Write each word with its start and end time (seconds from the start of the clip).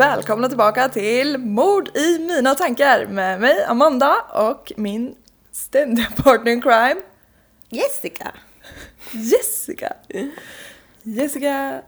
välkomna 0.00 0.48
tillbaka 0.48 0.88
till 0.88 1.38
Mord 1.38 1.96
i 1.96 2.18
mina 2.18 2.54
tankar 2.54 3.06
med 3.06 3.40
mig 3.40 3.64
Amanda 3.64 4.16
och 4.34 4.72
min 4.76 5.14
ständiga 5.52 6.06
partner 6.16 6.52
in 6.52 6.62
crime 6.62 6.96
Jessica. 7.68 8.32
Jessica. 9.12 9.92
Jessica. 11.02 11.82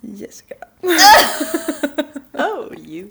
Jessica. 0.00 0.54
Oh, 2.32 2.78
you. 2.78 3.10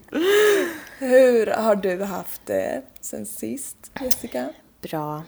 Hur 0.99 1.47
har 1.47 1.75
du 1.75 2.03
haft 2.03 2.41
det 2.45 2.81
sen 3.01 3.25
sist 3.25 3.91
Jessica? 4.01 4.49
Bra. 4.81 5.23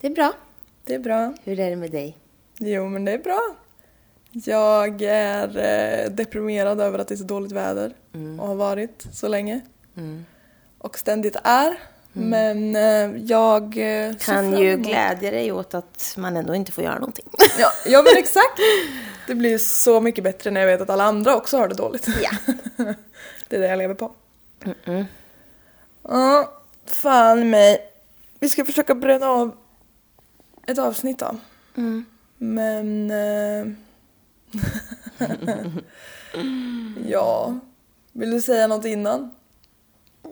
Det 0.00 0.06
är 0.06 0.10
bra. 0.10 0.32
Det 0.84 0.94
är 0.94 0.98
bra. 0.98 1.34
Hur 1.44 1.60
är 1.60 1.70
det 1.70 1.76
med 1.76 1.90
dig? 1.90 2.16
Jo 2.58 2.88
men 2.88 3.04
det 3.04 3.12
är 3.12 3.18
bra. 3.18 3.56
Jag 4.32 5.02
är 5.02 5.58
eh, 5.58 6.10
deprimerad 6.10 6.80
över 6.80 6.98
att 6.98 7.08
det 7.08 7.14
är 7.14 7.16
så 7.16 7.24
dåligt 7.24 7.52
väder 7.52 7.92
och 8.40 8.46
har 8.46 8.54
varit 8.54 9.06
så 9.12 9.28
länge. 9.28 9.60
Mm. 9.96 10.24
Och 10.78 10.98
ständigt 10.98 11.36
är. 11.44 11.78
Men 12.12 12.76
eh, 12.76 13.22
jag 13.24 13.62
eh, 13.62 14.14
Kan 14.16 14.58
ju 14.58 14.76
glädja 14.76 15.30
dig 15.30 15.52
åt 15.52 15.74
att 15.74 16.14
man 16.18 16.36
ändå 16.36 16.54
inte 16.54 16.72
får 16.72 16.84
göra 16.84 16.98
någonting. 16.98 17.24
Ja, 17.58 17.68
ja 17.86 18.02
men 18.02 18.12
exakt. 18.16 18.58
Det 19.26 19.34
blir 19.34 19.58
så 19.58 20.00
mycket 20.00 20.24
bättre 20.24 20.50
när 20.50 20.60
jag 20.60 20.68
vet 20.68 20.80
att 20.80 20.90
alla 20.90 21.04
andra 21.04 21.36
också 21.36 21.56
har 21.58 21.68
det 21.68 21.74
dåligt. 21.74 22.08
Ja. 22.22 22.54
Det 23.48 23.56
är 23.56 23.60
det 23.60 23.66
jag 23.66 23.78
lever 23.78 23.94
på. 23.94 24.12
Mm. 24.84 25.04
Ja, 26.02 26.62
fan 26.86 27.50
mig. 27.50 27.78
Vi 28.40 28.48
ska 28.48 28.64
försöka 28.64 28.94
bränna 28.94 29.26
av 29.26 29.56
ett 30.66 30.78
avsnitt 30.78 31.18
då. 31.18 31.36
Mm. 31.76 32.04
Men... 32.38 33.10
Eh... 33.10 33.91
ja. 37.06 37.58
Vill 38.12 38.30
du 38.30 38.40
säga 38.40 38.66
något 38.66 38.84
innan? 38.84 39.30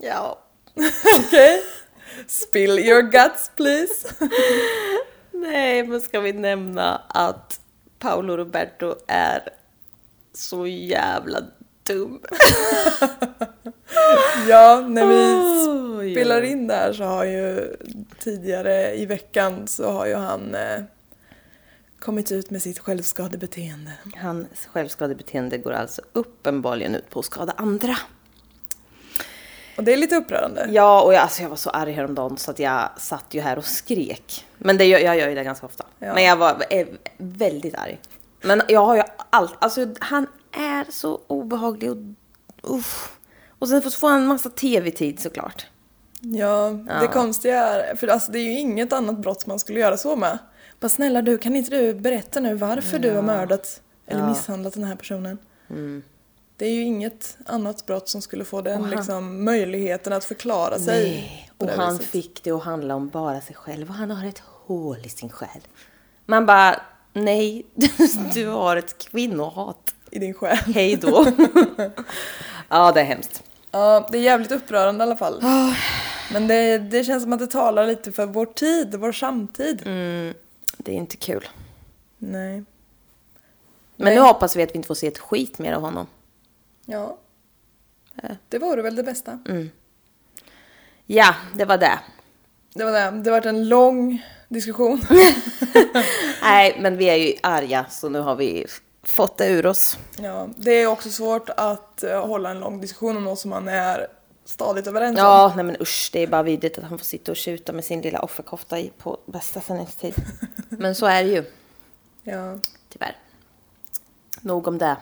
Ja. 0.03 0.39
Okej. 1.17 1.63
Spill 2.27 2.79
your 2.79 3.03
guts 3.03 3.51
please. 3.57 4.09
Nej, 5.33 5.87
men 5.87 6.01
ska 6.01 6.21
vi 6.21 6.33
nämna 6.33 7.03
att 7.09 7.61
Paolo 7.99 8.37
Roberto 8.37 8.95
är 9.07 9.49
så 10.33 10.67
jävla 10.67 11.43
dum. 11.87 12.21
ja, 14.49 14.85
när 14.89 15.07
vi 15.07 16.15
spelar 16.15 16.43
in 16.43 16.67
där 16.67 16.93
så 16.93 17.05
har 17.05 17.25
ju 17.25 17.77
tidigare 18.19 18.95
i 18.95 19.07
veckan 19.07 19.69
så 19.69 19.91
har 19.91 20.07
ju 20.07 20.15
han 20.15 20.55
eh, 20.55 20.83
kommit 22.01 22.33
ut 22.33 22.51
med 22.51 22.63
sitt 22.63 22.79
självskadebeteende. 22.79 23.93
Hans 24.17 24.47
självskadebeteende 24.73 25.59
går 25.59 25.73
alltså 25.73 26.03
uppenbarligen 26.13 26.95
ut 26.95 27.11
på 27.11 27.19
att 27.21 27.25
skada 27.27 27.53
andra. 27.57 27.97
Och 29.77 29.85
det 29.85 29.93
är 29.93 29.97
lite 29.97 30.17
upprörande. 30.17 30.67
Ja, 30.71 31.03
och 31.03 31.15
jag, 31.15 31.21
alltså 31.23 31.43
jag 31.43 31.49
var 31.49 31.57
så 31.57 31.71
arg 31.71 31.93
häromdagen 31.93 32.37
så 32.37 32.51
att 32.51 32.59
jag 32.59 32.89
satt 32.99 33.25
ju 33.35 33.41
här 33.41 33.59
och 33.59 33.65
skrek. 33.65 34.47
Men 34.59 34.79
det, 34.79 34.85
gör- 34.85 34.99
jag 34.99 35.19
gör 35.19 35.29
ju 35.29 35.35
det 35.35 35.45
ganska 35.45 35.67
ofta. 35.67 35.85
Ja. 35.99 36.15
Men 36.15 36.25
jag 36.25 36.37
var 36.37 36.65
väldigt 37.19 37.75
arg. 37.75 38.01
Men 38.43 38.63
jag 38.69 38.87
har 38.87 38.97
ju 38.97 39.03
allt, 39.31 39.55
alltså 39.59 39.87
han 40.01 40.27
är 40.53 40.87
så 40.91 41.21
obehaglig 41.27 41.91
och 41.91 41.97
uff. 42.63 43.17
Och 43.59 43.69
sen 43.69 43.83
får 43.83 44.09
han 44.09 44.21
en 44.21 44.27
massa 44.27 44.51
tv-tid 44.51 45.21
såklart. 45.21 45.67
Ja, 46.21 46.71
det 46.71 47.05
Ja. 47.05 47.13
konstiga 47.13 47.59
är, 47.65 47.97
för 47.97 48.07
alltså 48.09 48.33
det 48.33 48.39
är 48.39 48.43
ju 48.43 48.59
inget 48.59 48.93
annat 48.93 49.19
brott 49.19 49.47
man 49.47 49.59
skulle 49.59 49.81
göra 49.81 49.97
så 49.97 50.17
med. 50.17 50.39
Bara 50.81 50.89
snälla 50.89 51.23
du, 51.23 51.39
kan 51.39 51.57
inte 51.57 51.71
du 51.71 51.95
berätta 51.95 52.41
nu 52.41 52.55
varför 52.55 52.99
du 52.99 53.11
har 53.15 53.23
mördat 53.23 53.81
eller 54.07 54.21
Ja. 54.21 54.29
misshandlat 54.29 54.73
den 54.75 54.85
här 54.85 54.97
personen? 54.97 55.39
Mm. 55.71 56.03
Det 56.57 56.67
är 56.67 56.71
ju 56.73 56.83
inget 56.83 57.39
annat 57.47 57.87
brott 57.87 58.09
som 58.09 58.23
skulle 58.23 58.45
få 58.45 58.61
den 58.63 58.81
han- 58.81 58.91
liksom, 58.91 59.45
möjligheten 59.45 60.13
att 60.13 60.25
förklara 60.25 60.79
sig. 60.79 61.11
Nej, 61.11 61.51
på 61.59 61.65
och 61.67 61.71
han 61.73 61.93
viset. 61.97 62.11
fick 62.11 62.43
det 62.45 62.51
att 62.51 62.63
handla 62.65 62.95
om 62.95 63.09
bara 63.09 63.41
sig 63.41 63.57
själv 63.57 63.89
och 63.89 63.95
han 63.95 64.11
har 64.11 64.29
ett 64.29 64.43
hål 64.67 64.99
i 65.05 65.09
sin 65.09 65.29
själ. 65.29 65.61
Man 66.27 66.47
bara, 66.47 66.81
nej, 67.13 67.67
du 68.35 68.47
har 68.47 68.77
ett 68.77 68.99
kvinnohat. 68.99 69.95
I 70.11 70.19
din 70.19 70.35
själ. 70.35 70.57
Hej 70.57 70.97
då. 70.97 71.27
ja, 72.69 72.93
det 72.93 73.01
är 73.01 73.05
hemskt. 73.05 73.43
Ja, 73.71 74.09
det 74.13 74.19
är 74.19 74.23
jävligt 74.23 74.53
upprörande 74.53 75.05
i 75.05 75.07
alla 75.07 75.17
fall. 75.17 75.41
Ah. 75.43 75.73
Men 76.33 76.49
det, 76.49 76.79
det 76.79 77.05
känns 77.05 77.23
som 77.23 77.33
att 77.33 77.39
det 77.39 77.47
talar 77.47 77.87
lite 77.87 78.13
för 78.13 78.27
vår 78.27 78.47
tid, 78.47 78.95
vår 78.95 79.13
samtid. 79.13 79.83
Mm, 79.87 80.35
det 80.85 80.93
är 80.93 80.97
inte 80.97 81.17
kul. 81.17 81.49
Nej. 82.19 82.65
Men 83.97 84.05
Nej. 84.05 84.15
nu 84.15 84.21
hoppas 84.21 84.57
vi 84.57 84.63
att 84.63 84.71
vi 84.71 84.77
inte 84.77 84.87
får 84.87 84.95
se 84.95 85.07
ett 85.07 85.19
skit 85.19 85.59
mer 85.59 85.73
av 85.73 85.83
honom. 85.83 86.07
Ja. 86.85 87.19
Eh. 88.23 88.31
Det 88.49 88.59
vore 88.59 88.83
väl 88.83 88.97
det 88.97 89.03
bästa. 89.03 89.39
Ja, 91.07 91.35
det 91.57 91.65
var 91.65 91.79
det. 91.79 91.99
Det 92.75 92.85
var 92.85 92.93
det. 92.93 93.23
Det 93.23 93.31
var 93.31 93.47
en 93.47 93.69
lång 93.69 94.27
diskussion. 94.49 95.03
Nej, 96.43 96.77
men 96.81 96.97
vi 96.97 97.09
är 97.09 97.17
ju 97.17 97.35
arga 97.43 97.87
så 97.91 98.09
nu 98.09 98.19
har 98.19 98.37
vi 98.37 98.67
fått 99.03 99.37
det 99.37 99.49
ur 99.49 99.67
oss. 99.67 99.99
Ja, 100.19 100.49
det 100.57 100.71
är 100.71 100.87
också 100.87 101.11
svårt 101.11 101.51
att 101.57 102.03
eh, 102.03 102.27
hålla 102.27 102.51
en 102.51 102.61
lång 102.61 102.81
diskussion 102.81 103.17
om 103.17 103.25
något 103.25 103.39
som 103.39 103.51
man 103.51 103.69
är 103.69 104.07
stadigt 104.51 104.87
överens 104.87 105.19
om. 105.19 105.25
Ja, 105.25 105.53
nej 105.57 105.65
men 105.65 105.77
usch, 105.81 106.11
det 106.13 106.21
är 106.23 106.27
bara 106.27 106.43
vidrigt 106.43 106.79
att 106.79 106.85
han 106.85 106.99
får 106.99 107.05
sitta 107.05 107.31
och 107.33 107.37
tjuta 107.37 107.73
med 107.73 107.85
sin 107.85 108.01
lilla 108.01 108.21
offerkofta 108.21 108.79
i 108.79 108.93
på 108.99 109.19
bästa 109.27 109.61
sändningstid. 109.61 110.15
Men 110.69 110.95
så 110.95 111.07
är 111.07 111.23
det 111.25 111.29
ju, 111.31 111.45
Ja. 112.23 112.59
tyvärr. 112.89 113.17
Nog 114.41 114.69
om 114.69 114.79
det. 114.79 114.97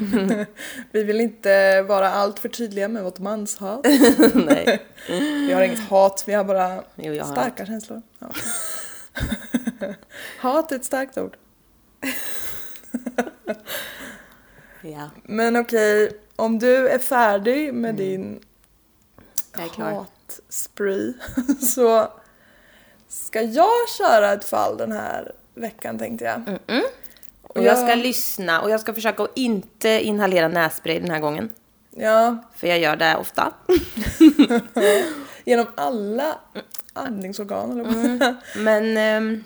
Vi 0.92 1.04
vill 1.04 1.20
inte 1.20 1.82
vara 1.82 2.10
allt 2.12 2.38
för 2.38 2.48
tydliga 2.48 2.88
med 2.88 3.04
vårt 3.04 3.18
manshat. 3.18 3.80
nej. 4.34 4.82
Vi 5.46 5.52
har 5.52 5.62
inget 5.62 5.88
hat, 5.88 6.24
vi 6.26 6.32
har 6.32 6.44
bara 6.44 6.84
Jo, 6.96 7.18
har 7.18 7.32
starka 7.32 7.66
känslor. 7.66 8.02
Ja. 8.18 8.28
hat 10.40 10.72
är 10.72 10.76
ett 10.76 10.84
starkt 10.84 11.18
ord. 11.18 11.36
Ja, 14.82 15.10
Men 15.22 15.56
okej, 15.56 16.10
om 16.36 16.58
du 16.58 16.88
är 16.88 16.98
färdig 16.98 17.74
med 17.74 17.94
din 17.94 18.32
är 18.32 18.38
klar. 18.38 18.47
Hat-spree 19.66 21.12
så 21.60 22.08
ska 23.08 23.42
jag 23.42 23.88
köra 23.98 24.32
ett 24.32 24.44
fall 24.44 24.76
den 24.76 24.92
här 24.92 25.32
veckan 25.54 25.98
tänkte 25.98 26.24
jag. 26.24 26.58
Och 27.42 27.62
jag 27.62 27.78
ska 27.78 27.94
lyssna 27.94 28.60
och 28.62 28.70
jag 28.70 28.80
ska 28.80 28.94
försöka 28.94 29.22
att 29.22 29.30
inte 29.38 29.88
inhalera 29.88 30.48
nässpray 30.48 31.00
den 31.00 31.10
här 31.10 31.20
gången. 31.20 31.50
Ja, 31.90 32.36
För 32.56 32.66
jag 32.66 32.78
gör 32.78 32.96
det 32.96 33.16
ofta. 33.16 33.52
genom 35.44 35.66
alla 35.74 36.38
andningsorgan 36.92 37.70
eller 37.70 37.84
Mm. 37.84 38.34
Men 38.56 38.96
ehm, 38.96 39.44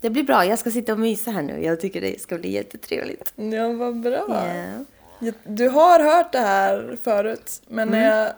det 0.00 0.10
blir 0.10 0.22
bra. 0.22 0.44
Jag 0.44 0.58
ska 0.58 0.70
sitta 0.70 0.92
och 0.92 0.98
mysa 0.98 1.30
här 1.30 1.42
nu. 1.42 1.64
Jag 1.64 1.80
tycker 1.80 2.00
det 2.00 2.20
ska 2.22 2.38
bli 2.38 2.52
jättetrevligt. 2.52 3.32
Ja, 3.36 3.68
vad 3.72 4.00
bra. 4.00 4.46
Ja, 5.18 5.32
Du 5.44 5.68
har 5.68 6.00
hört 6.00 6.32
det 6.32 6.38
här 6.38 6.96
förut, 7.02 7.62
men 7.68 7.88
när 7.88 8.18
jag 8.18 8.32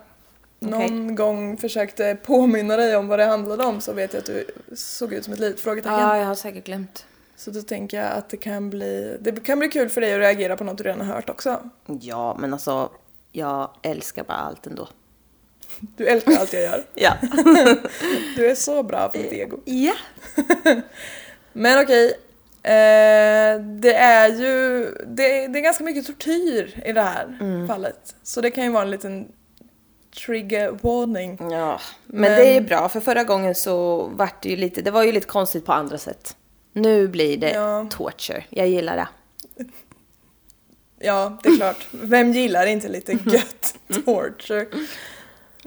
någon 0.59 0.83
Okej. 1.05 1.15
gång 1.15 1.57
försökte 1.57 2.17
påminna 2.23 2.77
dig 2.77 2.95
om 2.95 3.07
vad 3.07 3.19
det 3.19 3.25
handlade 3.25 3.63
om 3.65 3.81
så 3.81 3.93
vet 3.93 4.13
jag 4.13 4.19
att 4.19 4.25
du 4.25 4.45
såg 4.75 5.13
ut 5.13 5.23
som 5.23 5.33
ett 5.33 5.39
litet 5.39 5.59
frågetecken. 5.59 5.99
ja, 5.99 6.17
jag 6.17 6.25
har 6.25 6.35
säkert 6.35 6.65
glömt. 6.65 7.05
Så 7.37 7.51
då 7.51 7.61
tänker 7.61 7.97
jag 7.97 8.11
att 8.11 8.29
det 8.29 8.37
kan 8.37 8.69
bli, 8.69 9.17
det 9.21 9.43
kan 9.43 9.59
bli 9.59 9.67
kul 9.67 9.89
för 9.89 10.01
dig 10.01 10.13
att 10.13 10.19
reagera 10.19 10.57
på 10.57 10.63
något 10.63 10.77
du 10.77 10.83
redan 10.83 11.01
har 11.07 11.15
hört 11.15 11.29
också. 11.29 11.69
Ja, 12.01 12.37
men 12.39 12.53
alltså, 12.53 12.89
jag 13.31 13.69
älskar 13.81 14.23
bara 14.23 14.37
allt 14.37 14.67
ändå. 14.67 14.87
Du 15.79 16.07
älskar 16.07 16.31
allt 16.39 16.53
jag 16.53 16.61
gör. 16.63 16.83
Ja. 16.93 17.13
Du 18.35 18.49
är 18.51 18.55
så 18.55 18.83
bra 18.83 19.09
för 19.11 19.17
ditt 19.19 19.31
ego. 19.33 19.59
ja. 19.65 19.93
Men 21.53 21.83
okej, 21.83 22.05
eh, 22.63 23.61
det 23.61 23.93
är 23.93 24.29
ju, 24.29 24.85
det, 25.07 25.47
det 25.47 25.59
är 25.59 25.63
ganska 25.63 25.83
mycket 25.83 26.05
tortyr 26.07 26.81
i 26.85 26.91
det 26.93 27.01
här 27.01 27.37
Mm. 27.41 27.67
fallet. 27.67 28.15
Så 28.23 28.41
det 28.41 28.51
kan 28.51 28.63
ju 28.63 28.69
vara 28.71 28.83
en 28.83 28.91
liten 28.91 29.27
trigger 30.25 30.71
warning. 30.81 31.37
Ja, 31.51 31.79
men, 32.05 32.21
Men- 32.21 32.31
det 32.39 32.45
är 32.57 32.61
bra 32.61 32.89
för 32.89 32.99
förra 32.99 33.23
gången 33.23 33.55
så 33.55 34.03
vart 34.07 34.43
det 34.43 34.49
ju 34.49 34.55
lite, 34.55 34.81
det 34.81 34.91
var 34.91 35.03
ju 35.03 35.11
lite 35.11 35.27
konstigt 35.27 35.65
på 35.65 35.73
andra 35.73 35.97
sätt. 35.97 36.35
Nu 36.73 37.07
blir 37.07 37.37
det 37.37 37.49
Ja. 37.51 37.87
torture. 37.89 38.43
Jag 38.49 38.67
gillar 38.67 38.95
det. 38.95 39.07
Ja, 40.99 41.37
det 41.43 41.49
är 41.49 41.55
klart. 41.57 41.87
Vem 41.91 42.31
gillar 42.31 42.65
inte 42.65 42.87
lite 42.87 43.11
gött 43.25 43.75
torture? 44.05 44.67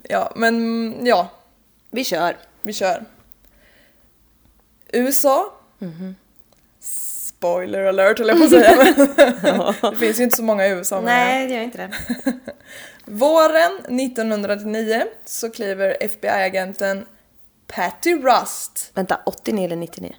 Ja, 0.03 0.33
men 0.37 1.07
ja, 1.07 1.29
Vi 1.91 2.05
kör. 2.05 2.37
vi 2.63 2.73
kör. 2.73 3.05
USA. 4.93 5.53
Mhm. 5.79 6.17
Spoiler 6.81 7.85
alert 7.85 8.19
höll 8.19 8.29
jag 8.29 8.39
på 8.39 8.45
att 8.45 8.51
säga. 8.51 9.75
Det 9.91 9.97
finns 9.97 10.21
ju 10.21 10.25
inte 10.25 10.37
så 10.37 10.43
många 10.43 10.67
i 10.67 10.71
USA. 10.71 11.01
Nej, 11.01 11.47
det 11.49 11.55
gör 11.55 11.63
inte 11.63 11.79
det. 11.79 11.93
Våren 13.11 14.01
1999 14.01 15.05
så 15.25 15.51
kliver 15.51 15.97
FBI-agenten 16.01 17.07
Patty 17.67 18.15
Rust, 18.15 18.91
Vänta, 18.95 19.21
89 19.27 19.65
eller 19.65 19.77
99? 19.77 20.15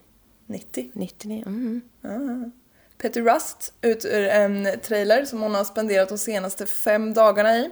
90, 0.46 0.92
99, 0.94 1.44
mm. 1.46 2.52
Petty 2.98 3.22
Rust 3.22 3.74
ut 3.82 4.06
ur 4.06 4.28
en 4.28 4.68
trailer 4.84 5.26
som 5.26 5.42
hon 5.42 5.56
har 5.56 5.64
spenderat 5.64 6.10
de 6.10 6.18
senaste 6.18 6.66
fem 6.66 7.14
dagarna 7.14 7.58
i. 7.58 7.72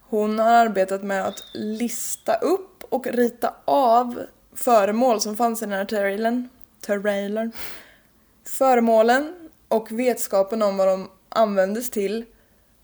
Hon 0.00 0.38
har 0.38 0.52
arbetat 0.52 1.02
med 1.02 1.26
att 1.26 1.42
lista 1.52 2.34
upp 2.34 2.84
och 2.88 3.06
rita 3.06 3.54
av 3.64 4.22
föremål 4.54 5.20
som 5.20 5.36
fanns 5.36 5.62
i 5.62 5.64
den 5.64 5.72
här 5.72 5.84
trailern. 5.84 6.48
trailern. 6.80 7.52
Föremålen 8.44 9.50
och 9.68 9.92
vetskapen 9.92 10.62
om 10.62 10.76
vad 10.76 10.88
de 10.88 11.10
användes 11.28 11.90
till 11.90 12.24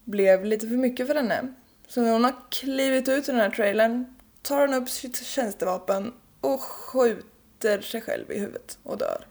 blev 0.05 0.45
lite 0.45 0.69
för 0.69 0.77
mycket 0.77 1.07
för 1.07 1.15
henne. 1.15 1.53
Så 1.87 2.01
när 2.03 2.13
hon 2.13 2.25
har 2.25 2.35
klivit 2.51 3.09
ut 3.09 3.29
ur 3.29 3.33
den 3.33 3.41
här 3.41 3.51
trailern 3.51 4.17
tar 4.43 4.61
hon 4.61 4.75
upp 4.75 4.89
sitt 4.89 5.17
tjänstevapen 5.25 6.13
och 6.41 6.61
skjuter 6.63 7.81
sig 7.81 8.01
själv 8.01 8.31
i 8.33 8.39
huvudet 8.39 8.79
och 8.83 8.99
dör. 8.99 9.27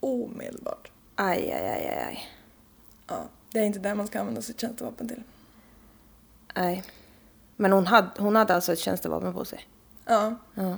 Omedelbart. 0.00 0.90
Aj, 1.14 1.52
aj, 1.52 1.68
aj, 1.68 1.86
aj, 1.88 2.04
aj. 2.08 2.28
Ja, 3.06 3.24
det 3.52 3.58
är 3.58 3.64
inte 3.64 3.78
det 3.78 3.94
man 3.94 4.06
ska 4.06 4.20
använda 4.20 4.42
sitt 4.42 4.60
tjänstevapen 4.60 5.08
till. 5.08 5.22
Nej. 6.56 6.84
Men 7.56 7.72
hon 7.72 7.86
hade, 7.86 8.08
hon 8.18 8.36
hade 8.36 8.54
alltså 8.54 8.72
ett 8.72 8.78
tjänstevapen 8.78 9.34
på 9.34 9.44
sig? 9.44 9.68
Ja, 10.06 10.34
Ja. 10.54 10.76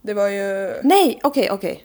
det 0.00 0.14
var 0.14 0.28
ju... 0.28 0.74
Nej, 0.82 1.20
okej, 1.24 1.50
okej. 1.50 1.84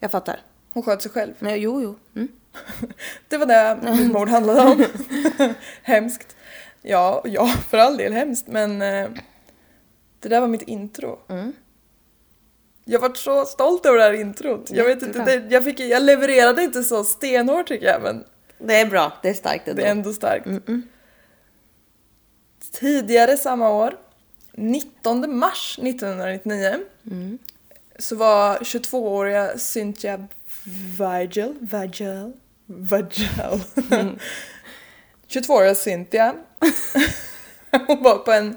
Jag 0.00 0.10
fattar. 0.10 0.40
Hon 0.72 0.82
sköt 0.82 1.02
sig 1.02 1.10
själv. 1.10 1.34
Nej, 1.38 1.60
jo, 1.60 1.82
jo. 1.82 1.94
Mm. 2.14 2.28
Det 3.28 3.36
var 3.36 3.46
det 3.46 3.78
mitt 3.96 4.12
mord 4.12 4.28
handlade 4.28 4.60
om. 4.60 4.84
hemskt. 5.82 6.36
Ja, 6.82 7.22
ja, 7.24 7.46
för 7.68 7.78
all 7.78 7.96
del 7.96 8.12
hemskt, 8.12 8.46
men 8.48 8.82
eh, 8.82 9.08
det 10.20 10.28
där 10.28 10.40
var 10.40 10.48
mitt 10.48 10.62
intro. 10.62 11.18
Mm. 11.28 11.52
Jag 12.84 13.00
var 13.00 13.14
så 13.14 13.44
stolt 13.44 13.86
över 13.86 13.98
det 13.98 14.04
här 14.04 14.12
introt. 14.12 14.70
Jag 14.70 14.84
vet 14.84 15.02
inte, 15.02 15.24
det, 15.24 15.46
jag, 15.54 15.64
fick, 15.64 15.80
jag 15.80 16.02
levererade 16.02 16.62
inte 16.62 16.82
så 16.82 17.04
stenhårt 17.04 17.68
tycker 17.68 17.86
jag, 17.86 18.02
men 18.02 18.24
Det 18.58 18.74
är 18.80 18.86
bra. 18.86 19.12
Det 19.22 19.28
är 19.28 19.34
starkt 19.34 19.68
ändå. 19.68 19.80
det 19.82 19.86
är 19.86 19.90
ändå 19.90 20.12
starkt. 20.12 20.46
Mm-mm. 20.46 20.82
Tidigare 22.72 23.36
samma 23.36 23.70
år, 23.70 23.98
19 24.52 25.38
mars 25.38 25.78
1999, 25.82 26.78
Mm. 27.10 27.38
så 27.98 28.16
var 28.16 28.56
22-åriga 28.58 29.58
Cynthia 29.58 30.26
Vigil, 30.64 31.54
Vigil, 31.60 32.32
Vigil. 32.66 33.60
22-åriga 35.28 35.74
Cynthia, 35.84 36.34
hon 37.86 38.02
var 38.02 38.18
på 38.18 38.32
en 38.32 38.56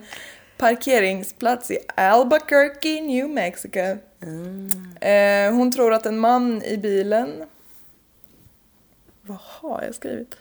parkeringsplats 0.57 1.71
i 1.71 1.77
Albuquerque, 1.95 3.01
New 3.01 3.29
Mexico. 3.29 3.79
Eh, 5.01 5.53
hon 5.53 5.71
tror 5.71 5.93
att 5.93 6.05
en 6.05 6.19
man 6.19 6.63
i 6.63 6.77
bilen... 6.77 7.43
Vad 9.21 9.37
har 9.41 9.83
jag 9.83 9.95
skrivit? 9.95 10.35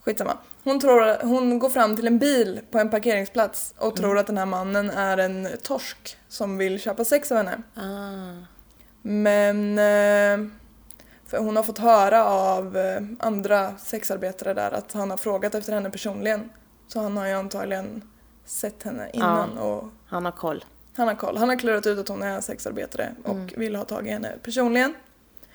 Skitsamma. 0.00 0.38
Hon, 0.64 0.80
tror, 0.80 1.26
hon 1.26 1.58
går 1.58 1.70
fram 1.70 1.96
till 1.96 2.06
en 2.06 2.18
bil 2.18 2.60
på 2.70 2.78
en 2.78 2.90
parkeringsplats 2.90 3.74
och 3.78 3.96
tror 3.96 4.18
att 4.18 4.26
den 4.26 4.38
här 4.38 4.46
mannen 4.46 4.90
är 4.90 5.18
en 5.18 5.48
torsk 5.62 6.16
som 6.28 6.58
vill 6.58 6.80
köpa 6.80 7.04
sex 7.04 7.32
av 7.32 7.36
henne. 7.36 7.62
Ah. 7.74 8.55
Men 9.08 9.78
eh, 9.78 10.48
för 11.26 11.38
hon 11.38 11.56
har 11.56 11.62
fått 11.62 11.78
höra 11.78 12.24
av 12.24 12.76
eh, 12.76 13.00
andra 13.18 13.76
sexarbetare 13.78 14.54
där 14.54 14.70
att 14.70 14.92
han 14.92 15.10
har 15.10 15.16
frågat 15.16 15.54
efter 15.54 15.72
henne 15.72 15.90
personligen. 15.90 16.50
Så 16.88 17.00
han 17.00 17.16
har 17.16 17.26
ju 17.26 17.32
antagligen 17.32 18.02
sett 18.44 18.82
henne 18.82 19.10
innan 19.12 19.58
och 19.58 19.84
Han 20.06 20.24
har 20.24 20.32
koll. 20.32 20.64
han 20.96 21.08
har 21.08 21.14
koll. 21.14 21.36
Han 21.36 21.48
har 21.48 21.56
klurat 21.56 21.86
ut 21.86 21.98
att 21.98 22.08
hon 22.08 22.22
är 22.22 22.40
sexarbetare 22.40 23.14
och 23.24 23.52
vill 23.56 23.76
ha 23.76 23.84
tag 23.84 24.06
i 24.06 24.10
henne 24.10 24.32
personligen. 24.42 24.94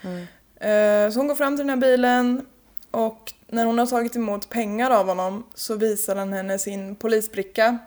Mm. 0.01 0.17
Eh, 0.55 1.11
Så 1.13 1.19
hon 1.19 1.27
går 1.27 1.35
fram 1.35 1.57
till 1.57 1.67
den 1.67 1.69
här 1.69 1.87
bilen 1.87 2.45
och 2.91 3.33
när 3.47 3.65
hon 3.65 3.79
har 3.79 3.85
tagit 3.85 4.15
emot 4.15 4.49
pengar 4.49 4.91
av 4.91 5.07
honom 5.07 5.43
så 5.53 5.75
visar 5.75 6.15
han 6.15 6.33
henne 6.33 6.59
sin 6.59 6.95
polisbricka 6.95 7.77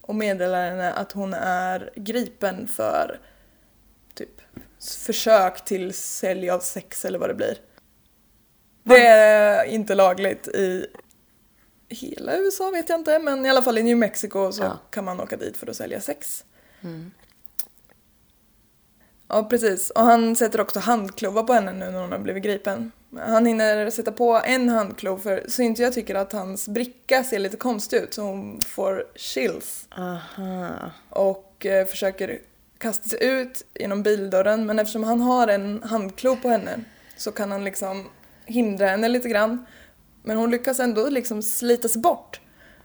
och 0.00 0.14
meddelar 0.14 0.70
henne 0.70 0.92
att 0.92 1.12
hon 1.12 1.34
är 1.34 1.90
gripen 1.94 2.68
för 2.68 3.18
typ 4.14 4.40
försök 4.80 5.64
till 5.64 5.94
sälj 5.94 6.50
av 6.50 6.60
sex 6.60 7.04
eller 7.04 7.18
vad 7.18 7.30
det 7.30 7.34
blir. 7.34 7.58
Det 8.82 9.06
är 9.06 9.64
inte 9.64 9.94
lagligt 9.94 10.48
i 10.48 10.86
hela 11.88 12.36
USA 12.38 12.70
vet 12.70 12.88
jag 12.88 13.00
inte 13.00 13.18
men 13.18 13.46
i 13.46 13.50
alla 13.50 13.62
fall 13.62 13.78
i 13.78 13.82
New 13.82 13.96
Mexico 13.96 14.52
så 14.52 14.62
Ja. 14.62 14.78
kan 14.90 15.04
man 15.04 15.20
åka 15.20 15.36
dit 15.36 15.56
för 15.56 15.66
att 15.70 15.76
sälja 15.76 16.00
sex. 16.00 16.44
Mm. 16.82 17.10
Ja, 19.28 19.44
precis. 19.44 19.90
Och 19.90 20.00
han 20.02 20.36
sätter 20.36 20.60
också 20.60 20.80
handklovar 20.80 21.42
på 21.42 21.52
henne 21.52 21.72
nu 21.72 21.90
när 21.90 22.00
hon 22.00 22.12
har 22.12 22.18
blivit 22.18 22.42
gripen. 22.42 22.92
Han 23.18 23.46
hinner 23.46 23.90
sätta 23.90 24.12
på 24.12 24.40
en 24.44 24.68
handklov 24.68 25.18
för 25.18 25.44
Cynthia 25.48 25.90
tycker 25.90 26.14
att 26.14 26.32
hans 26.32 26.68
bricka 26.68 27.24
ser 27.24 27.38
lite 27.38 27.56
konstig 27.56 27.96
ut 27.96 28.14
så 28.14 28.22
hon 28.22 28.60
får 28.60 29.04
chills 29.14 29.86
Aha. 29.90 30.68
och 31.10 31.66
eh, 31.66 31.86
försöker 31.86 32.38
kasta 32.78 33.08
sig 33.08 33.18
ut 33.24 33.62
genom 33.74 34.02
bildörren 34.02 34.66
men 34.66 34.78
eftersom 34.78 35.04
han 35.04 35.20
har 35.20 35.48
en 35.48 35.82
handklov 35.82 36.36
på 36.36 36.48
henne 36.48 36.84
så 37.16 37.32
kan 37.32 37.50
han 37.50 37.64
liksom 37.64 38.06
hindra 38.44 38.86
henne 38.86 39.08
lite 39.08 39.28
grann. 39.28 39.66
Men 40.22 40.36
hon 40.36 40.50
lyckas 40.50 40.80
ändå 40.80 41.08
liksom 41.08 41.42
slita 41.42 41.88
sig 41.88 42.00
bort. 42.02 42.40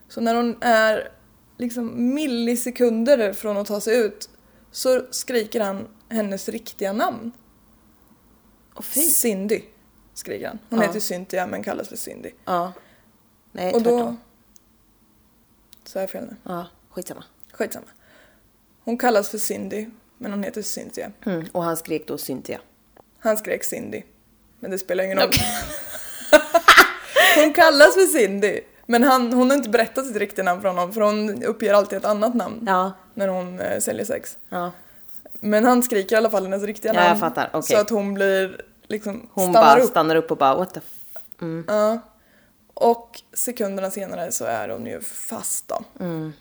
Så 0.08 0.22
när 0.22 0.36
hon 0.36 0.58
är 0.62 1.10
liksom 1.58 2.14
millisekunder 2.14 3.34
från 3.34 3.58
att 3.58 3.68
ta 3.68 3.82
sig 3.82 3.98
ut 3.98 4.30
så 4.72 5.02
skriker 5.12 5.62
han 5.62 5.88
hennes 6.10 6.50
riktiga 6.50 6.94
namn. 6.94 7.32
Och 8.74 8.86
fy. 8.86 9.02
Cindy, 9.02 9.62
skriker 10.14 10.48
han. 10.48 10.60
Hon 10.70 10.80
Ja. 10.80 10.86
heter 10.88 11.00
Cynthia 11.00 11.48
men 11.48 11.64
kallas 11.64 11.88
för 11.90 11.96
Cindy. 11.96 12.30
Ja. 12.46 12.74
Nej, 13.52 13.74
Och 13.74 13.82
då... 13.82 13.98
tvärtom. 13.98 14.18
Så 15.86 16.00
jag 16.00 16.10
fel 16.10 16.26
nu. 16.26 16.36
Ja, 16.44 16.66
skitsamma. 16.90 17.24
Skitsamma. 17.52 17.86
Hon 18.84 18.98
kallas 18.98 19.30
för 19.30 19.38
Cindy, 19.38 19.88
men 20.18 20.32
hon 20.32 20.44
heter 20.44 20.62
Cynthia. 20.62 21.12
Mm. 21.26 21.46
Och 21.52 21.64
han 21.64 21.78
skrek 21.78 22.08
då 22.08 22.18
Cynthia. 22.18 22.60
Han 23.20 23.38
skrek 23.38 23.64
Cindy. 23.64 24.02
Men 24.60 24.72
det 24.72 24.78
spelar 24.78 25.04
ingen 25.04 25.18
roll. 25.20 25.32
hon 27.36 27.54
kallas 27.54 27.94
för 27.94 28.18
Cindy. 28.20 28.62
Men 28.86 29.04
han, 29.04 29.34
hon 29.34 29.50
har 29.50 29.58
inte 29.58 29.70
berättat 29.70 30.08
sitt 30.08 30.16
riktiga 30.16 30.46
namn 30.46 30.62
för 30.62 30.68
honom 30.70 30.94
för 30.94 31.02
hon 31.02 31.44
uppger 31.44 31.74
alltid 31.74 31.98
ett 31.98 32.06
annat 32.06 32.34
namn 32.36 32.64
Ja. 32.68 32.92
när 33.14 33.28
hon 33.28 33.60
eh, 33.60 33.80
säljer 33.80 34.06
sex. 34.06 34.38
ja. 34.50 34.72
Men 35.40 35.66
han 35.66 35.84
skriker 35.84 36.16
i 36.16 36.18
alla 36.18 36.30
fall 36.30 36.44
hennes 36.44 36.64
riktiga 36.64 36.94
Ja, 36.94 37.00
namn. 37.00 37.10
jag 37.10 37.20
fattar. 37.20 37.50
Okej. 37.54 37.76
Så 37.76 37.82
att 37.82 37.90
hon 37.90 38.14
blir 38.14 38.62
liksom 38.88 39.30
Hon 39.34 39.52
stannar 39.54 39.76
bara 39.76 39.84
upp. 39.84 39.90
stannar 39.90 40.16
upp 40.16 40.32
och 40.32 40.38
bara 40.38 40.56
what 40.56 40.74
the 40.74 40.80
f... 40.80 41.20
Mm. 41.42 41.66
Ja. 41.68 42.00
Och 42.74 43.22
sekunderna 43.34 43.92
senare 43.92 44.32
så 44.32 44.46
är 44.46 44.70
hon 44.70 44.86
ju 44.86 45.02
fast 45.02 45.68
då. 45.68 45.84
Mm. 46.00 46.34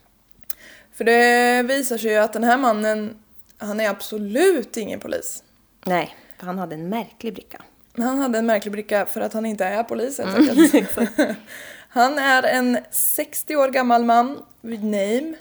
För 1.03 1.07
det 1.07 1.63
visar 1.63 1.99
sig 1.99 2.11
ju 2.11 2.17
att 2.17 2.33
den 2.33 2.45
här 2.45 2.59
mannen, 2.59 3.17
han 3.59 3.81
är 3.81 3.89
absolut 3.89 4.77
ingen 4.77 5.01
polis. 5.01 5.43
Nej, 5.87 6.17
för 6.39 6.47
han 6.47 6.59
hade 6.59 6.75
en 6.75 6.89
märklig 6.89 7.35
bricka. 7.35 7.63
Han 7.97 8.19
hade 8.19 8.39
en 8.39 8.47
märklig 8.47 8.73
bricka 8.73 9.07
för 9.07 9.21
att 9.21 9.33
han 9.33 9.47
inte 9.47 9.65
är 9.65 9.83
polis 9.83 10.19
helt 10.19 10.37
Mm. 10.39 10.49
enkelt. 10.75 11.11
Han 11.89 12.19
är 12.19 12.43
en 12.43 12.79
60 12.91 13.57
år 13.57 13.69
gammal 13.69 14.05
man 14.05 14.43
vid 14.61 14.85
name, 14.85 15.35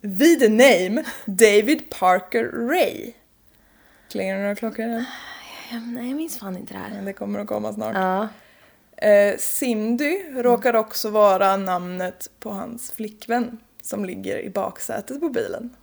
vid 0.00 0.50
name 0.50 1.04
David 1.24 1.90
Parker 1.90 2.44
Ray. 2.68 3.12
Klingar 4.10 4.36
det 4.36 4.42
några 4.42 4.54
klockor 4.54 4.84
än? 4.84 5.04
Nej, 5.86 6.08
jag 6.08 6.16
minns 6.16 6.38
fan 6.38 6.56
inte 6.56 6.74
det 6.74 6.78
här. 6.80 6.90
Men 6.90 7.04
Det 7.04 7.12
kommer 7.12 7.40
att 7.40 7.46
komma 7.46 7.72
snart. 7.72 7.94
Ja. 7.96 8.28
Eh, 9.08 9.36
råkar 10.42 10.76
också 10.76 11.10
vara 11.10 11.56
namnet 11.56 12.30
på 12.40 12.50
hans 12.50 12.90
flickvän 12.92 13.58
som 13.86 14.04
ligger 14.04 14.38
i 14.38 14.50
baksätet 14.50 15.20
på 15.20 15.28
bilen. 15.28 15.76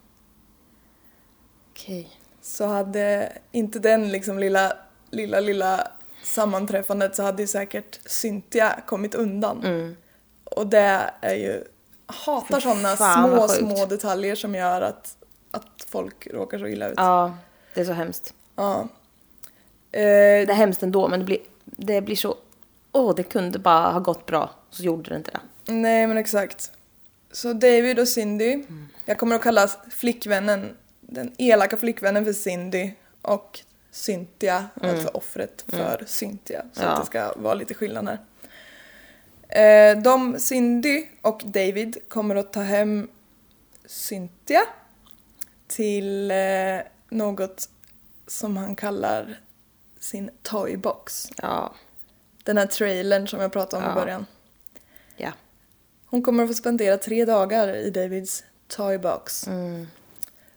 Okej. 1.72 2.10
Så 2.42 2.66
hade 2.66 3.32
inte 3.52 3.80
den 3.80 4.12
liksom 4.12 4.40
lilla, 4.40 4.74
lilla, 5.10 5.40
lilla 5.40 5.88
sammanträffandet 6.24 7.16
så 7.16 7.24
hade 7.24 7.42
ju 7.44 7.48
säkert 7.48 8.00
Cynthia 8.06 8.80
kommit 8.88 9.16
undan. 9.16 9.64
Mm. 9.66 9.96
Och 10.44 10.68
det 10.68 11.10
är 11.22 11.36
ju, 11.36 11.64
hatar 12.06 12.60
sådana 12.60 12.96
små, 12.96 13.48
små 13.48 13.86
detaljer 13.86 14.36
som 14.36 14.56
gör 14.56 14.82
att, 14.82 15.18
att 15.52 15.86
folk 15.88 16.28
råkar 16.28 16.60
så 16.60 16.68
illa 16.68 16.88
ut. 16.88 16.94
Ja, 16.98 17.38
det 17.74 17.82
är 17.82 17.86
så 17.86 17.94
hemskt. 17.94 18.34
Ja. 18.56 18.80
Eh, 19.92 20.46
Det 20.46 20.52
är 20.52 20.54
hemskt 20.54 20.84
ändå, 20.84 21.08
men 21.08 21.20
det 21.20 21.26
blir, 21.26 21.40
det 21.66 22.02
blir 22.02 22.16
så... 22.16 22.36
Åh, 22.92 23.16
det 23.16 23.24
kunde 23.24 23.60
bara 23.60 23.92
ha 23.92 24.00
gått 24.00 24.26
bra. 24.26 24.50
Så 24.70 24.84
gjorde 24.84 25.10
det 25.10 25.16
inte 25.16 25.32
det. 25.32 25.74
nej 25.74 26.08
men 26.08 26.18
exakt. 26.18 26.72
Så 27.34 27.54
David 27.54 28.00
och 28.00 28.08
Cindy, 28.08 28.64
jag 29.06 29.18
kommer 29.18 29.36
att 29.36 29.42
kalla 29.42 29.68
flickvännen, 29.90 30.76
den 31.02 31.32
elaka 31.38 31.78
flickvännen 31.78 32.26
för 32.26 32.34
Cindy 32.34 32.92
och 33.22 33.60
Cynthia, 33.92 34.66
alltså 34.82 35.08
offret 35.08 35.66
för 35.68 36.04
Cynthia. 36.08 36.66
Så 36.74 36.82
Ja. 36.84 36.88
att 36.88 37.00
det 37.02 37.06
ska 37.06 37.34
vara 37.36 37.54
lite 37.54 37.74
skillnad 37.74 38.08
här. 38.08 38.20
Eh, 39.50 40.02
de, 40.02 40.40
Cindy 40.40 41.06
och 41.22 41.42
David 41.46 41.98
kommer 42.08 42.36
att 42.36 42.54
ta 42.54 42.62
hem 42.62 43.10
Cynthia 43.86 44.62
till 45.68 46.32
eh, 46.32 46.38
något 47.10 47.70
som 48.28 48.58
han 48.58 48.76
kallar 48.76 49.40
sin 50.00 50.30
toybox. 50.42 51.30
Ja. 51.42 51.74
Den 52.44 52.58
här 52.58 52.66
trailern 52.66 53.28
som 53.28 53.40
jag 53.42 53.54
pratade 53.54 53.84
om 53.86 53.90
i 53.92 53.96
Ja. 53.96 54.02
början. 54.02 54.26
Ja. 55.18 55.32
Hon 56.14 56.22
kommer 56.22 56.44
att 56.44 56.50
få 56.50 56.54
spendera 56.54 56.98
tre 56.98 57.26
dagar 57.26 57.76
i 57.76 57.90
Davids 57.90 58.44
toybox. 58.68 59.48
Mm. 59.48 59.88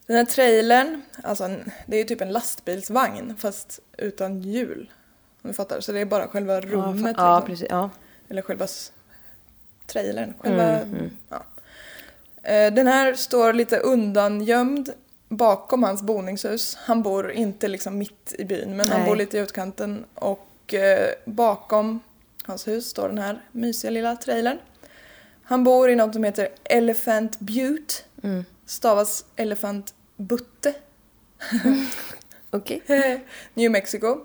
Den 0.06 0.16
här 0.16 0.24
trailern, 0.24 1.02
alltså 1.22 1.50
det 1.86 1.96
är 1.96 2.04
typ 2.04 2.20
en 2.20 2.32
lastbilsvagn 2.32 3.36
fast 3.38 3.80
utan 3.98 4.42
hjul. 4.42 4.90
Om 5.42 5.50
du 5.50 5.54
fattar, 5.54 5.80
så 5.80 5.92
det 5.92 6.00
är 6.00 6.04
bara 6.04 6.28
själva 6.28 6.60
rummet. 6.60 7.14
Ja, 7.18 7.38
liksom. 7.38 7.46
precis. 7.46 7.66
Ja. 7.70 7.90
Eller 8.28 8.42
själva 8.42 8.66
trailern. 9.86 10.34
Själva, 10.38 10.80
Mm, 10.80 10.94
mm. 10.94 11.10
Ja. 11.28 11.44
Eh, 12.50 12.72
Den 12.74 12.86
här 12.86 13.14
står 13.14 13.52
lite 13.52 13.78
undangömd 13.78 14.92
bakom 15.28 15.82
hans 15.82 16.02
boningshus. 16.02 16.76
Han 16.80 17.02
bor 17.02 17.32
inte 17.32 17.68
liksom 17.68 17.98
mitt 17.98 18.34
i 18.38 18.44
byn 18.44 18.76
men 18.76 18.88
han 18.88 19.00
Nej. 19.00 19.08
bor 19.08 19.16
lite 19.16 19.36
i 19.36 19.40
utkanten 19.40 20.04
och 20.14 20.74
eh, 20.74 21.08
bakom 21.24 22.00
hans 22.44 22.68
hus 22.68 22.88
står 22.88 23.08
den 23.08 23.18
här 23.18 23.40
mysiga 23.52 23.90
lilla 23.90 24.16
trailern. 24.16 24.58
Han 25.48 25.64
bor 25.64 25.90
i 25.90 25.96
något 25.96 26.14
som 26.14 26.24
heter 26.24 26.48
Elephant 26.64 27.40
Butte. 27.40 27.94
Mm. 28.22 28.44
Stavas 28.66 29.24
Elefant 29.36 29.94
Butte. 30.16 30.74
Okej. 32.50 32.82
New 33.54 33.70
Mexico. 33.70 34.16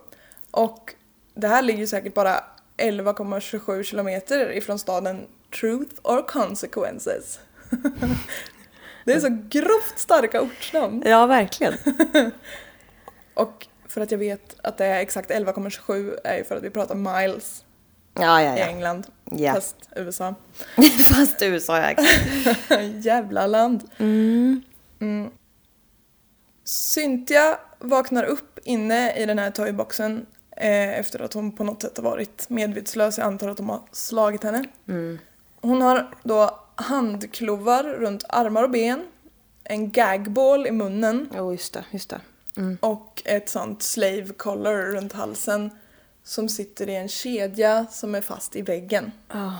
Och 0.51 0.95
det 1.33 1.47
här 1.47 1.61
ligger 1.61 1.85
säkert 1.85 2.13
bara 2.13 2.43
11,27 2.77 3.83
kilometer 3.83 4.51
ifrån 4.51 4.79
staden 4.79 5.27
Truth 5.59 5.95
or 6.03 6.27
Consequences. 6.27 7.39
det 9.05 9.13
är 9.13 9.19
så 9.19 9.37
grovt 9.49 9.99
starka 9.99 10.41
ortsnamn. 10.41 11.03
Ja, 11.05 11.25
verkligen. 11.25 11.73
Och 13.33 13.67
för 13.87 14.01
att 14.01 14.11
jag 14.11 14.17
vet 14.17 14.55
att 14.63 14.77
det 14.77 14.85
är 14.85 14.99
exakt 14.99 15.31
11,27 15.31 16.19
är 16.23 16.37
ju 16.37 16.43
för 16.43 16.55
att 16.55 16.63
vi 16.63 16.69
pratar 16.69 16.95
miles 16.95 17.65
Ja, 18.13 18.41
ja, 18.41 18.55
i 18.55 18.59
ja. 18.59 18.65
England. 18.65 19.07
Ja. 19.31 19.53
Fast 19.53 19.75
USA. 19.95 20.35
Fast 21.13 21.41
USA, 21.41 21.79
ja. 21.79 21.95
Jävla 22.81 23.47
land. 23.47 23.83
Mm. 23.97 24.61
Mm. 24.99 25.31
Cynthia 26.63 27.59
vaknar 27.79 28.23
upp 28.23 28.59
inne 28.63 29.13
i 29.13 29.25
den 29.25 29.39
här 29.39 29.51
toyboxen 29.51 30.25
eh, 30.57 30.99
efter 30.99 31.19
att 31.19 31.33
hon 31.33 31.51
på 31.51 31.63
något 31.63 31.81
sätt 31.81 31.97
har 31.97 32.03
varit 32.03 32.49
medvetslös. 32.49 33.17
Jag 33.17 33.27
antar 33.27 33.49
att 33.49 33.57
de 33.57 33.69
har 33.69 33.81
slagit 33.91 34.43
henne. 34.43 34.63
Mm. 34.87 35.19
Hon 35.61 35.81
har 35.81 36.15
då 36.23 36.59
handklovar 36.75 37.83
runt 37.83 38.23
armar 38.29 38.63
och 38.63 38.69
ben, 38.69 39.05
en 39.63 39.91
gagball 39.91 40.67
i 40.67 40.71
munnen 40.71 41.29
Jo, 41.35 41.51
just 41.51 41.73
det. 41.73 41.85
Just 41.91 42.09
det. 42.09 42.21
Mm. 42.57 42.77
och 42.81 43.21
ett 43.25 43.49
sånt 43.49 43.83
slave 43.83 44.27
collar 44.37 44.75
runt 44.75 45.13
halsen 45.13 45.71
som 46.23 46.49
sitter 46.49 46.89
i 46.89 46.95
en 46.95 47.07
kedja 47.07 47.85
som 47.91 48.15
är 48.15 48.21
fast 48.21 48.55
i 48.55 48.61
väggen. 48.61 49.11
Oh, 49.33 49.57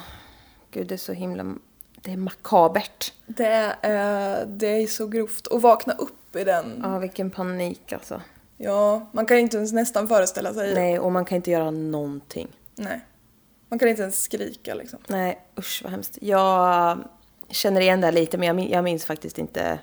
gud, 0.71 0.87
det 0.87 0.95
är 0.95 0.97
så 0.97 1.13
himla... 1.13 1.55
Det 1.95 2.11
är 2.11 2.17
makabert. 2.17 3.13
Det 3.27 3.75
är, 3.81 4.45
det 4.45 4.67
är 4.67 4.87
så 4.87 5.07
grovt. 5.07 5.47
att 5.51 5.61
vakna 5.61 5.93
upp 5.93 6.35
i 6.35 6.43
den. 6.43 6.79
Ja, 6.83 6.99
vilken 6.99 7.31
panik 7.31 7.93
alltså. 7.93 8.21
Ja, 8.57 9.09
man 9.11 9.25
kan 9.25 9.37
inte 9.37 9.57
ens 9.57 9.71
nästan 9.73 10.07
föreställa 10.07 10.53
sig. 10.53 10.73
Nej, 10.73 10.99
och 10.99 11.11
man 11.11 11.25
kan 11.25 11.35
inte 11.35 11.51
göra 11.51 11.71
någonting. 11.71 12.47
Nej. 12.75 13.01
Man 13.69 13.79
kan 13.79 13.87
inte 13.89 14.01
ens 14.01 14.23
skrika 14.23 14.73
liksom. 14.73 14.99
Nej, 15.07 15.39
usch 15.59 15.81
vad 15.83 15.91
hemskt. 15.91 16.17
Jag 16.21 16.97
känner 17.49 17.81
igen 17.81 18.01
det 18.01 18.11
lite, 18.11 18.37
men 18.37 18.47
jag, 18.47 18.55
min- 18.55 18.69
jag 18.69 18.83
minns 18.83 19.05
faktiskt 19.05 19.37
inte. 19.37 19.79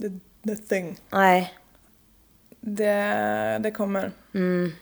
The, 0.00 0.08
the 0.48 0.56
thing. 0.56 0.98
Nej. 1.10 1.54
Det, 2.60 3.58
det 3.62 3.70
kommer. 3.70 4.12
Mm. 4.34 4.72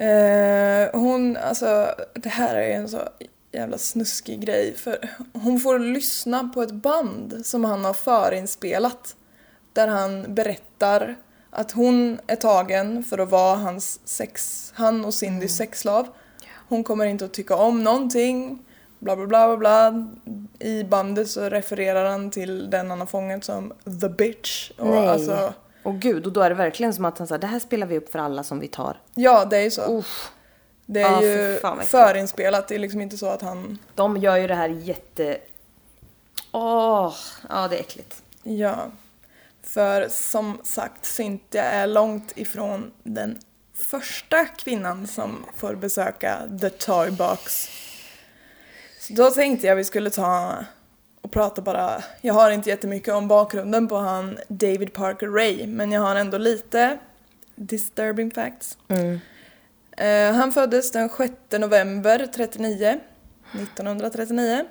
Eh, 0.00 1.00
hon, 1.00 1.36
alltså 1.36 1.94
det 2.14 2.28
här 2.28 2.56
är 2.56 2.70
en 2.70 2.88
så 2.88 3.08
jävla 3.52 3.78
snuskig 3.78 4.40
grej 4.40 4.74
för 4.76 5.10
hon 5.32 5.60
får 5.60 5.78
lyssna 5.78 6.50
på 6.54 6.62
ett 6.62 6.72
band 6.72 7.46
som 7.46 7.64
han 7.64 7.84
har 7.84 7.92
förinspelat 7.92 9.16
där 9.72 9.88
han 9.88 10.34
berättar 10.34 11.16
att 11.50 11.72
hon 11.72 12.18
är 12.26 12.36
tagen 12.36 13.04
för 13.04 13.18
att 13.18 13.30
vara 13.30 13.56
hans 13.56 14.00
sex, 14.04 14.72
han 14.76 15.04
och 15.04 15.14
Cindys 15.14 15.56
sexslav. 15.56 16.08
Hon 16.68 16.84
kommer 16.84 17.06
inte 17.06 17.24
att 17.24 17.32
tycka 17.32 17.56
om 17.56 17.84
någonting, 17.84 18.64
bla 18.98 19.16
bla 19.16 19.26
bla 19.26 19.56
bla 19.56 19.56
bla. 19.56 20.06
I 20.58 20.84
bandet 20.84 21.30
så 21.30 21.48
refererar 21.48 22.10
han 22.10 22.30
till 22.30 22.70
den 22.70 22.90
han 22.90 23.00
har 23.00 23.06
fångat 23.06 23.44
som 23.44 23.72
the 24.00 24.08
bitch. 24.08 24.70
Och 24.78 24.86
Nej. 24.86 25.08
Alltså, 25.08 25.52
Och 25.82 25.94
gud, 26.00 26.26
och 26.26 26.32
då 26.32 26.40
är 26.40 26.48
det 26.50 26.56
verkligen 26.56 26.94
som 26.94 27.04
att 27.04 27.18
han 27.18 27.26
säger 27.26 27.38
det 27.40 27.46
här 27.46 27.58
spelar 27.58 27.86
vi 27.86 27.98
upp 27.98 28.12
för 28.12 28.18
alla 28.18 28.42
som 28.42 28.60
vi 28.60 28.68
tar. 28.68 29.00
ja, 29.14 29.44
det 29.44 29.56
är 29.56 29.62
ju 29.62 29.70
så. 29.70 29.98
Uff. 29.98 30.30
Det 30.86 31.00
är 31.00 31.10
Ja, 31.10 31.22
ju 31.22 31.58
fan 31.60 31.72
äckligt. 31.78 31.90
förinspelat, 31.90 32.68
det 32.68 32.74
är 32.74 32.78
liksom 32.78 33.00
inte 33.00 33.18
så 33.18 33.26
att 33.26 33.42
han... 33.42 33.78
De 33.94 34.16
gör 34.16 34.36
ju 34.36 34.46
det 34.46 34.54
här 34.54 34.68
jätte... 34.68 35.38
Åh, 36.52 37.14
ja 37.48 37.68
det 37.68 37.76
är 37.76 37.80
äckligt. 37.80 38.22
Ja. 38.42 38.76
För 39.62 40.08
som 40.08 40.58
sagt, 40.62 41.04
Cynthia 41.04 41.62
är 41.64 41.86
långt 41.86 42.32
ifrån 42.36 42.90
den 43.02 43.38
första 43.74 44.44
kvinnan 44.44 45.06
som 45.06 45.44
får 45.56 45.74
besöka 45.74 46.38
The 46.60 46.70
Toy 46.70 47.10
Box. 47.10 47.68
Så 49.00 49.12
då 49.12 49.30
tänkte 49.30 49.66
jag 49.66 49.76
vi 49.76 49.84
skulle 49.84 50.10
ta 50.10 50.54
och 51.22 51.30
prata 51.30 51.62
bara, 51.62 52.04
jag 52.20 52.34
har 52.34 52.50
inte 52.50 52.68
jättemycket 52.68 53.14
om 53.14 53.28
bakgrunden 53.28 53.88
på 53.88 53.96
han 53.96 54.38
David 54.48 54.92
Parker 54.92 55.28
Ray, 55.28 55.66
men 55.66 55.92
jag 55.92 56.00
har 56.00 56.16
ändå 56.16 56.38
lite 56.38 56.98
disturbing 57.54 58.30
facts. 58.30 58.78
Eh, 59.96 60.32
han 60.32 60.52
föddes 60.52 60.92
den 60.92 61.08
6 61.08 61.32
november 61.50 62.26
39, 62.34 63.00
1939. 63.52 64.64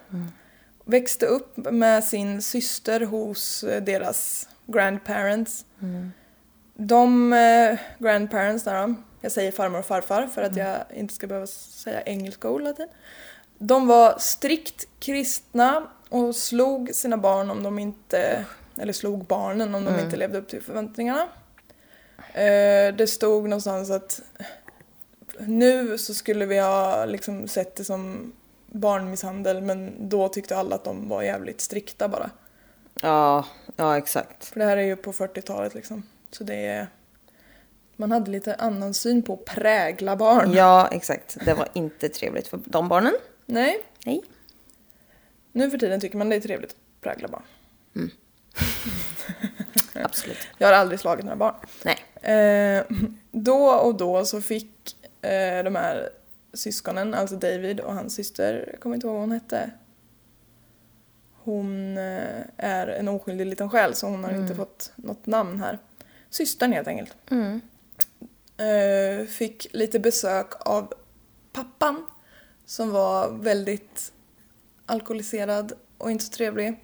Växte 0.86 1.26
upp 1.26 1.58
med 1.58 2.04
sin 2.04 2.42
syster 2.42 3.02
hos 3.02 3.64
eh, 3.64 3.84
deras 3.84 4.50
grandparents. 4.68 5.66
De 6.74 7.34
eh, 7.34 7.80
grandparents 8.00 8.64
där 8.64 8.96
jag 9.22 9.32
säger 9.32 9.52
farmor 9.52 9.80
och 9.80 9.86
farfar 9.86 10.28
för 10.28 10.42
att 10.42 10.56
jag 10.56 10.78
inte 10.94 11.14
ska 11.14 11.28
behöva 11.28 11.48
säga 11.48 12.02
engelska 12.02 12.50
ord 12.50 12.62
hela 12.62 12.74
tiden. 12.74 12.90
De 13.58 13.88
var 13.88 14.18
strikt 14.20 14.88
kristna 15.00 15.88
och 16.10 16.36
slog 16.36 16.96
sina 16.96 17.18
barn 17.18 17.50
om 17.50 17.64
de 17.64 17.80
inte, 17.80 18.46
eller 18.78 18.94
slog 18.94 19.26
barnen 19.26 19.76
om 19.76 19.86
de 19.86 20.00
inte 20.00 20.18
levde 20.18 20.38
upp 20.38 20.48
till 20.48 20.62
förväntningarna. 20.62 21.28
Eh, 22.34 22.96
det 22.96 23.10
stod 23.10 23.44
någonstans 23.44 23.92
att 23.92 24.22
nu 25.40 25.98
så 25.98 26.14
skulle 26.14 26.46
vi 26.46 26.60
ha 26.60 27.06
liksom 27.06 27.48
sett 27.48 27.76
det 27.76 27.84
som 27.84 28.34
barnmisshandel 28.66 29.62
men 29.62 30.10
då 30.10 30.30
tyckte 30.30 30.58
alla 30.58 30.76
att 30.76 30.84
de 30.84 31.10
var 31.10 31.22
jävligt 31.22 31.62
strikta 31.62 32.08
bara. 32.08 32.30
Ja, 33.02 33.46
ja 33.76 33.98
exakt. 33.98 34.46
För 34.46 34.60
det 34.60 34.66
här 34.66 34.78
är 34.78 34.82
ju 34.82 34.96
på 34.96 35.12
40-talet 35.12 35.74
liksom. 35.74 36.04
Så 36.32 36.44
det 36.44 36.66
är... 36.66 36.88
Man 37.96 38.12
hade 38.12 38.32
lite 38.32 38.56
annan 38.56 38.94
syn 38.94 39.24
på 39.24 39.34
att 39.34 39.46
prägla 39.46 40.16
barn. 40.16 40.54
Ja, 40.54 40.88
exakt. 40.92 41.38
Det 41.46 41.54
var 41.54 41.68
inte 41.74 42.10
trevligt 42.10 42.48
för 42.48 42.60
de 42.66 42.88
barnen. 42.88 43.14
Nej, 43.46 43.78
Nej. 44.06 44.22
Nu 45.52 45.72
för 45.72 45.78
tiden 45.78 46.00
tycker 46.00 46.18
man 46.18 46.30
det 46.30 46.36
är 46.36 46.40
trevligt 46.40 46.72
att 46.72 47.02
prägla 47.02 47.28
barn. 47.28 47.44
Absolut. 49.94 50.38
Jag 50.58 50.68
har 50.68 50.74
aldrig 50.74 51.00
slagit 51.00 51.26
några 51.26 51.38
barn. 51.38 51.56
Nej. 51.84 51.98
Eh, 52.34 52.84
då 53.32 53.66
och 53.70 53.96
då 53.96 54.26
så 54.26 54.42
fick 54.42 54.96
eh, 55.22 55.64
de 55.64 55.76
här 55.76 56.10
syskonen, 56.54 57.14
alltså 57.14 57.36
David 57.36 57.80
och 57.80 57.94
hans 57.94 58.16
syster, 58.16 58.70
jag 58.72 58.80
kommer 58.80 58.96
inte 58.96 59.08
ihåg 59.08 59.14
vad 59.14 59.22
hon 59.22 59.32
hette. 59.32 59.72
Hon 61.44 61.98
eh, 61.98 62.44
är 62.58 62.88
en 62.88 63.08
oskyldig 63.08 63.46
liten 63.46 63.70
själ 63.70 63.94
så 63.96 64.08
hon 64.08 64.24
har 64.24 64.32
inte 64.32 64.56
fått 64.56 64.92
något 64.96 65.26
namn 65.26 65.60
här. 65.60 65.80
Systern 66.30 66.74
helt 66.74 66.88
enkelt. 66.88 67.16
Mm. 67.30 67.62
Eh, 68.58 69.26
fick 69.26 69.68
lite 69.72 70.00
besök 70.00 70.54
av 70.60 70.94
pappan 71.54 72.06
som 72.66 72.92
var 72.92 73.30
väldigt 73.30 74.12
alkoholiserad 74.90 75.74
och 75.98 76.12
inte 76.12 76.26
så 76.26 76.32
trevlig. 76.32 76.84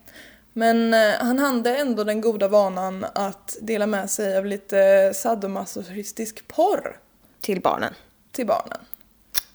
Men 0.53 0.93
eh, 0.93 1.11
han 1.19 1.39
hade 1.39 1.77
ändå 1.77 2.03
den 2.03 2.21
goda 2.21 2.47
vanan 2.47 3.05
att 3.15 3.57
dela 3.61 3.87
med 3.87 4.09
sig 4.09 4.37
av 4.37 4.45
lite 4.45 5.11
sadomasochistisk 5.15 6.47
porr 6.47 6.99
Till 7.41 7.61
barnen. 7.61 7.93
till 8.31 8.45
barnen. 8.47 8.79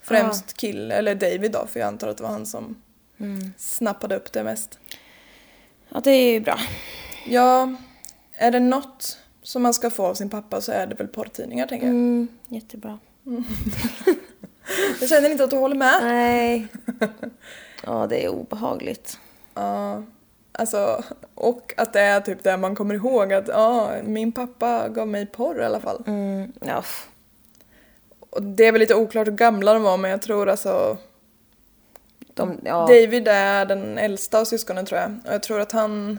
Främst 0.03 0.57
kill, 0.57 0.93
eller 0.93 1.15
David 1.15 1.53
då, 1.53 1.67
för 1.67 1.81
jag 1.81 1.87
antar 1.87 2.09
att 2.09 2.17
det 2.17 2.23
var 2.23 2.31
han 2.31 2.47
som 2.47 2.83
snappade 3.57 4.17
upp 4.17 4.33
det 4.33 4.45
mest. 4.45 4.79
Ja, 5.89 6.01
det 6.05 6.11
är 6.11 6.33
ju 6.33 6.41
bra. 6.41 6.59
Ja, 7.27 7.75
är 8.33 8.51
det 8.51 8.61
något 8.61 9.19
som 9.43 9.63
man 9.63 9.75
ska 9.75 9.91
få 9.91 10.07
av 10.07 10.15
sin 10.15 10.31
pappa 10.31 10.61
så 10.61 10.73
är 10.73 10.87
det 10.87 10.95
väl 10.95 11.09
porrtidningar 11.09 11.67
tänker 11.67 11.87
jag. 11.87 11.95
Mm, 11.95 12.29
jättebra. 12.49 12.99
Jag 15.01 15.09
känner 15.09 15.31
inte 15.31 15.45
att 15.45 15.51
du 15.51 15.57
håller 15.57 15.77
med. 15.77 15.99
Nej. 16.03 16.67
Ja, 17.87 18.07
det 18.07 18.25
är 18.25 18.29
obehagligt. 18.29 19.19
Ja, 19.55 20.03
alltså, 20.53 21.05
och 21.35 21.75
att 21.77 21.93
det 21.93 22.01
är 22.01 22.21
typ 22.21 22.43
det 22.43 22.57
man 22.57 22.75
kommer 22.75 22.95
ihåg 22.95 23.33
att 23.33 23.49
ja, 23.49 23.93
min 24.05 24.33
pappa 24.33 24.89
gav 24.89 25.09
mig 25.09 25.27
porr 25.27 25.63
i 25.63 25.65
alla 25.65 25.81
fall. 25.81 26.05
Mm, 26.07 26.53
ja, 26.61 26.85
och 28.31 28.43
det 28.43 28.67
är 28.67 28.73
väl 28.73 28.81
lite 28.81 28.95
oklart 28.95 29.27
hur 29.27 29.33
gamla 29.33 29.75
de 29.75 29.83
var 29.83 29.97
men 29.97 30.11
jag 30.11 30.23
tror 30.23 30.49
alltså 30.49 30.99
De, 32.35 32.61
ja, 32.65 32.81
David 32.81 33.29
är 33.29 33.67
den 33.67 33.99
äldsta 33.99 34.41
av 34.41 34.45
syskonen 34.45 34.87
tror 34.87 35.01
jag. 35.01 35.15
Och 35.27 35.35
jag 35.35 35.43
tror 35.43 35.61
att 35.61 35.73
han 35.73 36.19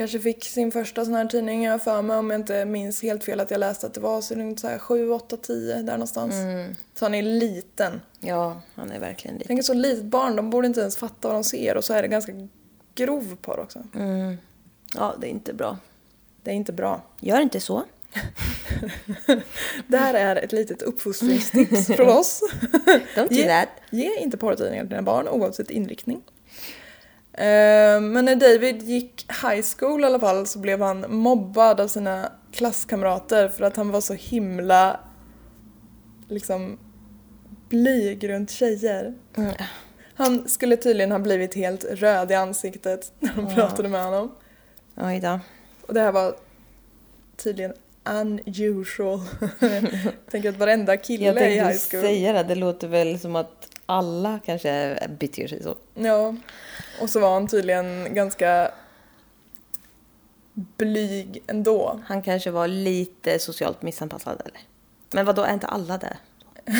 kanske 0.00 0.20
fick 0.20 0.44
sin 0.44 0.72
första 0.72 1.04
sån 1.04 1.14
här 1.14 1.26
tidning, 1.26 1.64
jag 1.64 1.82
för 1.82 2.02
mig 2.02 2.16
om 2.16 2.30
jag 2.30 2.40
inte 2.40 2.64
minns 2.64 3.02
helt 3.02 3.24
fel 3.24 3.40
att 3.40 3.50
jag 3.50 3.58
läste 3.58 3.86
att 3.86 3.94
det 3.94 4.00
var 4.00 4.20
så 4.20 4.34
runt 4.34 4.60
så 4.60 4.68
här 4.68 4.78
7, 4.78 5.10
8, 5.10 5.36
10 5.36 5.74
där 5.74 5.92
någonstans. 5.92 6.34
Så 6.94 7.04
han 7.04 7.14
är 7.14 7.22
liten. 7.22 8.00
ja, 8.20 8.62
han 8.74 8.90
är 8.90 9.00
verkligen 9.00 9.34
liten. 9.34 9.48
Tänk 9.48 9.60
ett 9.60 9.66
så 9.66 9.74
litet 9.74 10.04
barn, 10.04 10.36
de 10.36 10.50
borde 10.50 10.66
inte 10.66 10.80
ens 10.80 10.96
fatta 10.96 11.28
vad 11.28 11.36
de 11.36 11.44
ser 11.44 11.76
och 11.76 11.84
så 11.84 11.94
är 11.94 12.02
det 12.02 12.08
ganska 12.08 12.32
grov 12.94 13.36
porr 13.42 13.60
också. 13.60 13.82
Mm. 13.94 14.36
Ja, 14.94 15.14
det 15.20 15.26
är 15.26 15.30
inte 15.30 15.52
bra. 15.52 15.78
Det 16.42 16.50
är 16.50 16.54
inte 16.54 16.72
bra. 16.72 17.02
Gör 17.20 17.40
inte 17.40 17.60
så. 17.60 17.84
Det 19.86 19.96
här 19.96 20.14
är 20.14 20.36
ett 20.36 20.52
litet 20.52 20.82
uppfostringstips 20.82 21.86
från 21.86 22.08
oss. 22.08 22.40
Don't 23.16 23.28
do 23.28 23.34
Ge, 23.34 23.48
that. 23.48 23.68
ge 23.90 24.20
inte 24.20 24.36
porrtidningar 24.36 24.82
till 24.82 24.90
dina 24.90 25.02
barn 25.02 25.28
oavsett 25.28 25.70
inriktning. 25.70 26.22
Eh, 27.40 28.00
Men 28.00 28.24
när 28.24 28.36
David 28.36 28.82
gick 28.82 29.26
high 29.42 29.64
school 29.78 30.00
i 30.00 30.04
alla 30.04 30.20
fall 30.20 30.46
så 30.46 30.58
blev 30.58 30.80
han 30.82 31.04
mobbad 31.08 31.80
av 31.80 31.88
sina 31.88 32.32
klasskamrater 32.52 33.48
för 33.48 33.64
att 33.64 33.76
han 33.76 33.90
var 33.90 34.00
så 34.00 34.14
himla 34.14 35.00
liksom 36.28 36.78
blyg 37.68 38.28
runt 38.28 38.50
tjejer. 38.50 39.14
Mm. 39.36 39.52
Han 40.14 40.48
skulle 40.48 40.76
tydligen 40.76 41.12
ha 41.12 41.18
blivit 41.18 41.54
helt 41.54 41.84
röd 41.84 42.30
i 42.30 42.34
ansiktet 42.34 43.12
när 43.20 43.36
de 43.36 43.54
pratade 43.54 43.88
med 43.88 44.04
honom. 44.04 44.34
Oj 44.96 45.20
då. 45.20 45.40
Och 45.86 45.94
det 45.94 46.00
här 46.00 46.12
var 46.12 46.34
tydligen 47.36 47.72
unusual. 48.04 49.20
Jag 49.60 50.02
tänker 50.30 50.48
att 50.48 50.56
varenda 50.58 50.96
kille 50.96 51.24
Jag 51.24 51.36
i 51.36 51.44
high 51.54 51.64
tänkte 51.66 51.96
school. 51.96 52.00
säga 52.04 52.32
det, 52.32 52.42
det 52.42 52.54
låter 52.54 52.88
väl 52.88 53.18
som 53.20 53.36
att 53.36 53.68
alla 53.86 54.40
kanske 54.46 54.98
beter 55.20 55.46
sig 55.48 55.62
så. 55.62 55.76
Ja. 55.94 56.34
Och 57.00 57.10
så 57.10 57.20
var 57.20 57.34
han 57.34 57.48
tydligen 57.48 58.14
ganska 58.14 58.70
blyg 60.54 61.42
ändå. 61.46 62.00
Han 62.06 62.22
kanske 62.22 62.50
var 62.50 62.68
lite 62.68 63.38
socialt 63.38 63.82
missanpassad 63.82 64.42
eller? 64.44 64.60
Men 65.10 65.26
vad 65.26 65.36
då 65.36 65.42
är 65.42 65.52
inte 65.52 65.66
alla 65.66 65.98
det? 65.98 66.16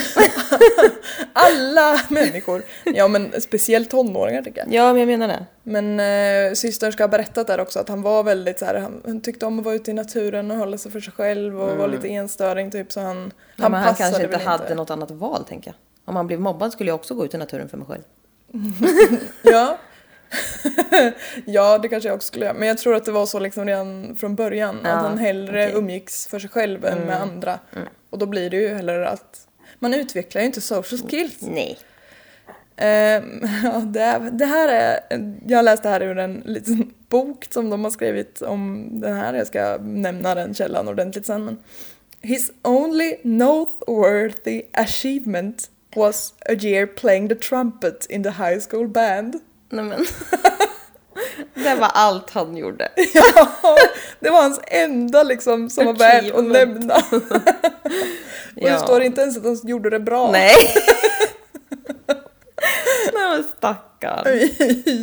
Alla 1.33 2.01
människor! 2.09 2.63
Ja 2.85 3.09
men 3.09 3.41
speciellt 3.41 3.91
tonåringar 3.91 4.43
tycker 4.43 4.59
jag. 4.59 4.75
Ja, 4.75 4.93
men 4.93 5.01
jag 5.01 5.07
menar 5.07 5.29
det. 5.29 5.47
Men 5.63 6.01
eh, 6.01 6.55
systern 6.55 6.93
ska 6.93 7.03
ha 7.03 7.09
berättat 7.09 7.47
där 7.47 7.61
också 7.61 7.79
att 7.79 7.89
han 7.89 8.03
var 8.03 8.23
väldigt 8.23 8.59
så 8.59 8.65
här, 8.65 8.75
han, 8.75 9.03
han 9.07 9.21
tyckte 9.21 9.47
om 9.47 9.59
att 9.59 9.65
vara 9.65 9.75
ute 9.75 9.91
i 9.91 9.95
naturen 9.95 10.51
och 10.51 10.57
hålla 10.57 10.79
sig 10.79 10.93
för 10.93 11.01
sig 11.01 11.13
själv 11.13 11.61
och 11.61 11.77
var 11.77 11.89
lite 11.89 12.09
enstöring 12.09 12.71
typ 12.71 12.93
så 12.93 13.01
han, 13.01 13.33
Ja, 13.57 13.63
han 13.63 13.73
men 13.73 13.83
han 13.83 13.95
kanske 13.95 14.25
inte 14.25 14.39
hade 14.39 14.75
något 14.75 14.91
annat 14.91 15.11
val, 15.11 15.45
tänker 15.45 15.69
jag. 15.69 15.75
Om 16.05 16.17
han 16.17 16.27
blev 16.27 16.41
mobbad 16.41 16.73
skulle 16.73 16.91
jag 16.91 16.95
också 16.95 17.15
gå 17.15 17.25
ut 17.25 17.35
i 17.35 17.39
naturen 17.39 17.69
för 17.69 17.77
mig 17.77 17.87
själv. 17.87 18.03
Ja. 19.43 19.79
ja, 21.45 21.79
det 21.79 21.89
kanske 21.89 22.09
jag 22.09 22.17
också 22.17 22.27
skulle 22.27 22.45
göra. 22.45 22.55
Men 22.55 22.69
jag 22.69 22.79
tror 22.79 22.95
att 22.95 23.05
det 23.05 23.13
var 23.13 23.27
så 23.27 23.39
liksom 23.39 23.67
redan 23.67 24.17
från 24.17 24.35
början. 24.35 24.81
Ja, 24.85 24.91
att 24.91 25.03
han 25.03 25.19
hellre 25.19 25.67
okej. 25.67 25.79
umgicks 25.79 26.27
för 26.27 26.39
sig 26.39 26.51
själv 26.51 26.85
än 26.85 26.99
med 26.99 27.21
andra. 27.23 27.59
Och 28.11 28.19
då 28.19 28.27
blir 28.27 28.51
det 28.51 28.57
ju 28.57 28.69
heller 28.69 29.01
att 29.01 29.49
man 29.79 29.95
utvecklar 29.95 30.43
ju 30.43 30.47
inte 30.47 30.61
social 30.61 31.01
skills. 31.09 31.37
Nej. 31.41 31.79
Ehm, 32.77 33.41
ja, 33.65 33.81
det, 33.81 34.31
det 34.33 34.47
här 34.47 34.69
är, 34.69 35.01
jag 35.47 35.65
läste 35.65 35.89
här 35.89 36.03
ur 36.03 36.19
en 36.19 36.43
liten 36.47 36.95
bok 37.09 37.47
som 37.51 37.71
de 37.71 37.85
har 37.85 37.91
skrivit 37.91 38.43
om 38.43 38.89
den 38.93 39.17
här. 39.17 39.35
Jag 39.35 39.47
ska 39.47 39.79
nämna 39.83 40.35
den 40.35 40.55
källan 40.55 40.89
ordentligt 40.89 41.27
sen. 41.27 41.45
Men 41.45 41.59
His 42.23 42.53
only 42.63 43.17
noteworthy 43.23 44.63
achievement 44.73 45.71
was 45.95 46.35
a 46.49 46.55
year 46.55 46.87
playing 46.87 47.29
the 47.29 47.35
trumpet 47.35 48.07
in 48.11 48.23
the 48.23 48.31
high 48.31 48.61
school 48.71 48.89
band. 48.89 49.41
Nej 49.71 49.85
men. 49.85 50.07
det 51.65 51.75
var 51.75 51.89
allt 51.95 52.31
han 52.31 52.57
gjorde. 52.57 52.89
Ja, 53.15 53.77
det 54.21 54.31
var 54.31 54.43
hans 54.43 54.61
enda 54.67 55.23
liksom 55.23 55.71
som 55.71 55.87
var 55.87 55.93
värt 55.93 56.35
att 56.35 56.45
nämna. 56.45 56.95
Och 57.11 57.21
det 58.55 58.69
Ja. 58.71 58.79
står 58.79 59.03
inte 59.03 59.21
ens 59.21 59.37
att 59.37 59.45
han 59.45 59.61
gjorde 59.65 59.91
det 59.91 60.01
bra. 60.01 60.31
Nej. 60.33 60.55
Nej 63.15 63.29
men 63.31 63.45
stackarn. 63.45 64.49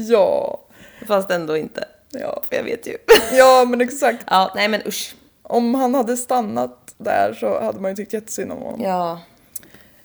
ja. 0.09 0.59
Fast 1.07 1.31
ändå 1.31 1.57
inte. 1.57 1.85
ja. 2.09 2.43
För 2.49 2.55
jag 2.55 2.63
vet 2.63 2.87
ju. 2.87 2.97
Ja 3.31 3.65
men 3.65 3.81
exakt. 3.81 4.23
Ja, 4.27 4.51
nej 4.55 4.67
men 4.67 4.81
usch. 4.87 5.15
Om 5.43 5.75
han 5.75 5.95
hade 5.95 6.17
stannat 6.17 6.93
där 6.97 7.33
så 7.39 7.59
hade 7.63 7.79
man 7.81 7.91
ju 7.91 7.95
tyckt 7.95 8.13
jättesynd 8.13 8.51
om 8.51 8.57
honom. 8.61 8.81
Ja. 8.81 9.19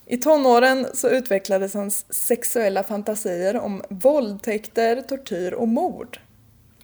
I 0.05 0.17
tonåren 0.17 0.87
så 0.93 1.09
utvecklades 1.09 1.73
hans 1.73 2.13
sexuella 2.13 2.83
fantasier 2.83 3.57
om 3.57 3.83
våldtäkter, 3.89 5.01
tortyr 5.01 5.51
och 5.51 5.67
mord. 5.67 6.19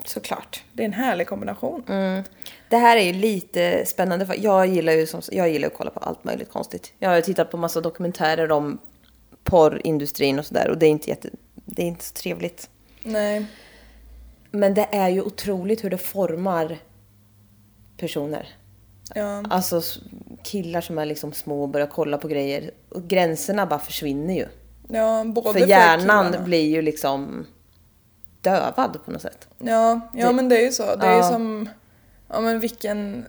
Såklart. 0.05 0.63
Det 0.73 0.83
är 0.83 0.85
en 0.85 0.93
härlig 0.93 1.27
kombination. 1.27 1.83
Mm. 1.87 2.23
Det 2.69 2.77
här 2.77 2.97
är 2.97 3.01
ju 3.01 3.13
lite 3.13 3.85
spännande 3.85 4.25
för 4.25 4.35
jag 4.39 4.67
gillar 4.67 4.93
ju 4.93 5.07
som, 5.07 5.21
jag 5.31 5.49
gillar 5.49 5.67
att 5.67 5.73
kolla 5.73 5.91
på 5.91 5.99
allt 5.99 6.23
möjligt 6.23 6.49
konstigt. 6.49 6.93
Jag 6.99 7.09
har 7.09 7.15
ju 7.15 7.21
tittat 7.21 7.51
på 7.51 7.57
massa 7.57 7.81
dokumentärer 7.81 8.51
om 8.51 8.79
porrindustrin 9.43 10.39
och 10.39 10.45
sådär 10.45 10.69
och 10.69 10.77
det 10.77 10.85
är 10.85 10.89
inte 10.89 11.09
jätte, 11.09 11.29
det 11.55 11.81
är 11.81 11.87
inte 11.87 12.05
så 12.05 12.13
trevligt. 12.13 12.69
Nej. 13.03 13.45
Men 14.51 14.73
det 14.73 14.87
är 14.91 15.09
ju 15.09 15.21
otroligt 15.21 15.83
hur 15.83 15.89
det 15.89 15.97
formar 15.97 16.77
personer. 17.97 18.47
Ja. 19.15 19.43
Alltså 19.49 19.81
killar 20.43 20.81
som 20.81 20.97
är 20.97 21.05
liksom 21.05 21.33
små 21.33 21.61
och 21.63 21.69
börjar 21.69 21.87
kolla 21.87 22.17
på 22.17 22.27
grejer 22.27 22.71
och 22.89 23.03
gränserna 23.07 23.65
bara 23.65 23.79
försvinner 23.79 24.33
ju. 24.33 24.45
ja 24.89 25.23
både 25.27 25.59
För 25.59 25.67
hjärnan 25.67 26.25
killarna. 26.25 26.45
blir 26.45 26.65
ju 26.69 26.81
liksom 26.81 27.45
dövad 28.41 28.97
på 29.05 29.11
något 29.11 29.21
sätt. 29.21 29.47
Ja, 29.59 29.99
ja 30.13 30.27
Det- 30.27 30.33
men 30.33 30.49
det 30.49 30.57
är 30.57 30.65
ju 30.65 30.71
så. 30.71 30.95
Det 30.95 31.05
är 31.05 31.11
ju 31.11 31.17
Ja. 31.17 31.23
som, 31.29 31.69
ja 32.27 32.39
men 32.41 32.59
vilken, 32.59 33.25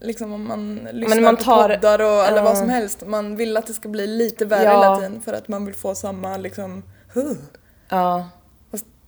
liksom 0.00 0.32
om 0.32 0.48
man 0.48 0.88
lyssnar 0.92 1.20
man 1.20 1.36
på 1.36 1.42
tar- 1.42 1.68
poddar 1.68 1.98
och, 1.98 2.24
eller 2.26 2.36
Ja. 2.38 2.42
vad 2.44 2.58
som 2.58 2.68
helst. 2.68 3.06
Man 3.06 3.36
vill 3.36 3.56
att 3.56 3.66
det 3.66 3.72
ska 3.72 3.88
bli 3.88 4.06
lite 4.06 4.44
värre 4.44 4.64
Ja. 4.64 4.70
hela 4.70 4.96
tiden 4.96 5.20
för 5.20 5.32
att 5.32 5.48
man 5.48 5.64
vill 5.66 5.74
få 5.74 5.94
samma 5.94 6.36
liksom, 6.36 6.82
huh. 7.14 7.32
Ja. 7.88 8.28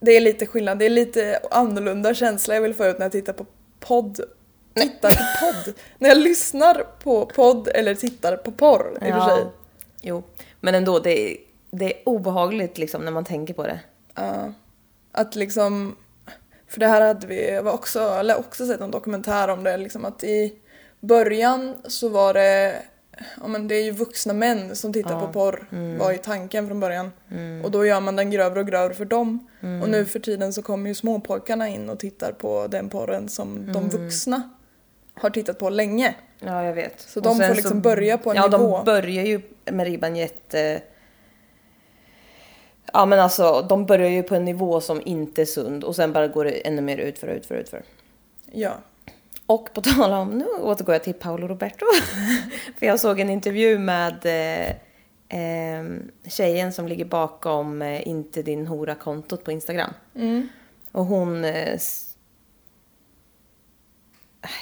Det 0.01 0.11
är 0.13 0.21
lite 0.21 0.47
skillnad, 0.47 0.79
det 0.79 0.85
är 0.87 0.91
lite 0.91 1.41
annorlunda 1.51 2.15
känsla 2.15 2.55
jag 2.55 2.63
vill 2.63 2.75
få 2.75 2.85
ut 2.87 2.99
när 2.99 3.05
jag 3.05 3.13
tittar 3.13 3.33
på 3.33 3.47
podd. 3.81 4.21
Tittar 4.81 5.11
på 5.11 5.47
podd. 5.47 5.75
när 5.99 6.09
jag 6.09 6.19
lyssnar 6.19 6.75
på 7.03 7.27
podd 7.27 7.69
eller 7.69 7.95
tittar 7.95 8.37
på 8.37 8.53
porr 8.53 8.99
i 9.03 9.11
och 9.11 9.15
för 9.15 9.37
sig. 9.37 9.47
Jo, 10.01 10.23
men 10.61 10.75
ändå, 10.75 10.99
det 10.99 11.33
är, 11.33 11.37
det 11.71 11.85
är 11.85 12.03
obehagligt 12.09 12.79
liksom 12.79 13.05
när 13.05 13.13
man 13.13 13.25
tänker 13.25 13.55
på 13.55 13.63
det. 13.63 13.81
Ja. 14.15 14.53
Att 15.13 15.35
liksom, 15.35 15.97
för 16.69 16.81
det 16.81 16.87
här 16.87 17.01
hade 17.01 17.27
vi, 17.27 17.51
jag 17.51 17.63
var 17.63 17.73
också, 17.73 18.01
eller 18.01 18.39
också 18.39 18.67
sett 18.67 18.81
en 18.81 18.91
dokumentär 18.91 19.49
om 19.49 19.65
det, 19.65 19.77
liksom 19.77 20.05
att 20.05 20.25
i 20.25 20.55
början 21.01 21.75
så 21.85 22.09
var 22.09 22.35
det, 22.35 22.83
ja 23.41 23.47
men 23.49 23.69
det 23.69 23.75
är 23.75 23.85
ju 23.85 23.91
vuxna 23.91 24.33
män 24.33 24.77
som 24.77 24.93
tittar 24.93 25.21
på 25.21 25.33
porr, 25.33 25.67
var 25.99 26.13
ju 26.13 26.19
tanken 26.19 26.67
från 26.69 26.81
början. 26.81 27.13
Och 27.65 27.71
då 27.71 27.87
gör 27.87 28.01
man 28.01 28.17
den 28.17 28.31
grövre 28.31 28.61
och 28.61 28.67
grövre 28.67 28.95
för 28.95 29.05
dem. 29.05 29.49
Och 29.83 29.89
nu 29.89 30.05
för 30.05 30.19
tiden 30.19 30.53
så 30.53 30.63
kommer 30.63 30.89
ju 30.89 30.95
småpojkarna 30.95 31.69
in 31.69 31.91
och 31.91 31.99
tittar 31.99 32.33
på 32.33 32.67
den 32.67 32.89
porren 32.89 33.29
som 33.29 33.73
de 33.73 33.89
vuxna 33.89 34.51
har 35.21 35.31
tittat 35.31 35.59
på 35.59 35.71
länge. 35.71 36.15
Ja, 36.41 36.65
jag 36.65 36.75
vet. 36.75 37.01
Så 37.01 37.21
Och 37.21 37.25
de 37.25 37.37
får 37.37 37.55
liksom 37.55 37.81
börja 37.81 38.19
på 38.19 38.31
en 38.31 38.37
ja, 38.37 38.47
nivå. 38.47 38.77
de 38.77 38.85
börjar 38.85 39.25
ju 39.25 39.41
med 39.65 39.87
ribban 39.87 40.17
jätte... 40.17 40.83
Ja, 42.93 43.07
men 43.07 43.21
alltså, 43.21 43.67
de 43.69 43.87
börjar 43.87 44.09
ju 44.09 44.23
på 44.23 44.35
en 44.35 44.45
nivå 44.45 44.81
som 44.81 45.03
inte 45.05 45.43
är 45.43 45.47
sund 45.47 45.85
och 45.85 45.97
sen 45.97 46.13
bara 46.13 46.29
går 46.29 46.45
det 46.45 46.51
ännu 46.51 46.83
mer 46.83 46.97
utför, 46.97 47.29
utför, 47.29 47.55
utför. 47.55 47.83
Ja. 48.53 48.73
Och 49.47 49.73
på 49.75 49.81
tal 49.81 50.13
om, 50.13 50.39
nu 50.39 50.45
återgår 50.45 50.95
jag 50.95 51.03
till 51.03 51.15
Paolo 51.15 51.49
Roberto. 51.49 51.87
För 52.79 52.87
jag 52.87 53.01
såg 53.01 53.21
en 53.21 53.31
intervju 53.31 53.79
med 53.79 54.27
eh, 54.27 54.71
eh, 55.41 55.85
tjejen 56.29 56.73
som 56.73 56.89
ligger 56.89 57.05
bakom 57.05 57.83
eh, 57.83 58.09
Inte 58.09 58.43
din 58.43 58.67
hora-kontot 58.67 59.45
på 59.45 59.53
Instagram. 59.53 59.91
Mm. 60.15 60.49
Och 60.93 61.07
hon... 61.07 61.45
Eh, 61.45 61.79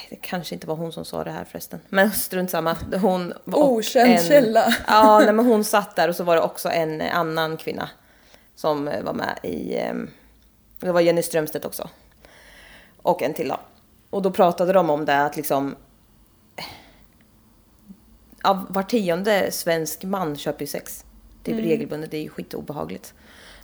det 0.09 0.15
kanske 0.15 0.55
inte 0.55 0.67
var 0.67 0.75
hon 0.75 0.91
som 0.91 1.05
sa 1.05 1.23
det 1.23 1.31
här 1.31 1.43
förresten. 1.43 1.79
Men 1.89 2.11
strunt 2.11 2.49
samma. 2.49 2.77
Hon 3.01 3.33
var 3.43 3.59
och 3.59 3.71
Okänd 3.71 4.21
källa. 4.21 4.75
Ja, 4.87 5.19
nej, 5.19 5.33
men 5.33 5.45
hon 5.45 5.63
satt 5.63 5.95
där 5.95 6.09
och 6.09 6.15
så 6.15 6.23
var 6.23 6.35
det 6.35 6.41
också 6.41 6.69
en 6.69 7.01
annan 7.01 7.57
kvinna 7.57 7.89
som 8.55 8.87
eh, 8.87 9.03
var 9.03 9.13
med 9.13 9.39
i... 9.43 9.77
Eh, 9.77 9.93
det 10.79 10.91
var 10.91 11.01
Jenny 11.01 11.21
Strömstedt 11.21 11.65
också. 11.65 11.89
Och 12.97 13.21
en 13.21 13.33
till 13.33 13.47
då. 13.47 13.59
Och 14.09 14.21
då 14.21 14.31
pratade 14.31 14.73
de 14.73 14.89
om 14.89 15.05
det 15.05 15.17
att 15.17 15.35
liksom... 15.35 15.75
Av 18.41 18.65
var 18.69 18.83
tionde 18.83 19.51
svensk 19.51 20.03
man 20.03 20.35
köper 20.35 20.61
ju 20.61 20.67
sex. 20.67 21.05
Typ 21.43 21.55
regelbundet, 21.55 22.11
det 22.11 22.17
är 22.17 22.21
ju 22.21 22.29
skitobehagligt. 22.29 23.13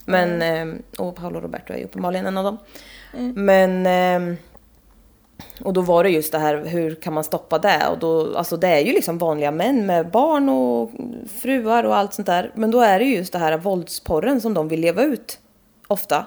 Men, 0.05 0.41
eh, 0.41 0.81
och 0.97 1.15
Paolo 1.15 1.39
Roberto 1.39 1.73
är 1.73 1.77
ju 1.77 1.83
uppenbarligen 1.83 2.25
en 2.25 2.37
av 2.37 2.43
dem. 2.43 2.57
Men... 3.35 4.37
Och 5.63 5.73
då 5.73 5.81
var 5.81 6.03
det 6.03 6.09
just 6.09 6.31
det 6.31 6.39
här, 6.39 6.65
hur 6.65 6.95
kan 6.95 7.13
man 7.13 7.23
stoppa 7.23 7.59
det? 7.59 7.87
Och 7.91 7.99
då, 7.99 8.37
alltså 8.37 8.57
det 8.57 8.67
är 8.67 8.79
ju 8.79 8.91
liksom 8.93 9.17
vanliga 9.17 9.51
män 9.51 9.85
med 9.85 10.11
barn 10.11 10.49
och 10.49 10.91
fruar 11.41 11.83
och 11.83 11.95
allt 11.95 12.13
sånt 12.13 12.25
där. 12.25 12.51
Men 12.55 12.71
då 12.71 12.81
är 12.81 12.99
det 12.99 13.05
ju 13.05 13.15
just 13.15 13.33
det 13.33 13.39
här 13.39 13.57
våldsporren 13.57 14.41
som 14.41 14.53
de 14.53 14.67
vill 14.67 14.79
leva 14.81 15.03
ut. 15.03 15.39
Ofta. 15.87 16.25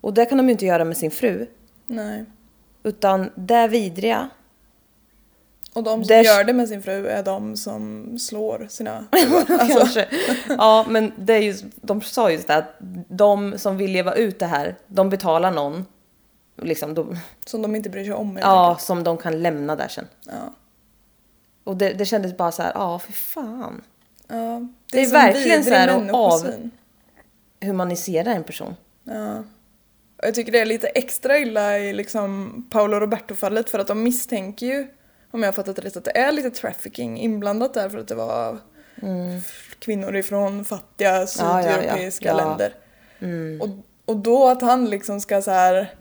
Och 0.00 0.14
det 0.14 0.26
kan 0.26 0.38
de 0.38 0.46
ju 0.46 0.52
inte 0.52 0.66
göra 0.66 0.84
med 0.84 0.96
sin 0.96 1.10
fru. 1.10 1.46
Nej. 1.86 2.24
Utan 2.82 3.30
det 3.34 3.68
vidriga. 3.68 4.28
Och 5.74 5.82
de 5.82 6.04
som 6.04 6.08
Det- 6.16 6.22
gör 6.22 6.44
det 6.44 6.52
med 6.52 6.68
sin 6.68 6.82
fru 6.82 7.06
är 7.06 7.22
de 7.22 7.56
som 7.56 8.14
slår 8.18 8.66
sina 8.70 9.04
alltså, 9.10 9.78
Kanske. 9.78 10.08
Ja, 10.48 10.84
men 10.88 11.12
det 11.16 11.34
är 11.34 11.38
just, 11.38 11.64
de 11.74 12.00
sa 12.00 12.30
just 12.30 12.46
det 12.46 12.54
att 12.56 12.76
de 13.08 13.58
som 13.58 13.76
vill 13.76 13.90
leva 13.92 14.14
ut 14.14 14.38
det 14.38 14.46
här, 14.46 14.76
de 14.86 15.10
betalar 15.10 15.50
någon. 15.50 15.84
Liksom, 16.56 16.94
de, 16.94 17.16
som 17.46 17.62
de 17.62 17.76
inte 17.76 17.90
bryr 17.90 18.04
sig 18.04 18.12
om. 18.14 18.38
ja, 18.42 18.76
som 18.80 19.04
de 19.04 19.18
kan 19.18 19.42
lämna 19.42 19.76
där 19.76 19.88
sen. 19.88 20.06
ja. 20.26 20.52
Och 21.64 21.76
det, 21.76 21.92
det 21.92 22.04
kändes 22.04 22.36
bara 22.36 22.52
så 22.52 22.62
här, 22.62 22.72
ja 22.74 22.98
för 22.98 23.12
fan. 23.12 23.82
ja. 24.28 24.68
Det 24.92 25.00
är 25.00 25.04
sån 25.04 25.12
verkligen 25.12 25.48
vidrig 25.48 25.64
så 25.64 25.74
här 25.74 25.88
att 25.88 25.96
människosyn. 25.98 26.70
Humanisera 27.60 28.32
en 28.32 28.44
person. 28.44 28.76
Ja. 29.04 29.38
Och 30.16 30.26
jag 30.28 30.34
tycker 30.34 30.52
det 30.52 30.60
är 30.60 30.66
lite 30.66 30.86
extra 30.86 31.38
illa 31.38 31.78
i 31.78 31.92
liksom 31.92 32.52
Paolo 32.70 33.00
Roberto-fallet 33.00 33.70
för 33.70 33.78
att 33.78 33.86
de 33.86 34.02
misstänker 34.02 34.66
ju, 34.66 34.86
om 35.30 35.42
jag 35.42 35.48
har 35.48 35.52
fattat 35.52 35.78
rätt, 35.78 35.96
att 35.96 36.04
det 36.04 36.18
är 36.18 36.32
lite 36.32 36.50
trafficking 36.50 37.18
inblandat 37.18 37.74
där 37.74 37.88
för 37.88 37.98
att 37.98 38.08
det 38.08 38.14
var 38.14 38.58
f- 39.38 39.76
kvinnor 39.78 40.16
ifrån 40.16 40.64
fattiga 40.64 41.10
Mm. 41.10 41.20
Ja, 41.20 41.26
sydeuropeiska 41.62 42.28
Ja. 42.28 42.36
länder. 42.36 42.74
Mm. 43.20 43.60
Och, 43.60 43.68
och 44.04 44.16
då 44.16 44.48
att 44.48 44.62
han 44.62 44.90
liksom 44.90 45.20
ska 45.20 45.42
så 45.42 45.50
här, 45.50 45.94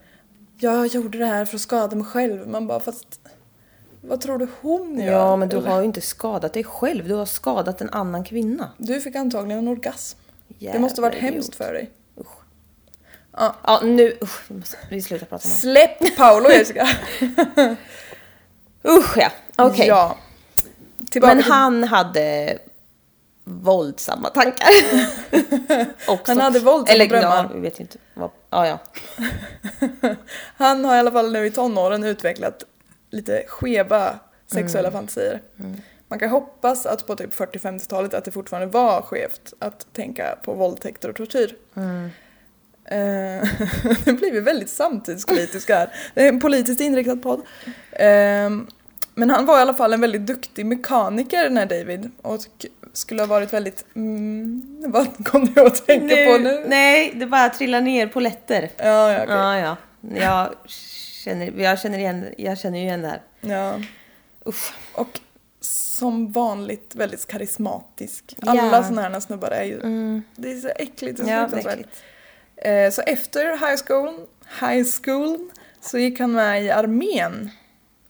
jag 0.64 0.88
gjorde 0.88 1.18
det 1.18 1.26
här 1.26 1.46
för 1.46 1.56
att 1.56 1.62
skada 1.62 1.96
mig 1.96 2.06
själv. 2.06 2.48
Man 2.48 2.68
bara, 2.68 2.80
fast 2.80 3.20
vad 4.02 4.22
tror 4.22 4.38
du 4.38 4.48
hon 4.62 5.00
gör? 5.00 5.12
Ja, 5.14 5.36
men 5.36 5.50
du 5.50 5.58
Eller? 5.58 5.70
har 5.70 5.80
ju 5.80 5.86
inte 5.86 6.02
skadat 6.02 6.54
dig 6.54 6.64
själv. 6.64 7.08
Du 7.08 7.14
har 7.14 7.26
skadat 7.26 7.82
en 7.82 7.90
annan 7.90 8.24
kvinna. 8.24 8.70
Du 8.78 9.02
fick 9.02 9.16
antagligen 9.16 9.60
en 9.60 9.68
orgasm. 9.68 10.18
det 10.60 10.80
måste 10.80 11.02
varit 11.02 11.14
Jävla 11.16 11.32
hemskt 11.32 11.48
idiot. 11.50 11.56
för 11.56 11.74
dig. 11.74 11.90
Usch. 12.20 12.28
Ja. 13.38 13.56
Ja, 13.64 13.82
nu... 13.84 14.18
Usch, 14.22 14.42
vi, 14.48 14.56
måste, 14.56 15.02
slutar 15.02 15.26
prata 15.26 15.48
om 15.48 15.54
det. 15.54 15.60
Släpp 15.60 16.16
Paolo 16.18 16.50
Jessica! 16.58 16.88
Usch 18.88 19.18
ja, 19.18 19.32
okej. 19.56 19.88
Ja. 19.88 20.18
Tillbaka 21.12 21.36
Men 21.36 21.44
till- 21.44 21.52
han 21.54 21.84
hade 21.84 22.58
våldsamma 23.44 24.30
tankar. 24.30 24.68
Han 26.28 26.42
hade 26.42 26.60
våldsamma 26.60 26.96
Eller, 26.96 27.08
drömmar. 27.08 27.44
Ja, 27.44 27.50
vi 27.54 27.60
vet 27.60 27.80
inte. 27.80 27.98
Vad, 28.14 28.30
ja, 28.50 28.68
ja. 28.68 28.80
Han 30.58 30.86
har 30.86 30.96
i 30.96 31.00
alla 31.00 31.12
fall 31.12 31.32
nu 31.32 31.46
i 31.46 31.52
tonåren 31.52 32.04
utvecklat 32.04 32.64
lite 33.10 33.44
skeva 33.48 34.20
sexuella 34.48 34.88
Mm. 34.90 35.00
fantasier. 35.00 35.42
Man 36.08 36.20
kan 36.20 36.30
hoppas 36.30 36.86
att 36.86 37.08
på 37.08 37.16
typ 37.16 37.34
40-50-talet 37.34 38.14
att 38.14 38.26
det 38.26 38.32
fortfarande 38.32 38.68
var 38.68 39.02
skevt 39.02 39.54
att 39.60 39.94
tänka 39.94 40.38
på 40.44 40.54
våldtäkter 40.54 41.10
och 41.10 41.16
tortyr. 41.16 41.56
Mm. 41.76 42.10
Eh, 42.86 42.98
nu 44.06 44.14
blir 44.14 44.32
vi 44.32 44.40
väldigt 44.40 44.70
samtidskritiska 44.70 45.76
här. 45.78 45.90
Det 46.14 46.24
är 46.24 46.30
en 46.30 46.40
politiskt 46.40 46.82
inriktad 46.82 47.16
podd. 47.16 47.42
Eh, 47.92 48.50
men 49.16 49.30
han 49.30 49.46
var 49.46 49.58
i 49.58 49.62
alla 49.62 49.74
fall 49.74 49.94
en 49.94 50.02
väldigt 50.02 50.26
duktig 50.28 50.66
mekaniker 50.66 51.44
den 51.44 51.58
här 51.58 51.66
David 51.66 52.12
och 52.22 52.40
skulle 52.94 53.22
ha 53.22 53.28
varit 53.28 53.54
väldigt... 53.54 53.86
Mm, 53.96 54.84
vad 54.88 55.26
kom 55.26 55.46
du 55.46 55.62
att 55.66 55.86
tänka 55.86 56.16
på 56.16 56.38
nu? 56.38 56.64
Nej, 56.68 57.12
det 57.16 57.26
bara 57.26 57.50
trillar 57.50 57.82
ner 57.82 58.08
på 58.08 58.20
lätter. 58.20 58.70
Ja, 58.78 59.12
ja, 59.12 59.24
okej. 59.24 59.36
Ja, 59.36 59.58
ja. 59.58 59.78
Jag 60.16 60.50
känner, 61.24 61.52
jag 61.58 61.80
känner 61.80 62.00
igen, 62.00 62.26
jag 62.38 62.58
känner 62.58 62.78
ju 62.80 62.84
igen 62.84 63.02
det 63.02 63.08
här. 63.08 63.22
ja. 63.42 63.80
Usch. 64.46 64.74
Och 64.94 65.20
som 65.62 66.32
vanligt 66.32 66.96
väldigt 66.96 67.28
karismatisk. 67.28 68.36
Ja. 68.38 68.62
Alla 68.62 68.84
såna 68.84 69.02
här 69.02 69.20
snubbar 69.20 69.52
är 69.52 69.64
ju... 69.64 69.80
Mm. 69.80 70.24
Det 70.36 70.52
är 70.52 70.60
så 70.60 70.68
äckligt 70.76 71.20
och 71.20 71.28
Ja, 71.28 71.50
äckligt. 71.58 72.04
Eh, 72.56 72.90
så 72.92 73.02
efter 73.02 73.52
high 73.52 73.82
school, 73.88 74.28
high 74.60 74.88
school 75.04 75.50
så 75.82 75.98
gick 75.98 76.20
han 76.20 76.32
med 76.32 76.64
i 76.64 76.72
armén. 76.72 77.52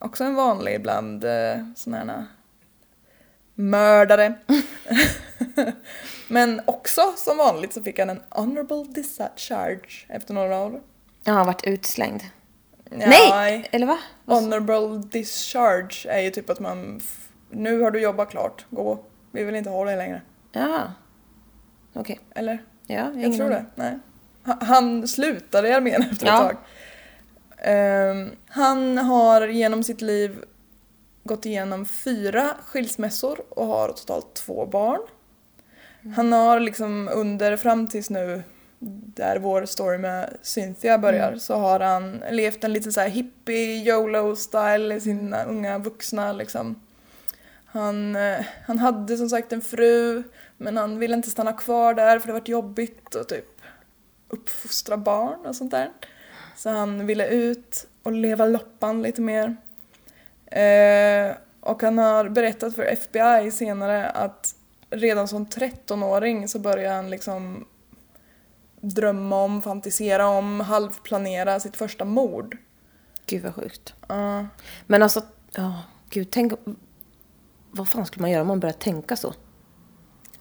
Också 0.04 0.24
en 0.24 0.36
vanlig 0.36 0.82
bland 0.82 1.24
eh, 1.24 1.58
såna 1.76 1.98
här 1.98 2.26
mördare. 3.56 4.34
Men 6.28 6.62
också 6.66 7.02
som 7.18 7.38
vanligt 7.38 7.74
så 7.74 7.82
fick 7.82 8.00
han 8.00 8.10
en 8.10 8.22
honorable 8.30 8.84
discharge 8.84 10.06
efter 10.10 10.34
några 10.34 10.58
år. 10.58 10.82
Jag 11.24 11.34
har 11.34 11.46
varit 11.46 11.64
utslängd. 11.68 12.22
Ja, 12.90 12.98
Nej! 13.08 13.68
Eller 13.72 13.88
va? 13.88 13.98
Honorable 14.26 14.98
discharge 15.12 16.06
är 16.10 16.20
ju 16.20 16.30
typ 16.30 16.50
att 16.50 16.60
man... 16.60 17.02
Nu 17.50 17.82
har 17.82 17.92
du 17.92 18.00
jobbat 18.02 18.30
klart, 18.30 18.66
gå. 18.70 19.00
Vi 19.32 19.44
vill 19.44 19.56
inte 19.56 19.70
ha 19.70 19.86
dig 19.86 19.98
längre. 19.98 20.22
Ja. 20.52 20.82
Okej. 21.94 22.20
Eller? 22.36 22.64
Ja, 22.88 22.96
jag 22.96 23.18
Jag 23.24 23.38
tror 23.38 23.50
det. 23.50 23.66
Nej. 23.76 24.00
Ha- 24.46 24.58
Han 24.62 25.08
slutade 25.08 25.68
i 25.68 25.74
armén 25.74 26.02
efter 26.02 26.16
ett 26.16 26.22
Ja. 26.34 26.38
tag. 26.40 26.58
Ehm, 27.64 28.32
han 28.48 28.98
har 28.98 29.48
genom 29.48 29.84
sitt 29.84 30.02
liv 30.02 30.44
gått 31.24 31.46
igenom 31.46 31.86
fyra 31.86 32.50
skilsmässor 32.66 33.40
och 33.50 33.66
har 33.66 33.90
totalt 33.90 34.34
två 34.34 34.66
barn. 34.66 35.02
Han 36.16 36.32
har 36.32 36.60
liksom 36.60 37.10
under, 37.14 37.58
fram 37.58 37.88
tills 37.88 38.10
nu, 38.10 38.44
där 39.16 39.40
vår 39.40 39.66
story 39.66 39.98
med 39.98 40.38
Cynthia 40.42 40.98
börjar, 40.98 41.36
så 41.36 41.56
har 41.56 41.80
han 41.80 42.24
levt 42.32 42.64
en 42.64 42.74
lite 42.74 42.92
så 42.92 43.02
här 43.02 43.10
hippie, 43.10 43.84
YOLO-style 43.84 44.96
i 44.96 45.02
sina 45.02 45.44
unga 45.44 45.78
vuxna 45.78 46.34
liksom. 46.34 46.82
Han, 47.66 48.16
eh, 48.16 48.46
han 48.68 48.80
hade 48.80 49.18
som 49.18 49.30
sagt 49.30 49.54
en 49.54 49.62
fru, 49.62 50.24
men 50.58 50.78
han 50.78 51.00
ville 51.00 51.16
inte 51.16 51.30
stanna 51.30 51.54
kvar 51.54 51.94
där 51.94 52.20
för 52.20 52.28
det 52.28 52.34
var 52.34 52.42
jobbigt 52.46 53.16
att 53.16 53.30
typ 53.30 53.62
uppfostra 54.30 54.98
barn 54.98 55.46
och 55.46 55.56
sånt 55.56 55.72
där. 55.72 55.90
Så 56.56 56.70
han 56.70 57.06
ville 57.06 57.28
ut 57.28 57.88
och 58.04 58.12
leva 58.12 58.46
loppan 58.46 59.02
lite 59.02 59.22
mer. 59.22 59.58
Eh, 60.46 61.36
och 61.60 61.82
han 61.82 61.98
har 61.98 62.30
berättat 62.30 62.76
för 62.76 62.84
FBI 62.84 63.52
senare 63.52 64.10
att 64.10 64.56
redan 64.90 65.28
som 65.28 65.46
13-åring 65.46 66.48
så 66.48 66.60
började 66.60 66.96
han 66.96 67.10
liksom 67.10 67.66
drömma 68.82 69.44
om, 69.44 69.62
fantisera 69.62 70.28
om, 70.28 70.60
halvplanera 70.60 71.60
sitt 71.60 71.76
första 71.76 72.06
mord. 72.06 72.58
Gud 73.26 73.44
vad 73.44 73.56
sjukt. 73.56 73.94
Ja. 74.08 74.48
Men 74.88 75.04
alltså, 75.04 75.22
ja, 75.56 75.82
gud, 76.10 76.28
tänk... 76.32 76.54
Vad 77.72 77.88
fan 77.88 78.06
skulle 78.06 78.22
man 78.22 78.32
göra 78.32 78.42
om 78.42 78.48
man 78.48 78.60
började 78.60 78.80
tänka 78.80 79.16
så? 79.16 79.34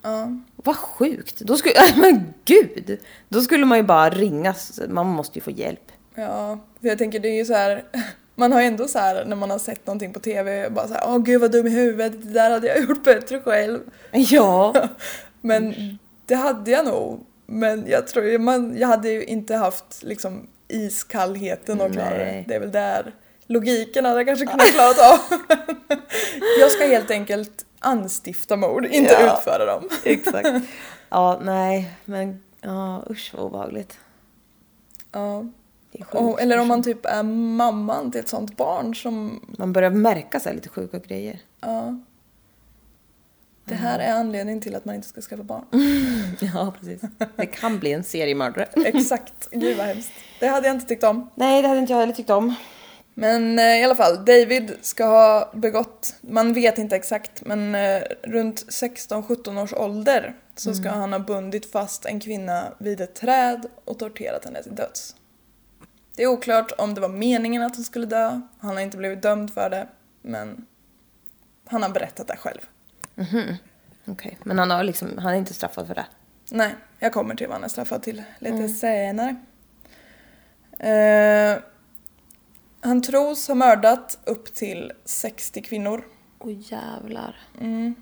ja. 0.03 0.29
Vad 0.57 0.77
sjukt! 0.77 1.40
Då 1.40 1.57
skulle, 1.57 1.75
men 1.96 2.35
gud! 2.44 3.01
Då 3.29 3.40
skulle 3.40 3.66
man 3.66 3.79
ju 3.79 3.85
bara 3.85 4.11
ringa, 4.11 4.55
man 4.88 5.07
måste 5.07 5.38
ju 5.38 5.42
få 5.42 5.51
hjälp. 5.51 5.92
Ja, 6.14 6.59
för 6.81 6.88
jag 6.88 6.98
tänker 6.98 7.20
det 7.20 7.29
är 7.29 7.35
ju 7.37 7.44
så 7.44 7.55
här. 7.55 7.85
Man 8.35 8.53
har 8.53 8.61
ju 8.61 8.66
ändå 8.66 8.88
så 8.88 8.98
här 8.98 9.25
när 9.25 9.37
man 9.37 9.51
har 9.51 9.59
sett 9.59 9.87
någonting 9.87 10.12
på 10.12 10.20
TV 10.20 10.70
bara 10.70 10.88
så 10.88 10.94
här, 10.94 11.03
åh 11.07 11.18
gud 11.18 11.40
vad 11.40 11.53
dum 11.53 11.66
i 11.66 11.70
huvudet, 11.70 12.22
det 12.22 12.33
där 12.33 12.51
hade 12.51 12.66
jag 12.66 12.81
gjort 12.81 13.05
bättre 13.05 13.40
själv. 13.40 13.81
Ja. 14.11 14.75
Men 15.40 15.75
det 16.27 16.35
hade 16.35 16.70
jag 16.70 16.85
nog. 16.85 17.27
Men 17.46 17.85
jag 17.88 18.07
tror 18.07 18.25
ju 18.25 18.38
man, 18.38 18.77
jag 18.79 18.88
hade 18.88 19.09
ju 19.11 19.25
inte 19.25 19.57
haft 19.57 20.03
liksom 20.03 20.46
iskallheten 20.68 21.81
att 21.81 21.92
klara 21.92 22.18
det. 22.18 22.44
Det 22.48 22.55
är 22.55 22.61
väl 22.61 22.72
där 22.72 23.14
logiken 23.46 24.05
hade 24.05 24.16
jag 24.20 24.27
kanske 24.27 24.46
kunnat 24.46 24.66
klarat 24.72 24.98
av. 24.98 25.18
jag 26.61 26.70
ska 26.70 26.85
helt 26.87 27.11
enkelt 27.11 27.64
anstifta 27.79 28.57
mord, 28.57 28.85
inte 28.87 29.12
Ja. 29.12 29.37
utföra 29.38 29.66
dem. 29.66 29.88
Exakt. 30.05 30.48
Ja, 31.09 31.40
nej, 31.42 31.90
men 32.05 32.42
ja, 32.61 33.03
usch 33.11 33.31
vad 33.35 33.44
obehagligt. 33.44 33.98
Ja. 35.12 35.44
Och, 36.11 36.40
eller 36.40 36.59
om 36.59 36.68
man 36.68 36.83
typ 36.83 37.07
är 37.07 37.22
mamman 37.22 38.11
till 38.11 38.20
ett 38.20 38.28
sånt 38.28 38.57
barn 38.57 38.94
som 38.94 39.40
Man 39.59 39.72
börjar 39.72 39.90
märka 39.90 40.40
här 40.44 40.55
lite 40.55 40.68
sjuka 40.68 40.98
grejer. 40.98 41.40
Ja. 41.61 41.98
Det 43.64 43.74
här 43.74 43.98
är 43.98 44.12
anledningen 44.12 44.61
till 44.61 44.74
att 44.74 44.85
man 44.85 44.94
inte 44.94 45.09
ska 45.09 45.20
skaffa 45.20 45.42
barn. 45.42 45.64
Ja, 46.55 46.74
precis. 46.81 47.00
Det 47.37 47.46
kan 47.46 47.78
bli 47.78 47.92
en 47.92 48.05
seriemördare. 48.05 48.68
Exakt. 48.85 49.48
Gud 49.50 49.76
vad 49.76 49.87
hemskt. 49.87 50.12
Det 50.40 50.46
hade 50.46 50.66
jag 50.66 50.76
inte 50.76 50.87
tyckt 50.87 51.05
om. 51.05 51.31
Nej, 51.35 51.62
det 51.62 51.68
hade 51.68 51.81
inte 51.81 51.92
jag 51.92 52.00
heller 52.00 52.12
tyckt 52.12 52.31
om. 52.31 52.55
Men 53.14 53.59
eh, 53.59 53.81
i 53.81 53.85
alla 53.85 53.94
fall, 53.94 54.24
David 54.24 54.72
ska 54.81 55.05
ha 55.05 55.52
begått, 55.55 56.14
man 56.20 56.52
vet 56.52 56.78
inte 56.78 56.96
exakt, 56.96 57.44
men 57.44 57.74
eh, 57.74 58.02
runt 58.22 58.66
16-17 58.66 59.62
års 59.62 59.72
ålder 59.72 60.35
så 60.57 60.74
ska 60.74 60.90
han 60.90 61.12
ha 61.12 61.18
bundit 61.18 61.72
fast 61.72 62.07
en 62.07 62.20
kvinna 62.20 62.72
vid 62.78 63.00
ett 63.00 63.14
träd 63.14 63.66
och 63.85 63.98
torterat 63.98 64.44
henne 64.44 64.62
till 64.62 64.74
döds. 64.74 65.14
Det 66.14 66.22
är 66.22 66.27
oklart 66.27 66.72
om 66.79 66.94
det 66.94 67.01
var 67.01 67.09
meningen 67.09 67.62
att 67.62 67.77
hon 67.77 67.85
skulle 67.85 68.07
dö, 68.07 68.40
han 68.59 68.75
har 68.77 68.81
inte 68.81 68.96
blivit 68.96 69.22
dömd 69.22 69.53
för 69.53 69.70
det, 69.70 69.88
men 70.22 70.66
han 71.66 71.83
har 71.83 71.90
berättat 71.90 72.27
det 72.29 72.37
själv. 72.37 72.61
Okej, 74.07 74.38
men 74.44 74.59
han 74.59 74.70
har 74.70 74.83
liksom, 74.83 75.18
han 75.18 75.33
är 75.33 75.38
inte 75.38 75.55
straffad 75.55 75.87
för 75.87 75.94
det. 75.94 76.07
Nej, 76.51 76.75
jag 76.98 77.12
kommer 77.12 77.35
till 77.35 77.46
vad 77.46 77.55
han 77.55 77.64
är 77.64 77.68
straffad 77.68 78.03
till 78.03 78.22
lite 78.38 78.68
senare. 78.68 79.37
Eh, 80.79 81.59
Han 82.81 83.03
tros 83.03 83.48
ha 83.48 83.55
mördat 83.55 84.18
upp 84.25 84.55
till 84.55 84.92
60 85.05 85.62
kvinnor. 85.62 86.05
Åh 86.38 86.53
jävlar. 86.72 87.37
Mm. 87.61 87.94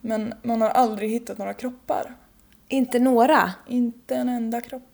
Men 0.00 0.34
man 0.42 0.60
har 0.60 0.68
aldrig 0.70 1.10
hittat 1.10 1.38
några 1.38 1.54
kroppar. 1.54 2.16
Inte 2.68 2.98
några? 2.98 3.52
Inte 3.66 4.14
en 4.16 4.28
enda 4.28 4.60
kropp. 4.60 4.87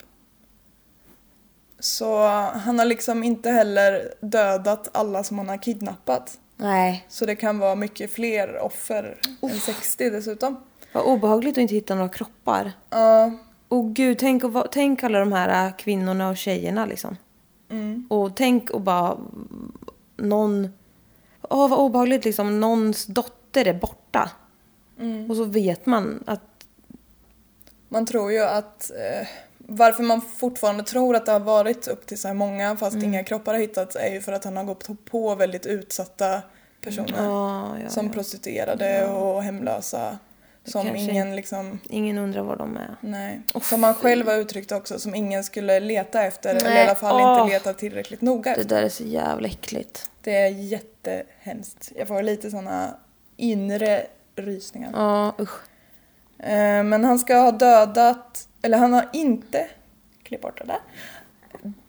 Så 1.84 2.18
han 2.54 2.78
har 2.78 2.86
liksom 2.86 3.24
inte 3.24 3.50
heller 3.50 4.14
dödat 4.20 4.88
alla 4.92 5.24
som 5.24 5.38
han 5.38 5.48
har 5.48 5.56
kidnappat. 5.56 6.38
Nej. 6.56 7.06
Så 7.08 7.26
det 7.26 7.36
kan 7.36 7.58
vara 7.58 7.74
mycket 7.74 8.12
fler 8.12 8.58
offer 8.58 9.18
än 9.42 9.60
60 9.60 10.10
dessutom. 10.10 10.56
Vad 10.92 11.04
obehagligt 11.04 11.52
att 11.52 11.62
inte 11.62 11.74
hitta 11.74 11.94
några 11.94 12.08
kroppar. 12.08 12.72
Ja, 12.90 13.32
Och 13.68 13.94
gud, 13.94 14.18
tänk, 14.18 14.42
tänk 14.70 15.02
alla 15.04 15.18
de 15.18 15.32
här 15.32 15.66
äh, 15.66 15.76
kvinnorna 15.76 16.28
och 16.28 16.36
tjejerna 16.36 16.86
liksom. 16.86 17.16
mm, 17.70 18.06
Och 18.10 18.36
tänk 18.36 18.70
och 18.70 18.80
bara 18.80 19.18
någon... 20.16 20.68
Åh, 21.42 21.68
vad 21.68 21.78
obehagligt 21.78 22.24
liksom. 22.24 22.60
Någons 22.60 23.06
dotter 23.06 23.68
är 23.68 23.74
borta. 23.74 24.30
mm. 25.00 25.30
Och 25.30 25.36
så 25.36 25.44
vet 25.44 25.86
man 25.86 26.24
att... 26.26 26.40
Man 27.88 28.06
tror 28.06 28.32
ju 28.32 28.40
att 28.40 28.90
eh, 28.90 29.26
varför 29.66 30.02
man 30.02 30.20
fortfarande 30.20 30.82
tror 30.84 31.16
att 31.16 31.26
det 31.26 31.32
har 31.32 31.40
varit 31.40 31.88
upp 31.88 32.06
till 32.06 32.18
så 32.18 32.28
här 32.28 32.34
många 32.34 32.76
fast 32.76 32.94
Mm. 32.96 33.08
inga 33.08 33.24
kroppar 33.24 33.52
har 33.52 33.60
hittats 33.60 33.96
är 33.96 34.12
ju 34.12 34.20
för 34.20 34.32
att 34.32 34.44
han 34.44 34.56
har 34.56 34.64
gått 34.64 35.04
på 35.04 35.34
väldigt 35.34 35.66
utsatta 35.66 36.42
personer. 36.80 37.24
Ja, 37.24 37.76
ja, 37.82 37.88
som 37.88 38.06
ja. 38.06 38.12
prostituerade 38.12 39.06
och 39.06 39.42
hemlösa. 39.42 40.18
Som 40.66 40.96
ingen 40.96 41.36
liksom, 41.36 41.80
Ingen 41.88 42.18
undrar 42.18 42.42
var 42.42 42.56
de 42.56 42.76
är. 42.76 42.96
nej. 43.00 43.40
Som 43.62 43.82
han 43.82 43.94
själv 43.94 44.26
har 44.26 44.34
uttryckt 44.34 44.72
också, 44.72 44.98
som 44.98 45.14
ingen 45.14 45.44
skulle 45.44 45.80
leta 45.80 46.22
efter 46.22 46.50
eller 46.54 46.70
i 46.70 46.74
Nej, 46.74 46.82
alla 46.82 46.94
fall 46.94 47.14
åh. 47.22 47.40
inte 47.42 47.52
leta 47.54 47.74
tillräckligt 47.74 48.20
noga 48.20 48.42
Det 48.54 48.60
efter. 48.60 48.76
där 48.76 48.82
är 48.82 48.88
så 48.88 49.04
jävla 49.04 49.48
äckligt. 49.48 50.10
Det 50.22 50.36
är 50.36 50.48
jättehemskt. 50.48 51.92
Jag 51.96 52.08
får 52.08 52.22
lite 52.22 52.50
såna 52.50 52.94
inre 53.36 54.06
rysningar. 54.36 54.90
Ja, 54.94 55.34
usch. 55.40 55.60
Eh, 56.44 56.84
Men 56.84 57.04
han 57.04 57.18
ska 57.18 57.36
ha 57.36 57.52
dödat, 57.52 58.48
eller 58.62 58.78
han 58.78 58.92
har 58.92 59.08
inte, 59.12 59.66
klipp 60.22 60.42
bort 60.42 60.58
det 60.58 60.64
där. 60.64 60.80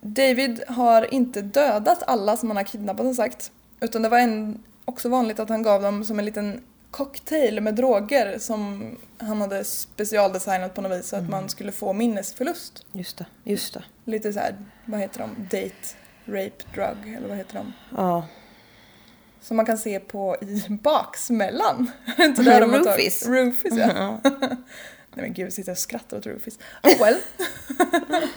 David 0.02 0.64
har 0.68 1.14
inte 1.14 1.42
dödat 1.42 2.04
alla 2.08 2.38
som 2.38 2.50
han 2.50 2.58
har 2.58 2.64
kidnappat 2.64 3.06
som 3.06 3.16
sagt. 3.16 3.52
Utan 3.80 4.02
det 4.02 4.10
var 4.10 4.20
en, 4.20 4.64
också 4.86 5.10
vanligt 5.10 5.40
att 5.40 5.50
han 5.50 5.64
gav 5.64 5.82
dem 5.82 6.04
som 6.04 6.20
en 6.20 6.26
liten 6.26 6.62
cocktail 6.92 7.62
med 7.62 7.76
droger 7.76 8.40
som 8.40 8.84
han 9.18 9.42
hade 9.42 9.64
specialdesignat 9.64 10.74
på 10.74 10.82
något 10.82 11.00
vis 11.00 11.08
så 11.08 11.16
att 11.16 11.30
man 11.30 11.50
skulle 11.50 11.72
få 11.72 11.94
minnesförlust. 11.94 12.86
Just 12.92 13.18
det, 13.18 13.26
just 13.44 13.74
det. 13.74 13.84
Lite 14.06 14.34
så 14.34 14.40
här, 14.40 14.56
vad 14.86 15.00
heter 15.00 15.20
de? 15.20 15.30
Date, 15.44 15.96
rape, 16.26 16.64
drug 16.74 17.16
eller 17.18 17.28
vad 17.28 17.38
heter 17.38 17.54
de? 17.54 17.74
Ja. 17.98 18.26
Som 19.46 19.58
man 19.58 19.66
kan 19.66 19.78
se 19.78 20.00
på 20.00 20.36
i 20.42 20.64
baksmällan. 20.70 21.92
Inte 22.20 22.44
där 22.44 22.62
de 22.62 22.72
Roofies. 22.72 23.28
Roofies 23.28 23.74
ja. 23.78 24.20
Nej 24.24 25.26
men 25.26 25.34
gud, 25.34 25.54
sitter 25.54 25.70
jag 25.70 25.74
och 25.74 25.80
skrattar 25.80 26.18
åt 26.18 26.26
Rufus. 26.26 26.60
Oh 26.84 27.00
well. 27.00 27.16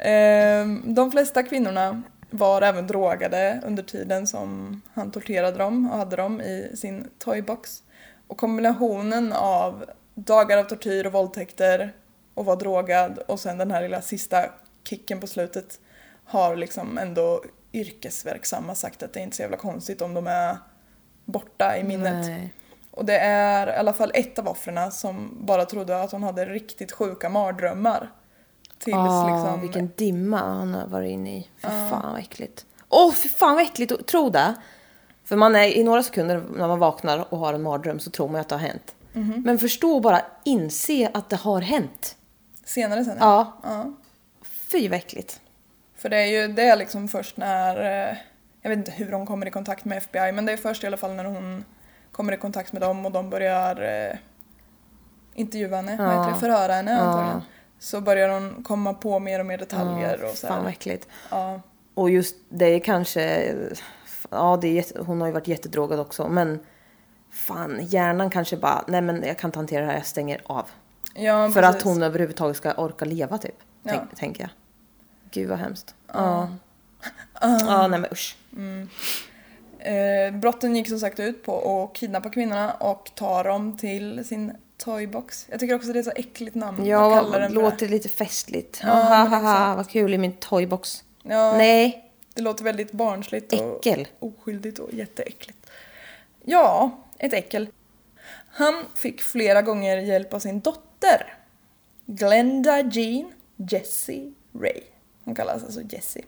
Ehm, 0.00 0.94
De 0.94 1.12
flesta 1.12 1.42
kvinnorna 1.42 2.02
var 2.30 2.62
även 2.62 2.86
drogade 2.86 3.60
under 3.66 3.82
tiden 3.82 4.26
som 4.26 4.80
han 4.94 5.10
torterade 5.10 5.58
dem 5.58 5.90
och 5.90 5.98
hade 5.98 6.16
dem 6.16 6.40
i 6.40 6.72
sin 6.76 7.10
toybox. 7.18 7.82
Och 8.26 8.36
kombinationen 8.36 9.32
av 9.32 9.84
dagar 10.14 10.58
av 10.58 10.64
tortyr 10.64 11.06
och 11.06 11.12
våldtäkter 11.12 11.92
och 12.34 12.44
vara 12.44 12.56
drogad 12.56 13.18
och 13.18 13.40
sen 13.40 13.58
den 13.58 13.70
här 13.70 13.82
lilla 13.82 14.02
sista 14.02 14.44
kicken 14.84 15.20
på 15.20 15.26
slutet 15.26 15.80
har 16.24 16.56
liksom 16.56 16.98
ändå 16.98 17.42
yrkesverksamma 17.72 18.74
sagt 18.74 19.02
att 19.02 19.12
det 19.12 19.20
är 19.20 19.24
inte 19.24 19.36
så 19.36 19.42
jävla 19.42 19.56
konstigt 19.56 20.02
om 20.02 20.14
de 20.14 20.26
är 20.26 20.58
borta 21.24 21.76
i 21.76 21.84
minnet. 21.84 22.26
Nej. 22.26 22.52
Och 22.90 23.04
det 23.04 23.18
är 23.18 23.66
i 23.66 23.76
alla 23.76 23.92
fall 23.92 24.10
ett 24.14 24.38
av 24.38 24.48
offren 24.48 24.92
som 24.92 25.38
bara 25.40 25.64
trodde 25.64 26.02
att 26.02 26.12
hon 26.12 26.22
hade 26.22 26.44
riktigt 26.44 26.92
sjuka 26.92 27.28
mardrömmar. 27.28 28.10
Tills 28.78 28.96
ah, 28.96 29.36
liksom... 29.36 29.60
vilken 29.60 29.90
dimma 29.96 30.38
han 30.38 30.74
har 30.74 30.86
varit 30.86 31.10
inne 31.10 31.36
i. 31.36 31.50
Fy 31.56 31.68
fan 31.68 32.12
vad 32.12 32.20
äckligt. 32.20 32.66
Åh, 32.88 33.12
fy 33.12 33.28
fan 33.28 33.54
vad 33.54 33.64
äckligt. 33.64 33.92
att 33.92 34.06
Tro 34.06 34.30
det. 34.30 34.54
För 35.24 35.36
man 35.36 35.56
är 35.56 35.64
i 35.64 35.84
några 35.84 36.02
sekunder 36.02 36.44
när 36.56 36.68
man 36.68 36.78
vaknar 36.78 37.32
och 37.32 37.38
har 37.38 37.54
en 37.54 37.62
mardröm 37.62 37.98
så 38.00 38.10
tror 38.10 38.28
man 38.28 38.40
att 38.40 38.48
det 38.48 38.54
har 38.54 38.68
hänt. 38.68 38.94
Mhm. 39.12 39.42
Men 39.44 39.58
förstå 39.58 40.00
bara 40.00 40.22
inse 40.44 41.10
att 41.14 41.30
det 41.30 41.36
har 41.36 41.60
hänt. 41.60 42.16
Senare 42.64 43.04
sen. 43.04 43.16
Ja. 43.20 43.60
ja. 43.62 43.92
Fy 44.42 44.88
vad 44.88 44.98
äckligt. 44.98 45.40
För 45.98 46.08
det 46.08 46.16
är 46.16 46.26
ju 46.26 46.48
det 46.52 46.62
är 46.62 46.76
liksom 46.76 47.08
först 47.08 47.36
när... 47.36 47.76
eh, 48.10 48.16
Jag 48.62 48.70
vet 48.70 48.78
inte 48.78 48.90
hur 48.90 49.12
hon 49.12 49.26
kommer 49.26 49.46
i 49.46 49.50
kontakt 49.50 49.84
med 49.84 49.98
FBI 49.98 50.32
men 50.32 50.46
det 50.46 50.52
är 50.52 50.56
först 50.56 50.84
i 50.84 50.86
alla 50.86 50.96
fall 50.96 51.14
när 51.14 51.24
hon 51.24 51.64
kommer 52.12 52.32
i 52.32 52.36
kontakt 52.36 52.72
med 52.72 52.82
dem 52.82 53.06
och 53.06 53.12
de 53.12 53.30
börjar 53.30 53.82
eh, 54.10 54.16
intervjua 55.34 55.76
henne, 55.76 55.96
Ja. 55.98 56.30
det, 56.34 56.40
förhöra 56.40 56.72
henne 56.72 56.90
Ja. 56.90 56.98
antagligen. 56.98 57.42
Så 57.78 58.00
börjar 58.00 58.28
hon 58.28 58.62
komma 58.62 58.94
på 58.94 59.18
mer 59.18 59.40
och 59.40 59.46
mer 59.46 59.58
detaljer 59.58 60.18
Ja, 60.22 60.28
och 60.30 60.36
så 60.36 60.46
fan 60.46 60.62
vad 60.62 60.72
äckligt. 60.72 61.08
Ja. 61.30 61.60
Och 61.94 62.10
just 62.10 62.36
det 62.48 62.64
är 62.66 62.78
kanske... 62.80 63.54
Ja, 64.30 64.58
det 64.60 64.78
är, 64.78 65.04
hon 65.04 65.20
har 65.20 65.28
ju 65.28 65.32
varit 65.34 65.48
jättedrogad 65.48 66.00
också. 66.00 66.28
Men 66.28 66.60
fan, 67.30 67.78
hjärnan 67.82 68.30
kanske 68.30 68.56
bara... 68.56 68.84
Nej 68.86 69.00
men 69.00 69.22
jag 69.26 69.38
kan 69.38 69.48
inte 69.48 69.58
hantera 69.58 69.80
det 69.80 69.86
här, 69.90 69.94
jag 69.98 70.06
stänger 70.06 70.40
av. 70.46 70.66
ja 71.14 71.50
För 71.50 71.62
precis. 71.62 71.76
att 71.76 71.82
hon 71.82 72.02
överhuvudtaget 72.02 72.56
ska 72.56 72.72
orka 72.72 73.04
leva 73.04 73.38
typ. 73.38 73.54
Ja. 73.82 73.90
Tänk, 73.90 74.16
tänker 74.16 74.40
jag. 74.42 74.50
Gud 75.30 75.48
vad 75.48 75.58
hemskt. 75.58 75.94
Ja. 76.12 76.48
Ja, 77.40 77.86
nej 77.88 78.00
men 78.00 78.10
usch. 78.12 78.36
Eh, 79.78 80.34
brotten 80.34 80.76
gick 80.76 80.88
som 80.88 80.98
sagt 81.00 81.20
ut 81.20 81.44
på 81.44 81.82
att 81.84 81.96
kidnappa 81.98 82.30
kvinnorna 82.30 82.72
och 82.72 83.10
ta 83.14 83.42
dem 83.42 83.76
till 83.76 84.24
sin 84.24 84.52
toybox. 84.76 85.46
Jag 85.50 85.60
tycker 85.60 85.74
också 85.74 85.92
det 85.92 85.98
är 85.98 86.02
så 86.02 86.12
äckligt 86.16 86.54
namn. 86.54 86.86
Ja, 86.86 87.14
kallar 87.14 87.40
den 87.40 87.52
för 87.52 87.60
låter 87.60 87.88
lite 87.88 88.08
festligt. 88.08 88.80
Ja, 88.82 88.88
ha, 88.88 89.02
ha, 89.02 89.24
ha, 89.24 89.36
exakt. 89.38 89.76
vad 89.76 89.88
kul 89.90 90.14
i 90.14 90.18
min 90.18 90.32
toybox. 90.32 91.04
Ja, 91.22 91.56
Nej, 91.56 92.10
Det 92.34 92.42
låter 92.42 92.64
väldigt 92.64 92.92
barnsligt 92.92 93.52
och 93.52 93.86
äckel. 93.86 94.08
oskyldigt 94.18 94.78
och 94.78 94.92
jätteäckligt. 94.94 95.70
Ja, 96.44 96.90
ett 97.18 97.32
äckel. 97.32 97.68
Han 98.50 98.84
fick 98.94 99.20
flera 99.20 99.62
gånger 99.62 99.96
hjälp 99.96 100.34
av 100.34 100.38
sin 100.38 100.60
dotter. 100.60 101.34
Glenda 102.06 102.80
Jean 102.80 103.32
Jessie 103.56 104.32
Ray. 104.60 104.80
Hon 105.28 105.34
kallas 105.34 105.64
alltså 105.64 105.80
Jessie. 105.82 106.24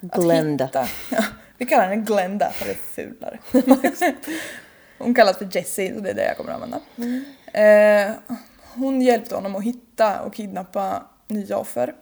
Glenda. 0.00 0.64
Hitta, 0.64 0.86
ja, 1.10 1.24
vi 1.58 1.66
kallar 1.66 1.88
henne 1.88 2.02
Glenda 2.02 2.50
för 2.50 2.64
det 2.64 2.70
är 2.70 2.74
fulare. 2.74 3.38
Hon 4.98 5.14
kallas 5.14 5.36
för 5.38 5.48
Jessie 5.56 5.94
så 5.94 6.00
det 6.00 6.10
är 6.10 6.14
det 6.14 6.24
jag 6.26 6.36
kommer 6.36 6.52
att 6.52 6.62
använda. 6.62 6.80
Eh, 7.52 8.12
hon 8.74 9.02
hjälpte 9.02 9.34
honom 9.34 9.56
att 9.56 9.64
hitta 9.64 10.20
och 10.20 10.34
kidnappa 10.34 11.02
nya 11.28 11.58
offer. 11.58 11.94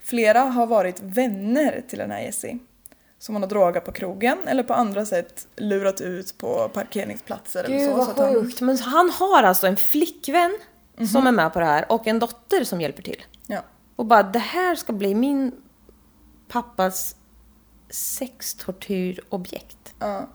Flera 0.00 0.40
har 0.40 0.66
varit 0.66 1.00
vänner 1.00 1.82
till 1.88 1.98
den 1.98 2.10
här 2.10 2.20
Jessie. 2.20 2.58
Som 3.18 3.34
han 3.34 3.42
har 3.42 3.48
drogat 3.50 3.84
på 3.84 3.92
krogen 3.92 4.38
eller 4.46 4.62
på 4.62 4.74
andra 4.74 5.06
sätt 5.06 5.46
lurat 5.56 6.00
ut 6.00 6.38
på 6.38 6.70
parkeringsplatser 6.74 7.64
eller 7.64 7.78
Gud 7.78 7.90
så. 7.90 7.96
vad 7.96 8.04
så 8.04 8.10
att 8.10 8.18
han, 8.18 8.34
sjukt. 8.34 8.60
Men 8.60 8.78
han 8.78 9.10
har 9.10 9.42
alltså 9.42 9.66
en 9.66 9.76
flickvän 9.76 10.58
som 11.12 11.26
är 11.26 11.32
med 11.32 11.52
på 11.52 11.60
det 11.60 11.66
här 11.66 11.92
och 11.92 12.06
en 12.06 12.18
dotter 12.18 12.64
som 12.64 12.80
hjälper 12.80 13.02
till. 13.02 13.22
ja. 13.46 13.62
Och 14.00 14.06
bara 14.06 14.22
det 14.22 14.38
här 14.38 14.74
ska 14.74 14.92
bli 14.92 15.14
min 15.14 15.52
pappas 16.48 17.16
sextortyrobjekt. 17.90 19.94
Ja. 19.98 20.28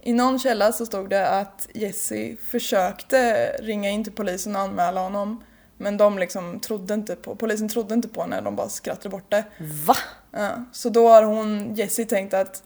I 0.00 0.12
någon 0.12 0.38
källa 0.38 0.72
så 0.72 0.86
stod 0.86 1.10
det 1.10 1.28
att 1.28 1.68
Jesse 1.74 2.36
försökte 2.36 3.48
ringa 3.60 3.90
in 3.90 4.04
till 4.04 4.12
polisen 4.12 4.56
och 4.56 4.62
anmäla 4.62 5.00
honom. 5.00 5.44
Men 5.76 5.96
de 5.96 6.18
liksom 6.18 6.60
trodde 6.60 6.94
inte 6.94 7.16
på, 7.16 7.36
polisen 7.36 7.68
trodde 7.68 7.94
inte 7.94 8.08
på 8.08 8.26
när 8.26 8.42
de 8.42 8.56
bara 8.56 8.68
skrattade 8.68 9.08
bort 9.08 9.30
det. 9.30 9.44
Va? 9.86 9.96
Ja. 10.30 10.64
Så 10.72 10.88
då 10.88 11.08
har 11.08 11.22
hon, 11.22 11.74
Jessie 11.74 12.06
tänkt 12.06 12.34
att 12.34 12.62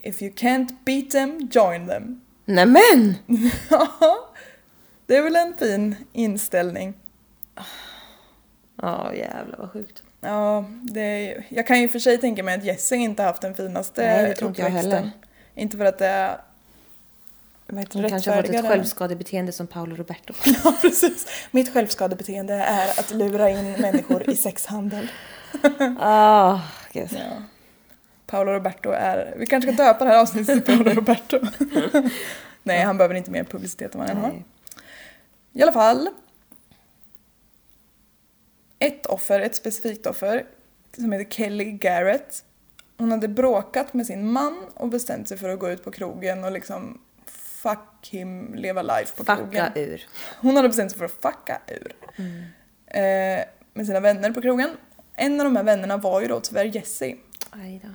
If 0.00 0.22
you 0.22 0.32
can't 0.32 0.76
beat 0.84 1.10
them, 1.10 1.48
join 1.52 1.88
them. 1.88 2.20
Nämen! 2.44 3.14
det 5.06 5.16
är 5.16 5.22
väl 5.22 5.36
en 5.36 5.54
fin 5.58 5.96
inställning. 6.12 6.94
Ja 8.76 9.14
jävlar 9.14 9.58
vad 9.58 9.70
sjukt. 9.70 10.02
Ja, 10.20 10.64
det 10.82 11.42
jag 11.48 11.66
kan 11.66 11.80
ju 11.80 11.88
för 11.88 11.98
sig 11.98 12.18
tänka 12.18 12.42
mig 12.42 12.54
att 12.54 12.64
Jessie 12.64 12.98
inte 12.98 13.22
haft 13.22 13.42
den 13.42 13.54
finaste 13.54 14.02
Nej, 14.02 14.28
det 14.28 14.34
tror 14.34 14.48
inte 14.48 14.62
jag 14.62 14.70
heller. 14.70 15.10
Inte 15.54 15.76
för 15.76 15.84
att 15.84 15.98
det 15.98 16.06
är 16.06 16.36
Hon 17.72 18.08
kanske 18.08 18.30
har 18.30 18.42
fått 18.42 18.50
ett 18.50 18.66
självskadebeteende 18.66 19.52
som 19.52 19.66
Paolo 19.66 19.96
Roberto. 19.96 20.34
Ja, 20.64 20.74
precis. 20.82 21.26
Mitt 21.50 21.72
självskadebeteende 21.72 22.54
är 22.54 22.88
att 22.88 23.10
lura 23.10 23.50
in 23.50 23.72
människor 23.72 24.30
i 24.30 24.36
sexhandel. 24.36 25.08
Ah, 26.00 26.60
gud. 26.92 27.08
Ja. 27.12 27.42
Paolo 28.26 28.52
Roberto 28.52 28.90
är... 28.90 29.34
Vi 29.36 29.46
kanske 29.46 29.72
ska 29.72 29.84
döpa 29.84 30.04
det 30.04 30.10
här 30.10 30.18
avsnittet 30.20 30.64
till 30.66 30.76
Paolo 30.76 30.90
Roberto. 30.94 31.38
Nej, 32.62 32.82
han 32.82 32.96
behöver 32.98 33.14
inte 33.14 33.30
mer 33.30 33.44
publicitet 33.44 33.94
än 33.94 34.00
vad 34.00 34.08
han 34.08 34.18
har. 34.18 34.42
I 35.52 35.62
alla 35.62 35.72
fall. 35.72 36.08
Ett 38.82 39.06
offer, 39.06 39.40
ett 39.40 39.54
specifikt 39.54 40.06
offer, 40.06 40.46
som 40.96 41.12
heter 41.12 41.30
Kelly 41.30 41.64
Garrett, 41.64 42.44
hon 42.96 43.10
hade 43.10 43.28
bråkat 43.28 43.94
med 43.94 44.06
sin 44.06 44.32
man 44.32 44.64
och 44.74 44.88
bestämt 44.88 45.28
sig 45.28 45.38
för 45.38 45.48
att 45.48 45.58
gå 45.58 45.70
ut 45.70 45.84
på 45.84 45.90
krogen 45.90 46.44
och 46.44 46.52
liksom 46.52 47.00
fuck 47.26 48.08
him, 48.10 48.54
leva 48.54 48.82
life 48.82 49.16
på 49.16 49.24
krogen. 49.24 49.66
Fucka 49.66 49.80
ur. 49.80 50.06
Hon 50.40 50.56
hade 50.56 50.68
bestämt 50.68 50.90
sig 50.90 50.98
för 50.98 51.04
att 51.04 51.12
fucka 51.12 51.60
ur. 51.66 51.96
Eh, 52.86 53.44
med 53.74 53.86
sina 53.86 54.00
vänner 54.00 54.30
på 54.30 54.42
krogen. 54.42 54.70
En 55.14 55.40
av 55.40 55.44
de 55.44 55.56
här 55.56 55.64
vännerna 55.64 55.96
var 55.96 56.20
ju 56.20 56.26
då 56.26 56.40
tyvärr 56.40 56.64
då. 56.64 57.88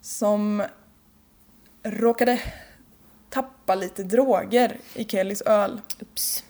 Som 0.00 0.62
råkade 1.82 2.40
tappa 3.30 3.74
lite 3.74 4.02
droger 4.02 4.76
i 4.94 5.04
Kellys 5.04 5.42
öl. 5.42 5.80
Ups. 6.00 6.44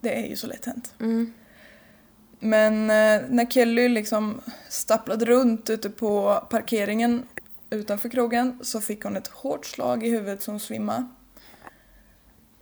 Det 0.00 0.24
är 0.24 0.26
ju 0.26 0.36
så 0.36 0.46
lätt 0.46 0.64
hänt. 0.64 0.94
Mm. 1.00 1.32
Men 2.40 2.82
eh, 2.82 3.28
när 3.28 3.50
Kelly 3.50 3.88
liksom 3.88 4.40
stapplade 4.68 5.24
runt 5.24 5.70
ute 5.70 5.90
på 5.90 6.42
parkeringen 6.50 7.26
utanför 7.70 8.08
krogen 8.08 8.58
så 8.62 8.80
fick 8.80 9.04
hon 9.04 9.16
ett 9.16 9.28
hårt 9.28 9.66
slag 9.66 10.04
i 10.04 10.10
huvudet 10.10 10.42
som 10.42 10.60
svimma. 10.60 11.08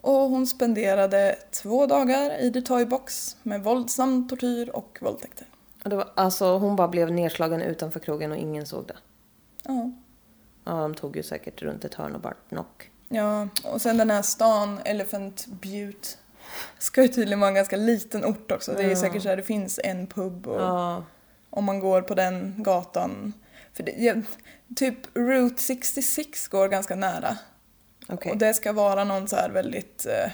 Och 0.01 0.12
hon 0.12 0.47
spenderade 0.47 1.38
två 1.51 1.87
dagar 1.87 2.41
i 2.41 2.53
The 2.53 2.62
Toy 2.62 2.87
Box 2.87 3.37
med 3.43 3.62
våldsam 3.62 4.29
tortyr 4.29 4.69
och 4.69 4.99
våldtäkter. 5.01 5.47
Och 5.85 5.91
det 5.91 5.97
var, 5.97 6.09
alltså 6.14 6.59
hon 6.59 6.77
bara 6.77 6.88
blev 6.88 7.12
nedslagen 7.12 7.62
utanför 7.62 8.01
krogen 8.01 8.33
och 8.33 8.38
ingen 8.38 8.67
såg 8.67 8.87
det. 8.87 8.97
Ja. 9.62 9.93
Ja, 10.64 10.73
de 10.73 10.95
tog 10.95 11.17
ju 11.17 11.23
säkert 11.23 11.62
runt 11.62 11.85
ett 11.85 11.95
hörn 11.95 12.14
och 12.14 12.21
bara 12.21 12.35
knock. 12.49 12.91
Ja, 13.09 13.49
och 13.64 13.83
sen 13.83 13.97
den 13.97 14.11
här 14.11 14.23
stan, 14.23 14.81
Elephant 14.85 15.47
Butte, 15.47 16.09
ska 16.79 17.03
ju 17.03 17.09
tydligen 17.09 17.40
vara 17.40 17.49
en 17.49 17.55
ganska 17.55 17.77
liten 17.77 18.25
ort 18.25 18.51
också. 18.53 18.73
Det 18.73 18.83
är 18.83 18.94
säkert 18.94 19.23
så 19.23 19.29
här, 19.29 19.37
det 19.37 19.42
finns 19.42 19.81
en 19.85 20.07
pub 20.07 20.47
och 20.47 20.61
Ja. 20.61 21.05
om 21.51 21.64
man 21.64 21.81
går 21.81 22.03
på 22.03 22.14
den 22.14 22.55
gatan. 22.62 23.33
För 23.75 23.83
det, 23.83 23.92
ja, 23.92 24.14
typ 24.77 24.97
Route 25.14 25.62
66 25.62 26.49
går 26.49 26.68
ganska 26.68 26.94
nära. 26.94 27.38
Okej. 28.09 28.33
Och 28.33 28.38
det 28.38 28.55
ska 28.55 28.73
vara 28.73 29.05
någon 29.05 29.29
så 29.29 29.37
här 29.37 29.51
väldigt... 29.51 30.07
Eh, 30.07 30.31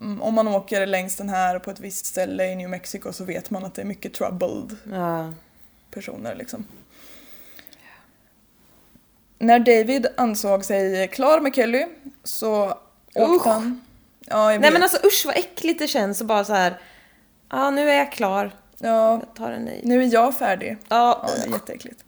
mm, 0.00 0.22
om 0.22 0.34
man 0.34 0.48
åker 0.48 0.86
längs 0.86 1.16
den 1.16 1.28
här 1.28 1.58
på 1.58 1.70
ett 1.70 1.80
visst 1.80 2.06
ställe 2.06 2.46
i 2.52 2.56
New 2.56 2.70
Mexico 2.70 3.12
så 3.12 3.24
vet 3.24 3.50
man 3.50 3.64
att 3.64 3.74
det 3.74 3.82
är 3.82 3.86
mycket 3.86 4.14
troubled 4.14 4.76
Ja. 4.92 5.32
personer 5.90 6.34
liksom. 6.34 6.64
När 9.38 9.58
David 9.58 10.06
ansåg 10.16 10.64
sig 10.64 11.08
klar 11.08 11.40
med 11.40 11.54
Kelly 11.54 11.86
så 12.24 12.66
Usch. 12.68 12.76
åkte 13.16 13.48
han... 13.50 13.80
Ja, 14.30 14.52
jag 14.52 14.60
Nej 14.60 14.70
vet. 14.70 14.72
men 14.72 14.82
alltså 14.82 15.06
usch 15.06 15.22
vad 15.26 15.36
äckligt 15.36 15.78
det 15.78 15.88
känns 15.88 16.20
och 16.20 16.26
bara 16.26 16.44
så 16.44 16.52
här. 16.54 16.78
Ja, 17.50 17.70
nu 17.70 17.90
är 17.90 17.94
jag 17.98 18.12
klar. 18.12 18.50
Ja, 18.78 19.12
Jag 19.12 19.34
tar 19.34 19.50
en 19.52 19.62
ny. 19.64 19.80
nu 19.84 20.02
är 20.02 20.12
jag 20.12 20.38
färdig. 20.38 20.76
Ja. 20.88 21.24
Ja, 21.26 21.30
det 21.36 21.48
är 21.48 21.52
jätteäckligt. 21.52 22.04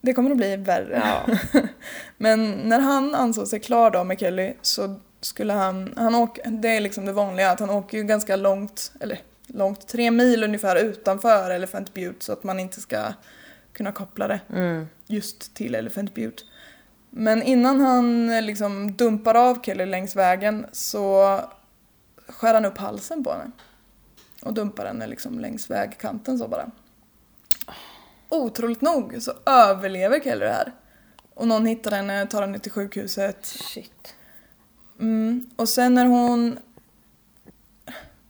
Det 0.00 0.12
kommer 0.14 0.30
att 0.30 0.36
bli 0.36 0.56
värre. 0.56 1.02
Ja. 1.04 1.60
Men 2.16 2.50
när 2.52 2.78
han 2.80 3.14
ansåg 3.14 3.46
sig 3.48 3.60
klar 3.60 3.90
då 3.90 4.04
med 4.04 4.20
Kelly 4.20 4.52
så 4.62 5.00
skulle 5.20 5.52
han, 5.52 5.94
han 5.96 6.14
åka, 6.14 6.42
det 6.50 6.68
är 6.68 6.80
liksom 6.80 7.06
det 7.06 7.12
vanliga 7.12 7.50
att 7.50 7.60
han 7.60 7.70
åker 7.70 7.98
ju 7.98 8.04
ganska 8.04 8.36
långt, 8.36 8.92
eller 9.00 9.18
långt, 9.46 9.88
tre 9.88 10.10
mil 10.10 10.44
ungefär 10.44 10.76
utanför 10.76 11.50
Elephant 11.50 11.94
Butte 11.94 12.24
så 12.24 12.32
att 12.32 12.44
man 12.44 12.60
inte 12.60 12.80
ska 12.80 13.04
kunna 13.72 13.92
koppla 13.92 14.28
det 14.28 14.40
Mm. 14.54 14.86
just 15.06 15.54
till 15.54 15.74
Elephant 15.74 16.14
Butte. 16.14 16.42
Men 17.10 17.42
innan 17.42 17.80
han 17.80 18.30
eh, 18.30 18.42
liksom 18.42 18.92
dumpar 18.92 19.34
av 19.34 19.62
Kelly 19.62 19.86
längs 19.86 20.16
vägen 20.16 20.66
så 20.72 21.40
skär 22.28 22.54
han 22.54 22.64
upp 22.64 22.78
halsen 22.78 23.24
på 23.24 23.32
henne. 23.32 23.50
Och 24.42 24.54
dumpar 24.54 24.86
henne 24.86 25.06
liksom 25.06 25.38
längs 25.38 25.70
vägkanten 25.70 26.38
så 26.38 26.48
bara. 26.48 26.70
Otroligt 28.28 28.80
nog 28.80 29.22
så 29.22 29.32
överlever 29.46 30.20
Kelly 30.20 30.44
det 30.44 30.52
här. 30.52 30.72
Och 31.34 31.48
någon 31.48 31.66
hittar 31.66 31.90
henne, 31.90 32.26
tar 32.26 32.40
henne 32.40 32.58
till 32.58 32.72
sjukhuset. 32.72 33.46
Shit. 33.46 34.14
Mm. 35.00 35.50
Och 35.56 35.68
sen 35.68 35.94
när 35.94 36.06
hon... 36.06 36.58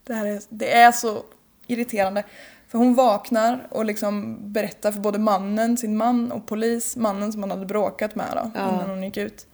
Det 0.05 0.15
här 0.15 0.27
är, 0.27 0.43
det 0.49 0.73
är 0.73 0.93
så 0.93 1.25
irriterande. 1.67 2.25
För 2.69 2.79
hon 2.79 2.95
vaknar 2.95 3.67
och 3.71 3.85
liksom 3.85 4.39
berättar 4.53 4.93
för 4.93 5.01
både 5.01 5.19
mannen, 5.19 5.77
sin 5.77 5.97
man 5.97 6.33
och 6.33 6.47
polis, 6.47 6.97
mannen 6.97 7.33
som 7.33 7.43
hon 7.43 7.51
hade 7.51 7.67
bråkat 7.67 8.15
med 8.15 8.27
då, 8.35 8.51
Ja. 8.55 8.69
innan 8.69 8.91
hon 8.91 9.03
gick 9.03 9.17
ut. 9.17 9.47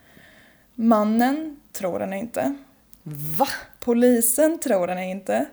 Mannen 0.75 1.61
tror 1.73 2.01
henne 2.01 2.19
inte. 2.19 2.55
Va? 3.39 3.49
Polisen 3.81 4.59
tror 4.59 4.89
henne 4.89 5.11
inte. 5.11 5.47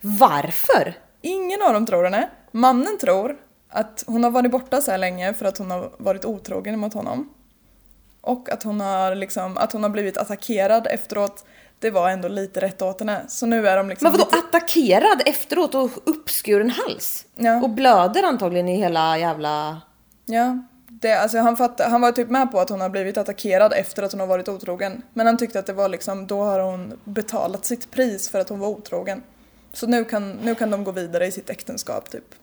Varför? 0.00 0.94
Ingen 1.20 1.62
av 1.62 1.72
dem 1.72 1.86
tror 1.86 2.04
henne. 2.04 2.28
Mannen 2.50 2.98
tror 3.00 3.36
att 3.68 4.04
hon 4.06 4.24
har 4.24 4.30
varit 4.30 4.50
borta 4.50 4.80
så 4.80 4.90
här 4.90 4.98
länge 4.98 5.34
för 5.34 5.46
att 5.46 5.58
hon 5.58 5.70
har 5.70 5.90
varit 5.98 6.24
otrogen 6.24 6.78
mot 6.78 6.94
honom. 6.94 7.34
Och 8.20 8.50
att 8.52 8.62
hon 8.62 8.80
har, 8.80 9.14
liksom, 9.14 9.58
att 9.58 9.72
hon 9.72 9.82
har 9.82 9.90
blivit 9.90 10.16
attackerad 10.16 10.86
efteråt. 10.86 11.44
Det 11.84 11.90
var 11.90 12.10
ändå 12.10 12.28
lite 12.28 12.60
rätt 12.60 12.82
åt 12.82 13.00
henne. 13.00 13.24
Så 13.28 13.46
nu 13.46 13.68
är 13.68 13.76
de 13.76 13.88
liksom 13.88 14.04
Men 14.04 14.12
vadå 14.12 14.24
lite... 14.24 14.38
attackerad 14.38 15.22
efteråt 15.26 15.74
och 15.74 15.90
uppskuren 16.04 16.70
hals? 16.70 17.26
Ja. 17.34 17.62
Och 17.62 17.70
blöder 17.70 18.22
antagligen 18.22 18.68
i 18.68 18.76
hela 18.76 19.18
jävla... 19.18 19.80
Ja. 20.26 20.58
Det, 20.88 21.12
alltså 21.14 21.38
han, 21.38 21.56
fatt, 21.56 21.80
han 21.80 22.00
var 22.00 22.12
typ 22.12 22.28
med 22.28 22.52
på 22.52 22.60
att 22.60 22.68
hon 22.70 22.80
har 22.80 22.88
blivit 22.88 23.16
attackerad 23.16 23.72
efter 23.72 24.02
att 24.02 24.12
hon 24.12 24.20
har 24.20 24.26
varit 24.26 24.48
otrogen. 24.48 25.02
Men 25.14 25.26
han 25.26 25.36
tyckte 25.38 25.58
att 25.58 25.66
det 25.66 25.72
var 25.72 25.88
liksom, 25.88 26.26
då 26.26 26.42
har 26.42 26.60
hon 26.60 26.98
betalat 27.04 27.64
sitt 27.64 27.90
pris 27.90 28.28
för 28.28 28.40
att 28.40 28.48
hon 28.48 28.58
var 28.58 28.68
otrogen. 28.68 29.22
Så 29.72 29.86
nu 29.86 30.04
kan, 30.04 30.30
nu 30.32 30.54
kan 30.54 30.70
de 30.70 30.84
gå 30.84 30.90
vidare 30.90 31.26
i 31.26 31.32
sitt 31.32 31.50
äktenskap 31.50 32.10
typ. 32.10 32.34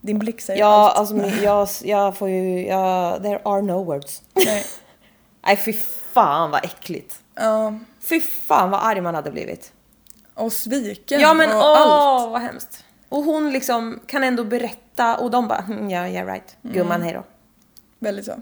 Din 0.00 0.18
blick 0.18 0.40
säger 0.40 0.60
Ja, 0.60 0.90
allt. 0.90 0.98
alltså 0.98 1.16
jag, 1.42 1.68
jag 1.82 2.16
får 2.16 2.28
ju... 2.28 2.66
Jag, 2.66 3.22
there 3.22 3.40
are 3.44 3.62
no 3.62 3.84
words. 3.84 4.22
Nej. 4.34 4.64
Nej 5.46 5.56
fy 5.56 5.74
fan 6.14 6.50
vad 6.50 6.64
äckligt. 6.64 7.20
Ja, 7.34 7.78
Fy 8.00 8.20
fan 8.20 8.70
vad 8.70 8.80
arg 8.82 9.00
man 9.00 9.14
hade 9.14 9.30
blivit. 9.30 9.72
och 10.34 10.52
sviken 10.52 11.20
Ja 11.20 11.34
men 11.34 11.50
och 11.50 11.56
åh 11.56 11.80
allt. 11.80 12.30
vad 12.32 12.40
hemskt. 12.40 12.84
Och 13.08 13.24
hon 13.24 13.52
liksom 13.52 14.00
kan 14.06 14.24
ändå 14.24 14.44
berätta 14.44 15.16
och 15.16 15.30
de 15.30 15.48
bara 15.48 15.58
mm, 15.58 15.90
ja, 15.90 16.08
yeah 16.08 16.26
right. 16.26 16.56
Gumman 16.62 17.02
hejdå. 17.02 17.24
Väldigt 17.98 18.24
så. 18.24 18.32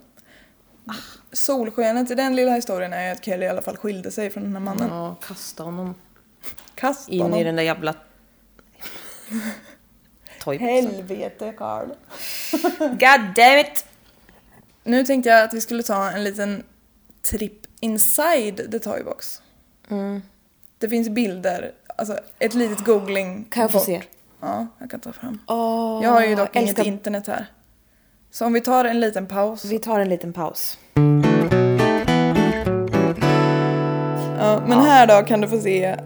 Solskenet 1.33 2.11
i 2.11 2.15
den 2.15 2.37
lilla 2.37 2.55
historien 2.55 2.93
är 2.93 3.13
att 3.13 3.25
Kelly 3.25 3.47
i 3.47 3.49
alla 3.49 3.63
fall 3.63 3.77
skilde 3.77 4.11
sig 4.11 4.31
från 4.31 4.43
den 4.43 4.53
här 4.53 4.61
mannen. 4.61 4.89
Ja, 4.91 5.17
kasta 5.29 5.63
honom 5.63 5.95
Kasta 6.75 7.13
in 7.13 7.23
honom. 7.23 7.39
i 7.39 7.45
den 7.45 7.57
där 7.57 7.63
jävla... 7.63 7.95
Helvete 10.61 11.53
Carl. 11.59 11.89
God 12.81 13.35
damn 13.37 13.59
it! 13.59 13.85
Nu 14.85 15.05
tänkte 15.05 15.31
jag 15.31 15.45
att 15.45 15.55
vi 15.55 15.61
skulle 15.61 15.83
ta 15.83 16.11
en 16.11 16.25
liten 16.25 16.63
tripp 17.23 17.62
inside 17.83 18.71
the 18.73 18.79
toybox. 18.79 19.43
Mm. 19.91 20.23
Det 20.79 20.89
finns 20.89 21.09
bilder, 21.09 21.73
alltså 21.97 22.19
ett 22.39 22.55
litet 22.55 22.85
googling 22.85 23.45
Kan 23.51 23.61
jag 23.61 23.71
få 23.73 23.79
bort. 23.79 23.87
se? 23.87 24.03
Ja, 24.41 24.67
jag 24.79 24.91
kan 24.91 25.01
ta 25.01 25.13
fram. 25.13 25.39
Åh, 25.47 26.01
Jag 26.03 26.11
har 26.11 26.23
ju 26.25 26.35
dock 26.35 26.57
inget 26.57 26.69
älskar- 26.69 26.85
internet 26.87 27.27
här. 27.27 27.47
Så 28.31 28.47
om 28.47 28.53
vi 28.53 28.61
tar 28.61 28.85
en 28.85 29.01
liten 29.01 29.27
paus. 29.27 29.65
Vi 29.65 29.79
tar 29.79 30.01
en 30.01 30.09
liten 30.09 30.33
paus. 30.33 30.79
Ja, 34.39 34.63
men 34.67 34.79
här 34.81 35.07
då 35.07 35.27
kan 35.27 35.41
du 35.41 35.49
få 35.49 35.61
se, 35.61 35.97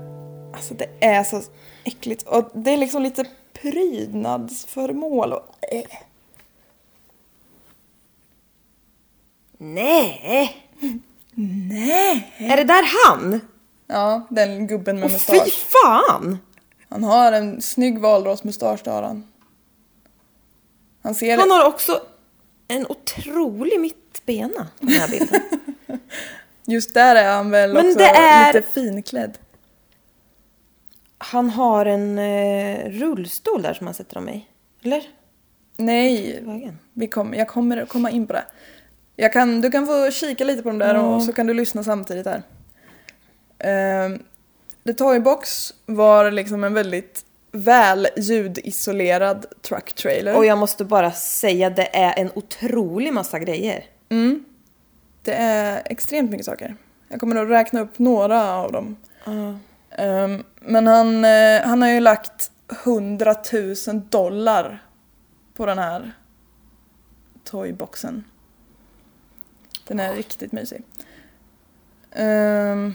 alltså 0.55 0.75
det 0.75 0.87
är 1.01 1.25
så 1.25 1.43
äckligt 1.85 2.23
och 2.23 2.51
det 2.55 2.71
är 2.71 2.77
liksom 2.77 3.03
lite 3.03 3.25
prydnadsföremål 3.53 5.33
och 5.33 5.55
äh. 5.73 5.83
Nej! 9.59 10.57
Nej! 11.68 12.33
Är 12.38 12.57
det 12.57 12.64
där 12.64 12.85
han? 13.07 13.40
Ja, 13.87 14.27
den 14.31 14.66
gubben 14.66 15.01
med 15.01 15.11
fy 15.11 15.33
mustasch. 15.33 15.66
fan! 15.83 16.38
Han 16.88 17.05
har 17.05 17.33
en 17.33 17.62
snygg 17.62 17.99
valrossmustasch, 17.99 18.80
det 18.84 18.91
har 18.91 19.03
han. 19.03 19.24
Han 21.03 21.14
ser... 21.14 21.39
Han 21.39 21.51
har 21.51 21.64
också 21.64 22.01
en 22.68 22.87
otrolig 22.87 23.80
mittbena 23.80 24.66
på 24.80 24.87
den 24.87 24.95
här 25.01 25.09
bilden. 25.09 25.41
Just 26.66 26.95
där 26.95 27.16
är 27.16 27.32
han 27.32 27.51
väl 27.51 27.72
Men 27.74 27.87
också 27.87 28.01
är- 28.01 28.53
lite 28.53 28.68
finklädd. 28.68 29.39
Han 31.18 31.51
har 31.51 31.87
en 31.87 32.18
eh, 32.18 32.91
rullstol 32.91 33.62
där 33.62 33.74
som 33.74 33.87
han 33.87 33.95
sätter 33.95 34.14
dem 34.14 34.28
i. 34.28 34.47
Eller? 34.82 35.03
Nej, 35.76 36.43
vi 36.93 37.07
kom, 37.07 37.34
jag 37.34 37.49
kommer 37.49 37.87
komma 37.87 38.11
in 38.11 38.26
på 38.26 38.32
det. 38.32 38.45
Jag 39.17 39.33
kan, 39.33 39.61
du 39.61 39.71
kan 39.71 39.87
få 39.87 40.11
kika 40.11 40.45
lite 40.45 40.62
på 40.62 40.69
dem 40.69 40.79
där 40.79 41.05
och 41.05 41.23
så 41.23 41.33
kan 41.33 41.47
du 41.47 41.55
lyssna 41.55 41.85
samtidigt 41.85 42.27
här. 42.27 42.43
Uh, 43.64 44.19
The 44.87 44.93
Toybox 44.93 45.75
var 45.87 46.31
liksom 46.31 46.64
en 46.64 46.75
väldigt 46.75 47.25
väl 47.53 48.09
ljudisolerad 48.17 49.47
truck 49.62 49.93
trailer. 49.93 50.37
Och 50.37 50.47
jag 50.47 50.59
måste 50.59 50.85
bara 50.85 51.12
säga, 51.12 51.71
det 51.71 51.97
är 51.97 52.19
en 52.19 52.31
otrolig 52.35 53.12
massa 53.12 53.39
grejer. 53.39 53.85
Mm. 54.09 54.45
Det 55.23 55.35
är 55.35 55.83
extremt 55.85 56.31
mycket 56.31 56.47
saker. 56.47 56.77
Jag 57.09 57.21
kommer 57.21 57.37
att 57.37 57.49
räkna 57.49 57.81
upp 57.81 57.99
några 57.99 58.53
av 58.53 58.73
dem. 58.73 58.97
Ehm, 59.91 60.45
men 60.61 60.87
han, 60.87 61.25
eh, 61.25 61.62
han 61.64 61.83
har 61.83 61.89
ju 61.89 62.01
lagt 62.01 62.51
100 62.85 63.35
000 63.87 64.03
dollar 64.09 64.83
på 65.55 65.67
den 65.67 65.79
här 65.79 66.12
toyboxen. 67.45 68.25
Den 69.87 70.01
är 70.01 70.14
riktigt 70.14 70.53
mysig. 70.53 70.82
Ehm, 72.12 72.95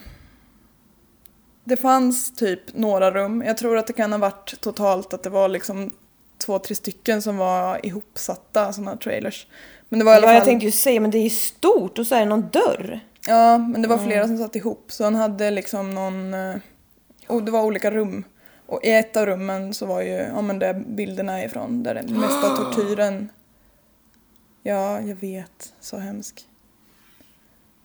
det 1.63 1.77
fanns 1.77 2.35
typ 2.35 2.73
några 2.77 3.11
rum. 3.11 3.43
Jag 3.45 3.57
tror 3.57 3.77
att 3.77 3.87
det 3.87 3.93
kan 3.93 4.11
ha 4.11 4.19
varit 4.19 4.61
totalt 4.61 5.13
att 5.13 5.23
det 5.23 5.29
var 5.29 5.47
liksom 5.49 5.93
två, 6.37 6.59
tre 6.59 6.75
stycken 6.75 7.21
som 7.21 7.37
var 7.37 7.85
ihopsatta 7.85 8.73
sådana 8.73 8.97
trailers. 8.97 9.47
Men 9.89 9.99
det 9.99 10.05
var 10.05 10.13
i 10.13 10.15
alla 10.15 10.25
Ja, 10.25 10.27
fall... 10.27 10.35
jag 10.35 10.45
tänkte 10.45 10.65
ju 10.65 10.71
säga, 10.71 10.99
men 11.01 11.11
det 11.11 11.17
är 11.17 11.23
ju 11.23 11.29
stort 11.29 11.99
och 11.99 12.07
så 12.07 12.15
är 12.15 12.19
det 12.19 12.25
någon 12.25 12.49
dörr. 12.49 12.99
Ja, 13.27 13.57
men 13.57 13.81
det 13.81 13.87
var 13.87 13.97
flera 13.97 14.27
som 14.27 14.37
satt 14.37 14.55
ihop 14.55 14.85
så 14.91 15.03
han 15.03 15.15
hade 15.15 15.51
liksom 15.51 15.93
någon... 15.93 16.33
eh, 16.33 16.55
Och 17.27 17.43
det 17.43 17.51
var 17.51 17.63
olika 17.63 17.91
rum. 17.91 18.23
Och 18.65 18.79
i 18.83 18.91
ett 18.91 19.17
av 19.17 19.25
rummen 19.25 19.73
så 19.73 19.85
var 19.85 20.01
ju, 20.01 20.11
ja 20.11 20.41
men 20.41 20.59
där 20.59 20.73
bilderna 20.73 21.43
ifrån, 21.43 21.83
där 21.83 21.93
den 21.95 22.19
mesta 22.19 22.49
tortyren... 22.55 23.29
Ja, 24.63 25.01
jag 25.01 25.15
vet. 25.15 25.73
Så 25.79 25.97
hemsk. 25.97 26.45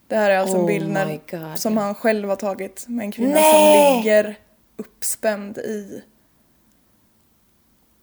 Det 0.09 0.16
här 0.16 0.30
är 0.30 0.38
alltså 0.38 0.57
en 0.57 0.62
Oh 0.62 0.66
bild 0.66 0.90
när, 0.90 1.57
som 1.57 1.76
ja. 1.76 1.82
han 1.82 1.94
själv 1.94 2.28
har 2.28 2.36
tagit 2.36 2.84
med 2.88 3.04
en 3.04 3.12
kvinna 3.12 3.34
Nej! 3.34 3.92
som 3.92 3.96
ligger 4.02 4.38
uppspänd 4.76 5.59
i 5.59 6.02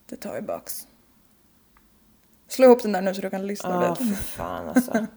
The 0.10 0.16
Toy 0.16 0.42
Box. 0.42 0.88
Slå 2.48 2.66
ihop 2.66 2.82
den 2.82 2.92
där 2.92 3.02
nu 3.02 3.14
så 3.14 3.22
du 3.22 3.30
kan 3.30 3.48
lyssna 3.48 3.70
Ja, 3.70 3.78
ordentligt. 3.78 4.18
för 4.18 4.24
fan 4.24 4.70
alltså. 4.70 5.06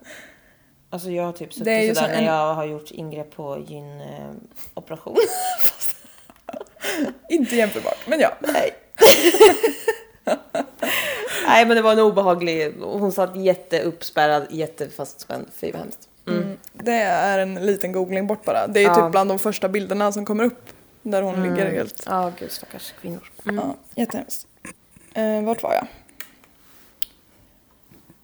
Alltså 0.91 1.11
jag 1.11 1.25
har 1.25 1.33
typ 1.33 1.53
suttit 1.53 1.59
sådär 1.59 1.95
så 1.95 2.01
när 2.01 2.15
en- 2.15 2.25
jag 2.25 2.55
har 2.55 2.65
gjort 2.65 2.91
ingrepp 2.91 3.37
på 3.37 3.59
gynoperation. 3.69 5.17
Inte 7.29 7.57
jämförbart, 7.57 7.99
men 8.09 8.21
ja. 8.21 8.33
Nej. 8.41 8.75
Nej 11.47 11.67
men 11.67 11.77
det 11.77 11.83
var 11.83 11.93
en 11.93 11.99
obehaglig, 12.01 12.75
hon 12.81 13.13
satt 13.13 13.37
jätteuppspärrad, 13.37 14.47
jättefastspänd. 14.51 15.47
Fy 15.53 15.73
vad 15.73 15.81
hemskt. 15.81 16.09
Mm. 16.27 16.57
Det 16.73 16.93
är 16.93 17.39
en 17.39 17.55
liten 17.55 17.93
googling 17.93 18.27
bort 18.27 18.45
bara. 18.45 18.67
Det 18.67 18.81
är 18.81 18.85
Ja. 18.85 18.95
typ 18.95 19.11
bland 19.11 19.31
de 19.31 19.39
första 19.39 19.69
bilderna 19.69 20.13
som 20.13 20.25
kommer 20.27 20.45
upp. 20.45 20.73
Där 21.03 21.23
hon 21.23 21.43
ligger 21.43 21.71
helt... 21.73 22.03
Ja 22.07 22.33
gud 22.39 22.51
stackars 22.51 22.93
kvinnor. 23.01 23.31
Mm. 23.45 23.57
Ja, 23.57 23.77
jättehemskt. 23.95 24.47
Eh, 25.15 25.43
vart 25.43 25.63
var 25.63 25.73
jag? 25.75 25.87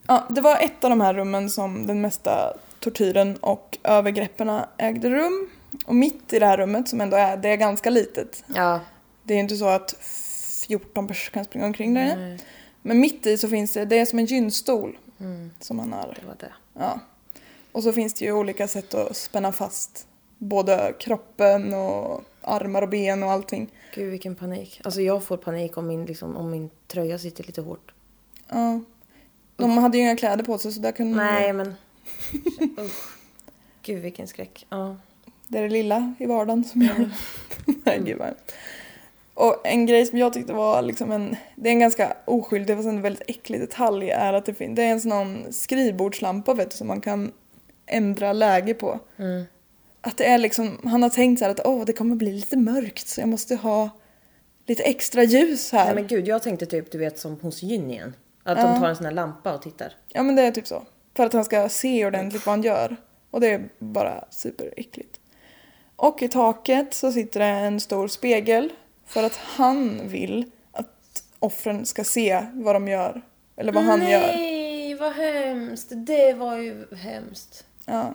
Ja, 0.06 0.26
det 0.28 0.40
var 0.40 0.56
ett 0.60 0.84
av 0.84 0.90
de 0.90 1.00
här 1.00 1.14
rummen 1.14 1.50
som 1.50 1.86
den 1.86 2.00
mesta 2.00 2.54
tortyren 2.80 3.36
och 3.36 3.78
övergreppen 3.84 4.60
ägde 4.78 5.10
rum. 5.10 5.48
Och 5.86 5.94
mitt 5.94 6.32
i 6.32 6.38
det 6.38 6.46
här 6.46 6.56
rummet 6.56 6.88
som 6.88 7.00
ändå 7.00 7.16
är, 7.16 7.36
det 7.36 7.48
är 7.48 7.56
ganska 7.56 7.90
litet. 7.90 8.44
Ja. 8.54 8.80
Det 9.22 9.34
är 9.34 9.38
inte 9.38 9.56
så 9.56 9.66
att 9.68 9.94
14 10.68 11.06
personer 11.08 11.32
kan 11.34 11.44
springa 11.44 11.66
omkring 11.66 11.94
där 11.94 12.02
inne. 12.02 12.38
Men 12.82 13.00
mitt 13.00 13.26
i 13.26 13.38
så 13.38 13.48
finns 13.48 13.72
det, 13.72 13.84
det 13.84 13.98
är 13.98 14.04
som 14.06 14.18
en 14.18 14.24
gynstol 14.26 14.98
Mm, 15.20 15.50
som 15.60 15.76
man 15.76 15.92
har 15.92 16.16
det 16.20 16.26
var 16.26 16.34
det. 16.40 16.52
Ja. 16.78 17.00
Och 17.72 17.82
så 17.82 17.92
finns 17.92 18.14
det 18.14 18.24
ju 18.24 18.32
olika 18.32 18.68
sätt 18.68 18.94
att 18.94 19.16
spänna 19.16 19.52
fast 19.52 20.06
både 20.38 20.94
kroppen 20.98 21.74
och 21.74 22.20
armar 22.42 22.82
och 22.82 22.88
ben 22.88 23.22
och 23.22 23.30
allting. 23.30 23.68
Gud 23.94 24.10
vilken 24.10 24.34
panik. 24.34 24.80
Alltså 24.84 25.00
jag 25.00 25.22
får 25.24 25.36
panik 25.36 25.76
om 25.76 25.86
min, 25.86 26.04
liksom, 26.04 26.36
om 26.36 26.50
min 26.50 26.70
tröja 26.88 27.18
sitter 27.18 27.44
lite 27.44 27.60
hårt. 27.60 27.92
Ja. 28.48 28.80
De 29.56 29.78
hade 29.78 29.98
ju 29.98 30.02
inga 30.04 30.16
kläder 30.16 30.44
på 30.44 30.58
sig 30.58 30.72
så 30.72 30.80
där 30.80 30.92
kunde 30.92 31.16
Nej 31.16 31.52
men. 31.52 31.74
Usch. 32.78 33.08
Gud 33.82 34.02
vilken 34.02 34.28
skräck. 34.28 34.66
Ja. 34.68 34.96
Det 35.48 35.58
är 35.58 35.62
det 35.62 35.68
lilla 35.68 36.14
i 36.18 36.26
vardagen 36.26 36.64
som 36.64 36.82
gör 36.82 36.94
det. 36.94 37.10
Nej, 37.84 38.00
gud 38.04 38.18
vad. 38.18 38.34
Och 39.34 39.66
en 39.66 39.86
grej 39.86 40.06
som 40.06 40.18
jag 40.18 40.32
tyckte 40.32 40.52
var 40.52 40.82
liksom 40.82 41.12
en, 41.12 41.36
det 41.56 41.68
är 41.68 41.72
en 41.72 41.80
ganska 41.80 42.16
oskyldig 42.24 42.76
fast 42.76 42.88
en 42.88 43.02
väldigt 43.02 43.30
äcklig 43.30 43.60
detalj 43.60 44.10
är 44.10 44.32
att 44.32 44.46
det, 44.46 44.54
fin- 44.54 44.74
det 44.74 44.82
är 44.82 44.90
en 44.90 45.00
sån 45.00 45.52
skrivbordslampa 45.52 46.54
vet 46.54 46.70
du 46.70 46.76
som 46.76 46.86
man 46.86 47.00
kan 47.00 47.32
ändra 47.86 48.32
läge 48.32 48.74
på. 48.74 48.98
Mm. 49.16 49.44
Att 50.00 50.16
det 50.16 50.24
är 50.24 50.38
liksom, 50.38 50.78
han 50.84 51.02
har 51.02 51.10
tänkt 51.10 51.38
så 51.38 51.44
här 51.44 51.50
att 51.52 51.66
åh 51.66 51.84
det 51.84 51.92
kommer 51.92 52.16
bli 52.16 52.32
lite 52.32 52.56
mörkt 52.56 53.08
så 53.08 53.20
jag 53.20 53.28
måste 53.28 53.56
ha 53.56 53.90
lite 54.66 54.82
extra 54.82 55.22
ljus 55.22 55.72
här. 55.72 55.84
Nej 55.84 55.94
men 55.94 56.06
gud 56.06 56.28
jag 56.28 56.42
tänkte 56.42 56.66
typ 56.66 56.92
du 56.92 56.98
vet 56.98 57.18
som 57.18 57.40
hos 57.40 57.62
Gyn 57.62 57.90
igen. 57.90 58.14
Att 58.42 58.58
Ja. 58.58 58.64
de 58.66 58.80
tar 58.80 58.88
en 58.88 58.96
sån 58.96 59.04
här 59.04 59.12
lampa 59.12 59.54
och 59.54 59.62
tittar. 59.62 59.92
Ja 60.08 60.22
men 60.22 60.36
det 60.36 60.42
är 60.42 60.50
typ 60.50 60.66
så. 60.66 60.82
För 61.16 61.26
att 61.26 61.32
han 61.32 61.44
ska 61.44 61.68
se 61.68 62.06
ordentligt 62.06 62.46
vad 62.46 62.52
han 62.52 62.62
gör. 62.62 62.96
Och 63.30 63.40
det 63.40 63.50
är 63.50 63.68
bara 63.78 64.24
superäckligt. 64.30 65.20
Och 65.96 66.22
i 66.22 66.28
taket 66.28 66.94
så 66.94 67.12
sitter 67.12 67.40
det 67.40 67.46
en 67.46 67.80
stor 67.80 68.08
spegel. 68.08 68.72
För 69.06 69.22
att 69.22 69.36
han 69.36 70.08
vill 70.08 70.50
att 70.72 71.22
offren 71.38 71.86
ska 71.86 72.04
se 72.04 72.46
vad 72.52 72.74
de 72.74 72.88
gör. 72.88 73.22
Eller 73.56 73.72
vad 73.72 73.84
han 73.84 74.10
gör. 74.10 74.20
Nej 74.20 74.94
vad 74.94 75.12
hemskt. 75.12 75.88
Det 75.94 76.32
var 76.32 76.56
ju 76.56 76.86
hemskt. 76.96 77.66
Ja, 77.86 78.14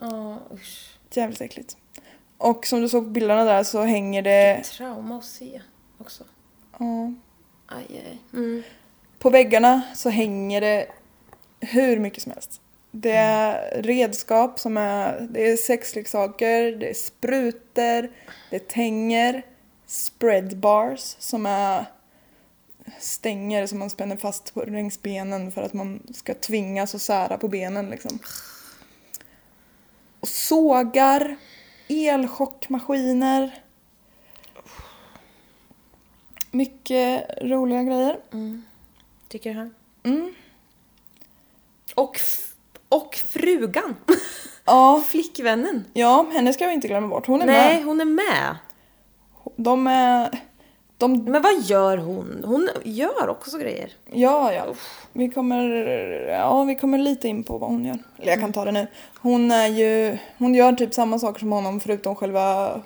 Ja 0.00 0.38
usch. 0.54 0.98
jävligt 1.10 1.40
äckligt. 1.40 1.76
Och 2.38 2.66
som 2.66 2.80
du 2.80 2.88
såg 2.88 3.04
på 3.04 3.10
bilderna 3.10 3.44
där 3.44 3.64
så 3.64 3.82
hänger 3.82 4.22
det... 4.22 4.62
Trauma 4.64 5.18
att 5.18 5.24
se 5.24 5.62
också. 5.98 6.24
Ja, 6.78 7.12
Aj, 7.66 7.86
aj. 7.90 8.18
Mm. 8.32 8.62
på 9.18 9.30
väggarna 9.30 9.82
så 9.94 10.08
hänger 10.10 10.60
det 10.60 10.86
hur 11.60 11.98
mycket 11.98 12.22
som 12.22 12.32
helst. 12.32 12.60
Det 12.90 13.12
är 13.12 13.82
redskap 13.82 14.58
som 14.58 14.76
är, 14.76 15.20
det 15.30 15.50
är 15.50 15.56
sexleksaker, 15.56 16.72
det 16.72 16.90
är 16.90 16.94
sprutor, 16.94 18.10
det 18.50 18.56
är 18.56 18.58
tänger, 18.58 19.42
spread 19.86 20.56
bars 20.58 21.00
som 21.18 21.46
är 21.46 21.84
stänger 22.98 23.66
som 23.66 23.78
man 23.78 23.90
spänner 23.90 24.16
fast 24.16 24.54
på 24.54 24.64
längs 24.64 25.02
benen 25.02 25.52
för 25.52 25.62
att 25.62 25.72
man 25.72 26.02
ska 26.14 26.34
tvingas 26.34 26.94
att 26.94 27.02
sära 27.02 27.38
på 27.38 27.48
benen 27.48 27.90
liksom. 27.90 28.18
Och 30.20 30.28
sågar, 30.28 31.36
elchockmaskiner. 31.88 33.62
Mycket 36.50 37.24
roliga 37.42 37.82
grejer. 37.82 38.20
Tycker 39.28 39.54
han. 39.54 39.74
Mm. 40.02 40.34
Och, 41.94 42.20
och 42.88 43.14
frugan. 43.14 43.96
Ja, 44.64 45.02
Flickvännen. 45.06 45.84
ja, 45.92 46.26
henne 46.32 46.52
ska 46.52 46.66
vi 46.66 46.72
inte 46.72 46.88
glömma 46.88 47.08
bort. 47.08 47.26
Hon 47.26 47.42
är 47.42 47.46
Nej, 47.46 47.76
med. 47.76 47.84
hon 47.84 48.00
är 48.00 48.04
med. 48.04 48.56
De 49.56 49.86
är... 49.86 50.40
De, 51.02 51.24
Men 51.24 51.42
vad 51.42 51.60
gör 51.62 51.96
hon? 51.98 52.42
Hon 52.46 52.68
gör 52.84 53.28
också 53.28 53.58
grejer. 53.58 53.90
ja, 54.12 54.52
ja. 54.52 54.64
Vi 55.12 55.28
kommer, 55.30 55.64
ja, 56.28 56.64
vi 56.64 56.74
kommer 56.74 56.98
lite 56.98 57.28
in 57.28 57.44
på 57.44 57.58
vad 57.58 57.70
hon 57.70 57.84
gör. 57.84 57.98
Eller 58.18 58.32
jag 58.32 58.40
kan 58.40 58.52
ta 58.52 58.64
det 58.64 58.72
nu. 58.72 58.86
Hon 59.20 59.50
är 59.50 59.66
ju... 59.66 60.18
Hon 60.38 60.54
gör 60.54 60.72
typ 60.72 60.94
samma 60.94 61.18
saker 61.18 61.38
som 61.40 61.52
honom 61.52 61.80
förutom 61.80 62.14
själva... 62.16 62.80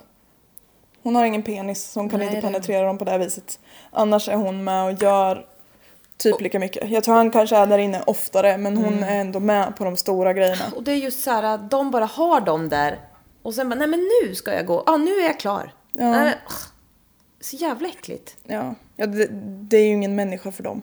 Hon 1.03 1.17
har 1.17 1.25
ingen 1.25 1.43
penis 1.43 1.85
så 1.91 2.01
hon 2.01 2.09
kan 2.09 2.19
Nej, 2.19 2.27
inte 2.29 2.39
det- 2.41 2.43
penetrera 2.53 2.87
dem 2.87 2.99
på 2.99 3.05
det 3.05 3.11
här 3.11 3.19
viset. 3.19 3.59
Annars 3.91 4.29
är 4.29 4.35
hon 4.37 4.65
med 4.65 4.85
och 4.85 5.03
gör 5.03 5.47
typ 6.19 6.41
lika 6.41 6.59
mycket. 6.59 6.91
Jag 6.91 7.05
tror 7.05 7.15
han 7.15 7.31
kanske 7.31 7.57
är 7.57 7.67
där 7.67 7.79
inne 7.79 8.03
oftare 8.07 8.59
men 8.59 8.77
hon 8.77 9.03
är 9.03 9.21
ändå 9.21 9.41
med 9.41 9.77
på 9.77 9.85
de 9.85 9.97
stora 9.97 10.33
grejerna. 10.33 10.65
Och 10.77 10.83
det 10.83 10.93
är 10.93 10.97
just 10.97 11.23
så 11.25 11.31
här 11.31 11.43
att 11.43 11.71
de 11.71 11.91
bara 11.91 12.05
har 12.05 12.41
dem 12.41 12.69
där. 12.69 12.99
Och 13.43 13.55
sen 13.55 13.69
bara, 13.69 13.75
nej 13.79 13.89
men 13.89 14.09
nu 14.23 14.35
ska 14.35 14.55
jag 14.55 14.67
gå. 14.67 14.83
Ja, 14.87 14.97
nu 14.97 15.11
är 15.11 15.25
jag 15.27 15.41
klar. 15.41 15.73
Ja. 15.93 16.11
Nej, 16.11 16.25
men. 16.25 16.35
Så 17.47 17.57
jävla 17.57 17.89
äckligt. 17.89 18.37
Ja, 18.47 18.75
ja 18.97 19.07
det, 19.07 19.29
det 19.69 19.77
är 19.77 19.87
ju 19.87 19.93
ingen 19.93 20.15
människa 20.15 20.53
för 20.53 20.63
dem. 20.63 20.83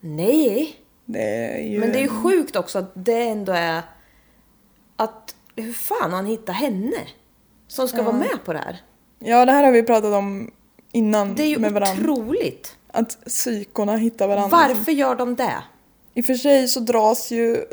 Nej. 0.00 0.76
Det 1.04 1.58
ju... 1.60 1.80
Men 1.80 1.92
det 1.92 1.98
är 1.98 2.02
ju 2.02 2.08
sjukt 2.08 2.56
också 2.56 2.78
att 2.78 2.92
det 2.94 3.22
ändå 3.28 3.52
är 3.52 3.82
att 4.96 5.34
hur 5.56 5.72
fan 5.72 6.10
har 6.10 6.16
han 6.16 6.26
hittat 6.26 6.56
henne? 6.56 6.96
Som 7.68 7.88
ska 7.88 8.02
vara 8.02 8.16
med 8.16 8.44
på 8.44 8.52
det 8.52 8.58
här. 8.58 8.82
Ja, 9.18 9.44
det 9.44 9.52
här 9.52 9.64
har 9.64 9.72
vi 9.72 9.82
pratat 9.82 10.12
om 10.12 10.50
innan 10.92 11.34
Det 11.34 11.42
är 11.42 11.46
ju 11.46 11.58
med 11.58 11.72
varandra. 11.72 12.12
otroligt. 12.12 12.76
Att 12.86 13.24
psykorna 13.26 13.96
hittar 13.96 14.28
varandra. 14.28 14.56
Varför 14.56 14.92
gör 14.92 15.14
de 15.14 15.36
det? 15.36 15.62
I 16.14 16.20
och 16.20 16.24
för 16.24 16.34
sig 16.34 16.68
så 16.68 16.80
dras 16.80 17.30
ju 17.30 17.64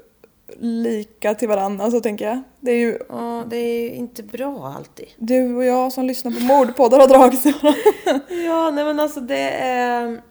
lika 0.59 1.33
till 1.35 1.47
varandra 1.47 1.91
så 1.91 1.99
tänker 2.01 2.25
jag. 2.27 2.41
Det 2.59 2.71
är 2.71 2.77
ju 2.79 2.97
Ja, 3.09 3.43
det 3.47 3.57
är 3.57 3.81
ju 3.81 3.95
inte 3.95 4.23
bra 4.23 4.73
alltid. 4.77 5.07
du 5.17 5.55
och 5.55 5.65
jag 5.65 5.93
som 5.93 6.05
lyssnar 6.05 6.31
på 6.31 6.39
mordpoddar 6.39 6.99
har 6.99 7.07
dragit. 7.07 7.43
Ja, 8.45 8.71
nej 8.71 8.85
men 8.85 8.99
alltså 8.99 9.19
det 9.19 9.49
är... 9.63 10.21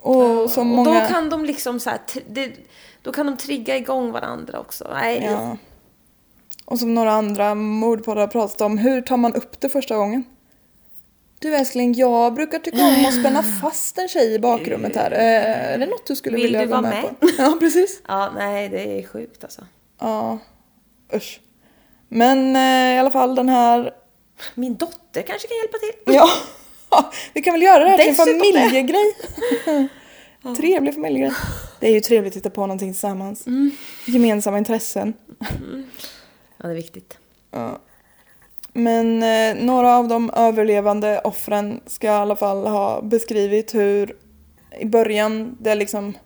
Och 0.00 0.50
som 0.50 0.70
och 0.78 0.84
många... 0.86 1.00
då 1.00 1.06
kan 1.06 1.30
de 1.30 1.44
liksom 1.44 1.80
så 1.80 1.90
här, 1.90 2.00
det, 2.30 2.52
då 3.02 3.12
kan 3.12 3.26
de 3.26 3.36
trigga 3.36 3.76
igång 3.76 4.10
varandra 4.12 4.60
också. 4.60 4.88
Nej, 4.92 5.24
Ja. 5.24 5.56
Och 6.64 6.78
som 6.78 6.94
några 6.94 7.12
andra 7.12 7.54
mordpoddar 7.54 8.26
pratat 8.26 8.60
om, 8.60 8.78
hur 8.78 9.00
tar 9.02 9.16
man 9.16 9.34
upp 9.34 9.60
det 9.60 9.68
första 9.68 9.96
gången? 9.96 10.24
Du 11.38 11.54
älskling, 11.56 11.94
jag 11.94 12.34
brukar 12.34 12.58
tycka 12.58 12.76
om 12.78 13.06
att 13.06 13.20
spänna 13.20 13.42
fast 13.62 13.98
en 13.98 14.08
tjej 14.08 14.34
i 14.34 14.38
bakrummet 14.38 14.96
här. 14.96 15.10
Eh, 15.12 15.72
Är 15.72 15.78
det 15.78 15.86
något 15.86 16.06
du 16.06 16.16
skulle 16.16 16.36
Vill 16.36 16.46
vilja 16.46 16.60
du 16.60 16.66
vara 16.66 16.80
med, 16.80 16.90
med? 16.90 17.20
på? 17.20 17.28
Ja, 17.42 17.56
precis. 17.60 18.02
ja, 18.08 18.32
nej 18.36 18.68
det 18.68 18.98
är 18.98 19.06
sjukt 19.06 19.44
alltså. 19.44 19.66
Ja, 20.00 20.38
usch. 21.14 21.40
Men 22.08 22.56
eh, 22.56 22.96
i 22.96 22.98
alla 22.98 23.10
fall 23.10 23.34
den 23.34 23.48
här 23.48 23.90
Min 24.54 24.76
dotter 24.76 25.22
kanske 25.22 25.48
kan 25.48 25.56
hjälpa 25.56 25.78
till. 25.78 26.14
Ja, 26.14 26.28
vi 27.34 27.42
kan 27.42 27.54
väl 27.54 27.62
göra 27.62 27.84
det 27.84 27.90
här 27.90 27.98
till 27.98 28.08
en 28.08 28.16
familjegrej. 28.16 29.12
Trevlig 30.56 30.94
familjegrej. 30.94 31.32
Det 31.80 31.86
är 31.88 31.92
ju 31.92 32.00
trevligt 32.00 32.30
att 32.30 32.42
titta 32.42 32.50
på 32.50 32.60
någonting 32.60 32.92
tillsammans. 32.92 33.44
Gemensamma 34.06 34.58
intressen. 34.58 35.12
Ja, 36.58 36.66
det 36.66 36.68
är 36.70 36.74
viktigt. 36.74 37.18
Ja. 37.50 37.78
Men 38.76 39.22
eh, 39.22 39.64
några 39.64 39.96
av 39.96 40.08
de 40.08 40.30
överlevande 40.30 41.20
offren 41.24 41.80
ska 41.86 42.06
i 42.06 42.10
alla 42.10 42.36
fall 42.36 42.66
ha 42.66 43.00
beskrivit 43.02 43.74
hur 43.74 44.16
i 44.80 44.84
början 44.86 45.56
det 45.60 45.74
liksom 45.74 46.16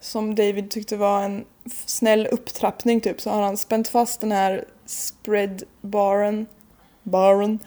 som 0.00 0.34
David 0.34 0.70
tyckte 0.70 0.96
var 0.96 1.22
en 1.22 1.44
snäll 1.86 2.26
upptrappning 2.26 3.00
typ 3.00 3.20
så 3.20 3.30
har 3.30 3.42
han 3.42 3.56
spänt 3.56 3.88
fast 3.88 4.20
den 4.20 4.32
här 4.32 4.64
spread 4.86 5.62
baren, 5.80 6.46
baren 7.02 7.58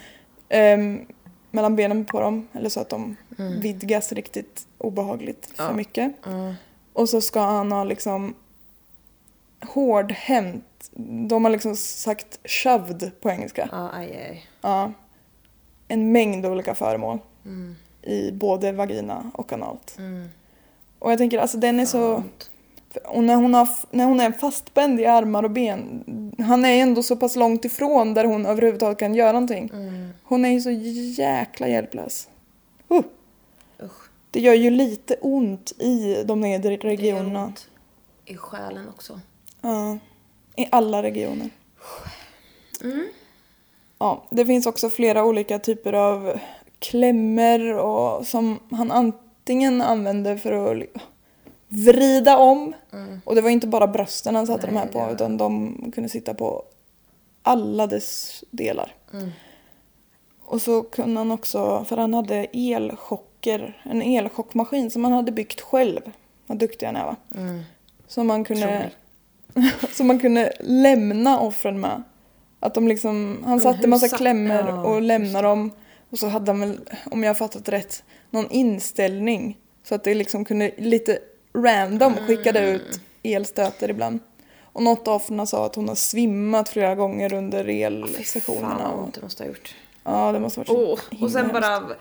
ehm, 0.50 1.06
mellan 1.52 1.76
benen 1.76 2.06
på 2.06 2.20
dem 2.20 2.48
eller 2.54 2.70
så 2.70 2.80
att 2.80 2.90
de 2.90 3.16
vidgas 3.38 4.12
riktigt 4.12 4.68
obehagligt 4.78 5.50
för 5.56 5.64
Ja. 5.64 5.74
mycket. 5.74 6.26
Mm. 6.26 6.54
Och 6.94 7.10
så 7.10 7.22
ska 7.22 7.40
han 7.40 7.72
ha 7.72 7.84
liksom 7.84 8.34
hårdhänt. 9.62 10.64
De 11.30 11.46
har 11.46 11.52
liksom 11.52 11.76
sagt 11.76 12.40
shoved 12.50 13.12
på 13.22 13.30
engelska. 13.30 13.70
Ja, 13.72 13.90
aj, 13.94 14.18
aj. 14.30 14.46
Ja. 14.62 14.92
En 15.88 16.12
mängd 16.12 16.46
olika 16.46 16.76
föremål 16.76 17.20
Mm. 17.46 17.76
i 18.02 18.32
både 18.32 18.72
vagina 18.72 19.32
och 19.34 19.54
analt. 19.54 19.96
Mm. 19.98 20.30
Och 21.00 21.12
jag 21.12 21.18
tänker 21.18 21.40
alltså 21.40 21.58
den 21.58 21.80
är 21.80 21.86
så... 21.86 22.24
Och 23.06 23.24
när 23.24 23.36
hon, 23.36 23.54
har, 23.54 23.68
när 23.92 24.06
hon 24.06 24.20
är 24.20 24.32
fastspänd 24.32 25.00
i 25.00 25.06
armar 25.06 25.44
och 25.44 25.52
ben. 25.52 26.04
Han 26.40 26.66
är 26.66 26.82
ändå 26.82 27.04
så 27.04 27.16
pass 27.16 27.36
långt 27.36 27.66
ifrån 27.66 28.14
där 28.14 28.26
hon 28.26 28.46
överhuvudtaget 28.46 28.98
kan 29.00 29.16
göra 29.16 29.32
någonting. 29.32 29.70
Mm. 29.74 30.10
Hon 30.24 30.46
är 30.46 30.50
ju 30.50 30.62
så 30.62 30.72
jäkla 31.22 31.68
hjälplös. 31.68 32.30
Uh. 32.92 33.02
Det 34.32 34.40
gör 34.40 34.54
ju 34.54 34.70
lite 34.70 35.16
ont 35.22 35.72
i 35.72 36.24
de 36.26 36.42
nedre 36.42 36.70
Det 36.70 36.84
gör 36.88 36.98
regionerna. 36.98 37.46
ont 37.46 37.68
I 38.26 38.36
själen 38.38 38.90
också. 38.90 39.20
Ja, 39.62 39.98
i 40.56 40.68
alla 40.72 41.04
regioner. 41.04 41.50
Mm. 42.84 43.08
Ja, 44.00 44.24
det 44.30 44.46
finns 44.46 44.66
också 44.66 44.90
flera 44.90 45.26
olika 45.26 45.60
typer 45.60 45.94
av 45.94 46.40
klämmer 46.80 47.74
och 47.78 48.28
som 48.28 48.60
han 48.72 48.92
antingen 48.92 49.82
använde 49.82 50.38
för 50.38 50.52
att 50.82 50.84
vrida 51.68 52.38
om. 52.38 52.74
Mm. 52.94 53.22
Och 53.26 53.36
det 53.36 53.42
var 53.42 53.50
inte 53.50 53.68
bara 53.68 53.88
brösten 53.88 54.36
han 54.36 54.48
satte 54.48 54.68
de 54.68 54.76
här 54.76 54.84
Nej, 54.86 54.94
på 54.94 55.00
var- 55.00 55.12
utan 55.12 55.38
de 55.38 55.76
kunde 55.96 56.10
sitta 56.10 56.34
på 56.34 56.64
alla 57.44 57.88
dess 57.88 58.44
delar. 58.52 58.96
Mm. 59.14 59.30
Och 60.46 60.62
så 60.62 60.84
kunde 60.84 61.20
han 61.20 61.32
också, 61.32 61.86
för 61.90 61.98
han 61.98 62.14
hade 62.14 62.36
elchocker, 62.54 63.82
en 63.84 64.02
elchockmaskin 64.02 64.92
som 64.92 65.04
han 65.04 65.14
hade 65.14 65.32
byggt 65.32 65.62
själv. 65.62 66.02
Vad 66.48 66.58
duktig 66.58 66.86
han 66.86 66.96
är 66.96 67.06
va? 67.06 67.16
Mm. 67.36 67.62
Som 68.08 68.28
man 68.28 68.44
kunde. 68.44 68.90
som 69.92 70.08
man 70.08 70.20
kunde 70.20 70.54
lämna 70.60 71.40
offren 71.40 71.80
med. 71.80 72.04
Att 72.60 72.74
de 72.74 72.88
liksom, 72.88 73.44
han 73.46 73.60
satte 73.60 73.78
hur 73.80 73.88
massa 73.88 74.18
klämmer 74.18 74.68
ja, 74.68 74.82
och 74.84 75.02
lämnade 75.02 75.48
dem. 75.48 75.72
Och 76.10 76.20
så 76.20 76.28
hade 76.28 76.52
han 76.52 76.60
väl, 76.60 76.80
om 77.12 77.24
jag 77.24 77.30
har 77.30 77.36
fattat 77.36 77.70
rätt, 77.70 78.04
någon 78.30 78.50
inställning. 78.50 79.58
Så 79.84 79.96
att 79.96 80.04
det 80.04 80.14
liksom 80.14 80.46
kunde 80.46 80.72
lite 80.78 81.20
random 81.54 82.14
skickade 82.28 82.60
Mm. 82.60 82.76
ut 82.76 83.00
elstöter 83.24 83.90
ibland. 83.90 84.20
Och 84.74 84.84
något 84.84 85.08
av 85.08 85.16
offren 85.16 85.48
sa 85.48 85.66
att 85.66 85.76
hon 85.76 85.88
har 85.88 85.96
svimmat 85.96 86.70
flera 86.70 86.96
gånger 86.96 87.34
under 87.34 87.70
elsessionerna. 87.70 88.78
fan 88.78 88.98
vad 89.00 89.14
det 89.14 89.22
måste 89.22 89.44
ha 89.44 89.48
gjort. 89.48 89.76
ja, 90.04 90.32
det 90.32 90.40
måste 90.40 90.60
ha 90.60 90.64
varit 90.74 90.88
så 90.88 90.92
Åh, 90.94 91.00
himla 91.12 91.26
och 91.26 91.32
sen 91.32 91.42
hemskt. 91.42 91.62
bara 91.62 91.96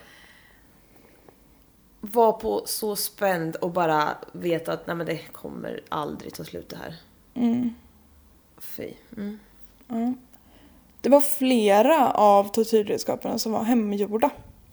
var 2.00 2.32
på 2.32 2.62
så 2.66 2.96
spänd 2.96 3.56
och 3.56 3.70
bara 3.70 4.08
veta 4.32 4.72
att 4.72 4.86
nej 4.86 4.96
men 4.96 5.06
det 5.06 5.18
kommer 5.32 5.80
aldrig 5.88 6.34
ta 6.34 6.44
slut 6.44 6.68
det 6.68 6.76
här. 6.76 6.94
Mm. 7.34 7.74
Fy. 8.58 8.92
Mm. 9.16 9.38
Ja. 9.88 10.14
Det 11.00 11.08
var 11.08 11.20
flera 11.20 12.10
av 12.10 12.44
tortyrredskapen 12.44 13.38
som 13.38 13.52
var 13.52 13.62
hemgjorda. 13.62 14.30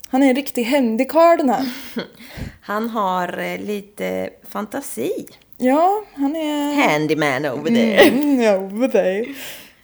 Han 0.09 0.23
är 0.23 0.29
en 0.29 0.35
riktig 0.35 0.63
händig 0.63 1.11
karl 1.11 1.37
den 1.37 1.49
här. 1.49 1.69
Han 2.61 2.89
har 2.89 3.37
eh, 3.37 3.59
lite 3.59 4.29
fantasi. 4.43 5.27
Ja, 5.57 6.03
han 6.13 6.35
är... 6.35 6.89
Handyman 6.89 7.45
over 7.45 7.71
there. 7.71 8.09
Mm, 8.11 8.63
over 8.63 8.87
there. 8.87 9.25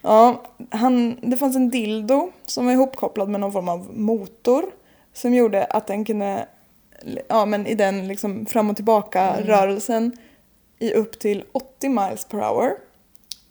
Ja, 0.01 0.43
han, 0.69 1.17
det 1.21 1.38
fanns 1.38 1.55
en 1.55 1.69
dildo 1.69 2.32
som 2.45 2.65
var 2.65 2.74
ihopkopplad 2.74 3.30
med 3.30 3.39
någon 3.39 3.51
form 3.51 3.69
av 3.69 3.97
motor 3.97 4.65
som 5.13 5.34
gjorde 5.34 5.65
att 5.65 5.88
den 5.88 6.05
kunde, 6.05 6.47
ja 7.28 7.45
men 7.45 7.67
i 7.67 7.76
den 7.76 8.07
liksom 8.07 8.45
fram 8.45 8.69
och 8.69 8.76
tillbaka 8.76 9.41
rörelsen 9.41 10.11
i 10.80 10.93
upp 10.93 11.19
till 11.19 11.43
80 11.51 11.89
miles 11.89 12.26
per 12.26 12.38
hour. 12.38 12.78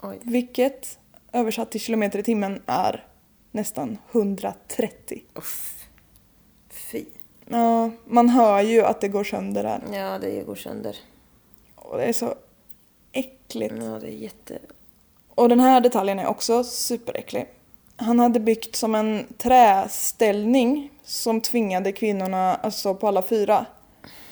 Oj. 0.02 0.18
Vilket 0.22 0.98
översatt 1.32 1.70
till 1.70 1.80
kilometer 1.80 2.18
i 2.18 2.22
timmen 2.22 2.62
är 2.66 3.06
nästan 3.50 3.98
130. 4.12 5.22
Uff. 5.34 5.86
Fy. 6.70 7.04
Ja, 7.46 7.90
man 8.04 8.28
hör 8.28 8.60
ju 8.60 8.82
att 8.82 9.00
det 9.00 9.08
går 9.08 9.24
sönder 9.24 9.62
där. 9.62 9.82
Ja, 9.92 10.18
det 10.18 10.46
går 10.46 10.54
sönder. 10.54 10.96
Och 11.74 11.98
det 11.98 12.04
är 12.04 12.12
så 12.12 12.34
äckligt. 13.12 13.74
Ja, 13.78 13.98
det 14.00 14.06
är 14.06 14.16
jätte... 14.16 14.58
Och 15.34 15.48
den 15.48 15.60
här 15.60 15.80
detaljen 15.80 16.18
är 16.18 16.26
också 16.26 16.64
superäcklig. 16.64 17.48
Han 17.96 18.18
hade 18.18 18.40
byggt 18.40 18.76
som 18.76 18.94
en 18.94 19.26
träställning 19.38 20.90
som 21.02 21.40
tvingade 21.40 21.92
kvinnorna 21.92 22.54
att 22.54 22.74
stå 22.74 22.94
på 22.94 23.08
alla 23.08 23.22
fyra. 23.22 23.66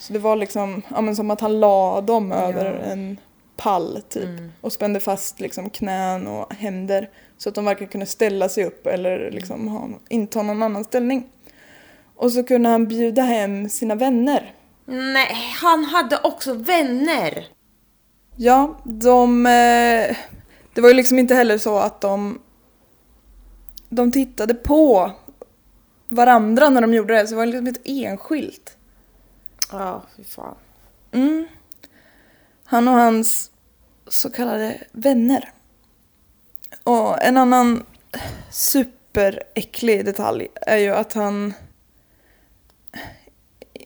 Så 0.01 0.13
det 0.13 0.19
var 0.19 0.37
liksom 0.37 0.83
ja, 0.89 1.01
men 1.01 1.17
som 1.17 1.31
att 1.31 1.41
han 1.41 1.61
la 1.61 2.01
dem 2.01 2.33
över 2.33 2.65
en 2.65 3.19
pall 3.57 4.03
typ. 4.09 4.29
Och 4.61 4.73
spände 4.73 5.01
fast 5.01 5.41
liksom 5.41 5.71
knän 5.71 6.27
och 6.27 6.55
händer. 6.55 7.11
Så 7.39 7.49
att 7.49 7.55
de 7.55 7.65
varken 7.65 7.89
kunde 7.89 8.07
ställa 8.07 8.49
sig 8.49 8.65
upp 8.65 8.87
eller 8.87 9.31
liksom 9.31 9.69
ha, 9.69 9.89
inta 10.09 10.43
någon 10.43 10.63
annan 10.63 10.85
ställning. 10.85 11.29
Och 12.17 12.33
så 12.33 12.45
kunde 12.45 12.69
han 12.69 12.89
bjuda 12.89 13.23
hem 13.23 13.69
sina 13.69 13.95
vänner. 13.95 14.55
Nej, 14.87 15.37
han 15.61 15.85
hade 15.85 16.19
också 16.23 16.55
vänner! 16.55 17.47
Ja, 18.37 18.81
de... 18.85 19.47
Eh, 19.47 20.17
det 20.75 20.81
var 20.81 20.89
ju 20.89 20.95
liksom 20.95 21.19
inte 21.19 21.35
heller 21.35 21.59
så 21.59 21.79
att 21.79 22.01
de... 22.01 22.39
De 23.89 24.13
tittade 24.13 24.55
på 24.55 25.11
varandra 26.09 26.69
när 26.69 26.81
de 26.81 26.95
gjorde 26.95 27.15
det, 27.15 27.27
så 27.27 27.35
det 27.35 27.37
var 27.37 27.47
liksom 27.47 27.67
ett 27.67 27.81
enskilt. 27.85 28.77
Ja, 29.71 30.03
fy 30.17 30.25
fan. 30.25 30.55
Mm. 31.13 31.47
Han 32.65 32.89
och 32.89 32.95
hans 32.95 33.51
så 34.09 34.31
kallade 34.31 34.87
vänner. 34.93 35.53
Och 36.83 37.23
en 37.23 37.37
annan 37.37 37.85
superäcklig 38.51 40.05
detalj 40.05 40.49
är 40.55 40.77
ju 40.77 40.91
att 40.91 41.13
han 41.13 41.55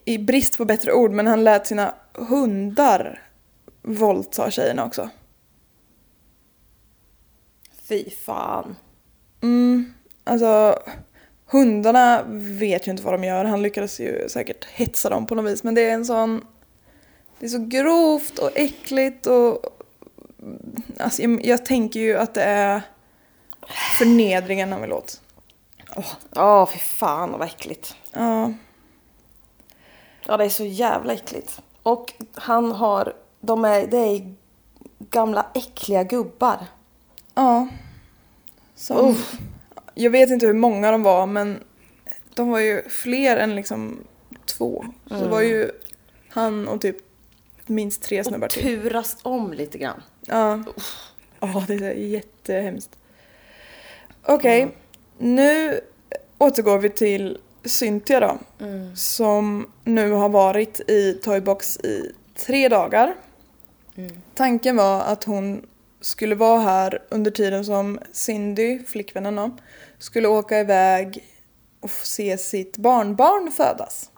i 0.05 0.17
brist 0.17 0.57
på 0.57 0.65
bättre 0.65 0.93
ord, 0.93 1.11
men 1.11 1.27
han 1.27 1.43
lät 1.43 1.67
sina 1.67 1.93
hundar 2.13 3.21
våldta 3.81 4.51
tjejerna 4.51 4.85
också. 4.85 5.09
Fy 7.81 8.09
fan. 8.09 8.75
Mm, 9.41 9.93
alltså 10.23 10.79
hundarna 11.45 12.23
vet 12.59 12.87
ju 12.87 12.91
inte 12.91 13.03
vad 13.03 13.13
de 13.13 13.23
gör. 13.23 13.45
Han 13.45 13.61
lyckades 13.61 13.99
ju 13.99 14.29
säkert 14.29 14.65
hetsa 14.65 15.09
dem 15.09 15.25
på 15.25 15.35
något 15.35 15.51
vis. 15.51 15.63
Men 15.63 15.75
det 15.75 15.81
är 15.81 15.93
en 15.93 16.05
sån... 16.05 16.45
Det 17.39 17.45
är 17.45 17.49
så 17.49 17.65
grovt 17.65 18.39
och 18.39 18.51
äckligt 18.55 19.27
och... 19.27 19.65
Alltså 20.99 21.21
jag, 21.21 21.45
jag 21.45 21.65
tänker 21.65 21.99
ju 21.99 22.17
att 22.17 22.33
det 22.33 22.43
är 22.43 22.81
förnedringen 23.97 24.71
han 24.71 24.81
vill 24.81 24.93
åt. 24.93 25.21
Ja, 26.35 26.69
fy 26.73 26.79
fan 26.79 27.31
vad 27.31 27.47
äckligt. 27.47 27.95
Ja, 28.11 28.53
Ja, 30.27 30.37
det 30.37 30.45
är 30.45 30.49
så 30.49 30.65
jävla 30.65 31.13
äckligt. 31.13 31.61
Och 31.83 32.13
han 32.33 32.71
har, 32.71 33.13
de 33.39 33.65
är, 33.65 33.87
det 33.87 33.97
är 33.97 34.35
gamla 34.99 35.45
äckliga 35.53 36.03
gubbar. 36.03 36.57
ja. 37.35 37.67
Som, 38.75 39.15
jag 39.95 40.11
vet 40.11 40.29
inte 40.29 40.45
hur 40.45 40.53
många 40.53 40.91
de 40.91 41.03
var 41.03 41.25
men 41.25 41.63
de 42.33 42.49
var 42.49 42.59
ju 42.59 42.89
fler 42.89 43.37
än 43.37 43.55
liksom 43.55 44.03
två. 44.45 44.85
Så 45.07 45.15
det 45.15 45.27
var 45.27 45.41
ju 45.41 45.71
han 46.29 46.67
och 46.67 46.81
typ 46.81 46.97
minst 47.65 48.01
tre 48.01 48.23
snubbar 48.23 48.47
Och 48.47 48.51
till. 48.51 48.63
turas 48.81 49.17
om 49.21 49.53
lite 49.53 49.77
grann. 49.77 50.03
Ja. 50.25 50.63
Ja, 51.39 51.65
det 51.67 51.73
är 51.73 51.93
jättehemskt. 51.93 52.89
Okej, 54.23 54.67
nu 55.17 55.79
återgår 56.37 56.77
vi 56.77 56.89
till 56.89 57.37
Cynthia 57.63 58.19
då. 58.19 58.37
Som 58.95 59.71
nu 59.83 60.11
har 60.11 60.29
varit 60.29 60.79
i 60.89 61.13
Toybox 61.13 61.77
i 61.77 62.11
tre 62.35 62.69
dagar. 62.69 63.15
Tanken 64.35 64.75
var 64.75 65.01
att 65.01 65.23
hon 65.23 65.65
skulle 66.01 66.35
vara 66.35 66.59
här 66.59 67.03
under 67.09 67.31
tiden 67.31 67.65
som 67.65 67.99
Cindy, 68.11 68.79
flickvännen 68.83 69.35
då, 69.35 69.51
skulle 69.99 70.27
åka 70.27 70.59
iväg 70.59 71.23
och 71.79 71.89
se 71.89 72.37
sitt 72.37 72.77
barnbarn 72.77 73.51
födas. 73.51 74.11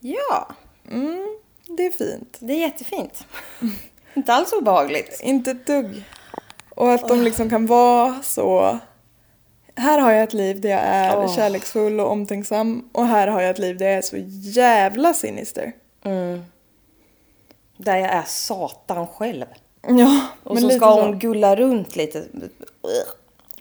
Ja. 0.00 0.48
Mm, 0.90 1.38
det 1.66 1.86
är 1.86 1.90
fint. 1.90 2.36
Det 2.40 2.52
är 2.52 2.58
jättefint. 2.58 3.26
Inte 4.14 4.32
alls 4.32 4.52
obehagligt. 4.52 5.20
Inte 5.22 5.50
ett 5.50 5.66
dugg. 5.66 6.04
Och 6.68 6.92
att 6.92 7.08
de 7.08 7.22
liksom 7.22 7.50
kan 7.50 7.66
vara 7.66 8.22
så... 8.22 8.78
Här 9.74 9.98
har 9.98 10.12
jag 10.12 10.22
ett 10.22 10.32
liv 10.32 10.60
där 10.60 10.68
jag 10.68 10.80
är 10.80 11.18
Åh. 11.18 11.34
kärleksfull 11.36 12.00
och 12.00 12.10
omtänksam 12.10 12.88
och 12.92 13.06
här 13.06 13.28
har 13.28 13.40
jag 13.40 13.50
ett 13.50 13.58
liv 13.58 13.78
där 13.78 13.86
jag 13.86 13.94
är 13.94 14.02
så 14.02 14.16
jävla 14.60 15.14
sinister. 15.14 15.72
Mm. 16.04 16.44
Där 17.76 17.96
jag 17.96 18.10
är 18.10 18.22
satan 18.26 19.06
själv. 19.06 19.46
Ja, 19.86 20.26
Och 20.42 20.58
så 20.58 20.70
ska 20.70 20.78
så. 20.80 21.02
hon 21.02 21.18
gulla 21.18 21.56
runt 21.56 21.96
lite. 21.96 22.24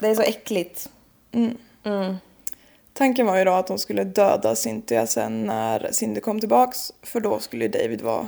Det 0.02 0.08
är 0.08 0.16
så 0.16 0.22
äckligt. 0.22 0.89
Mm. 1.32 1.58
Mm. 1.84 2.16
Tanken 2.93 3.26
var 3.26 3.38
ju 3.38 3.43
då 3.43 3.52
att 3.52 3.70
hon 3.70 3.80
skulle 3.80 4.04
döda 4.04 4.56
Cynthia 4.56 5.08
sen 5.08 5.43
när 5.45 5.89
Cindy 5.91 6.22
kom 6.22 6.39
tillbaks 6.39 6.91
för 7.02 7.20
då 7.20 7.39
skulle 7.39 7.68
David 7.68 8.02
vara 8.02 8.28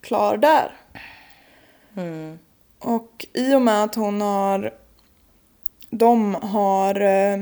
klar 0.00 0.36
där. 0.36 0.76
Mm. 1.96 2.38
Och 2.78 3.26
i 3.32 3.54
och 3.54 3.62
med 3.62 3.84
att 3.84 3.94
hon 3.94 4.20
har... 4.20 4.74
De 5.90 6.34
har... 6.34 7.00
eh, 7.00 7.38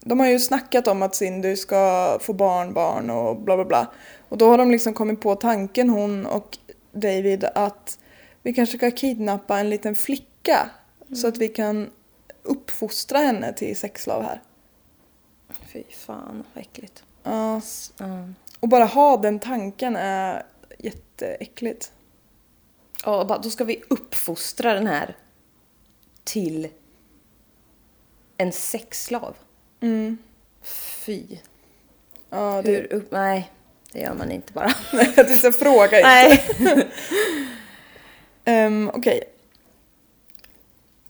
De 0.00 0.20
har 0.20 0.26
ju 0.26 0.38
snackat 0.38 0.88
om 0.88 1.02
att 1.02 1.14
Cindy 1.14 1.56
ska 1.56 2.18
få 2.20 2.32
barnbarn 2.32 3.10
och 3.10 3.36
bla 3.36 3.56
bla 3.56 3.64
bla. 3.64 3.86
Och 4.28 4.38
då 4.38 4.48
har 4.50 4.58
de 4.58 4.70
liksom 4.70 4.94
kommit 4.94 5.20
på 5.20 5.34
tanken, 5.34 5.90
hon 5.90 6.26
och 6.26 6.58
David, 6.92 7.44
att 7.54 7.98
vi 8.42 8.52
kanske 8.54 8.76
ska 8.78 8.90
kidnappa 8.90 9.58
en 9.58 9.70
liten 9.70 9.94
flicka 9.96 10.70
så 11.12 11.28
att 11.28 11.38
vi 11.38 11.48
kan 11.48 11.90
uppfostra 12.42 13.18
henne 13.18 13.52
till 13.52 13.76
sexslav 13.76 14.22
här. 14.22 14.42
Fy 15.72 15.82
fan 15.90 16.44
vad 16.54 16.62
äckligt. 16.62 17.04
Ja, 17.22 17.60
Mm. 18.00 18.34
och 18.60 18.68
bara 18.68 18.84
ha 18.84 19.16
den 19.16 19.38
tanken 19.38 19.96
är 19.96 20.46
jätteäckligt. 20.78 21.92
Ja, 23.04 23.20
och 23.20 23.26
bara, 23.26 23.38
då 23.38 23.50
ska 23.50 23.64
vi 23.64 23.82
uppfostra 23.90 24.74
den 24.74 24.86
här 24.86 25.16
till 26.24 26.68
en 28.36 28.52
sexslav. 28.52 29.36
Mm. 29.80 30.18
Fy. 30.62 31.22
Ja, 32.30 32.62
det... 32.64 32.70
Hur 32.70 32.92
upp... 32.92 33.10
Nej, 33.10 33.50
det 33.92 34.00
gör 34.00 34.14
man 34.14 34.30
inte 34.30 34.52
bara. 34.52 34.72
Jag 35.16 35.28
tänkte 35.28 35.52
fråga 35.52 35.98
inte. 35.98 36.88
Nej. 38.44 38.66
Um, 38.66 38.90
Okej. 38.94 39.22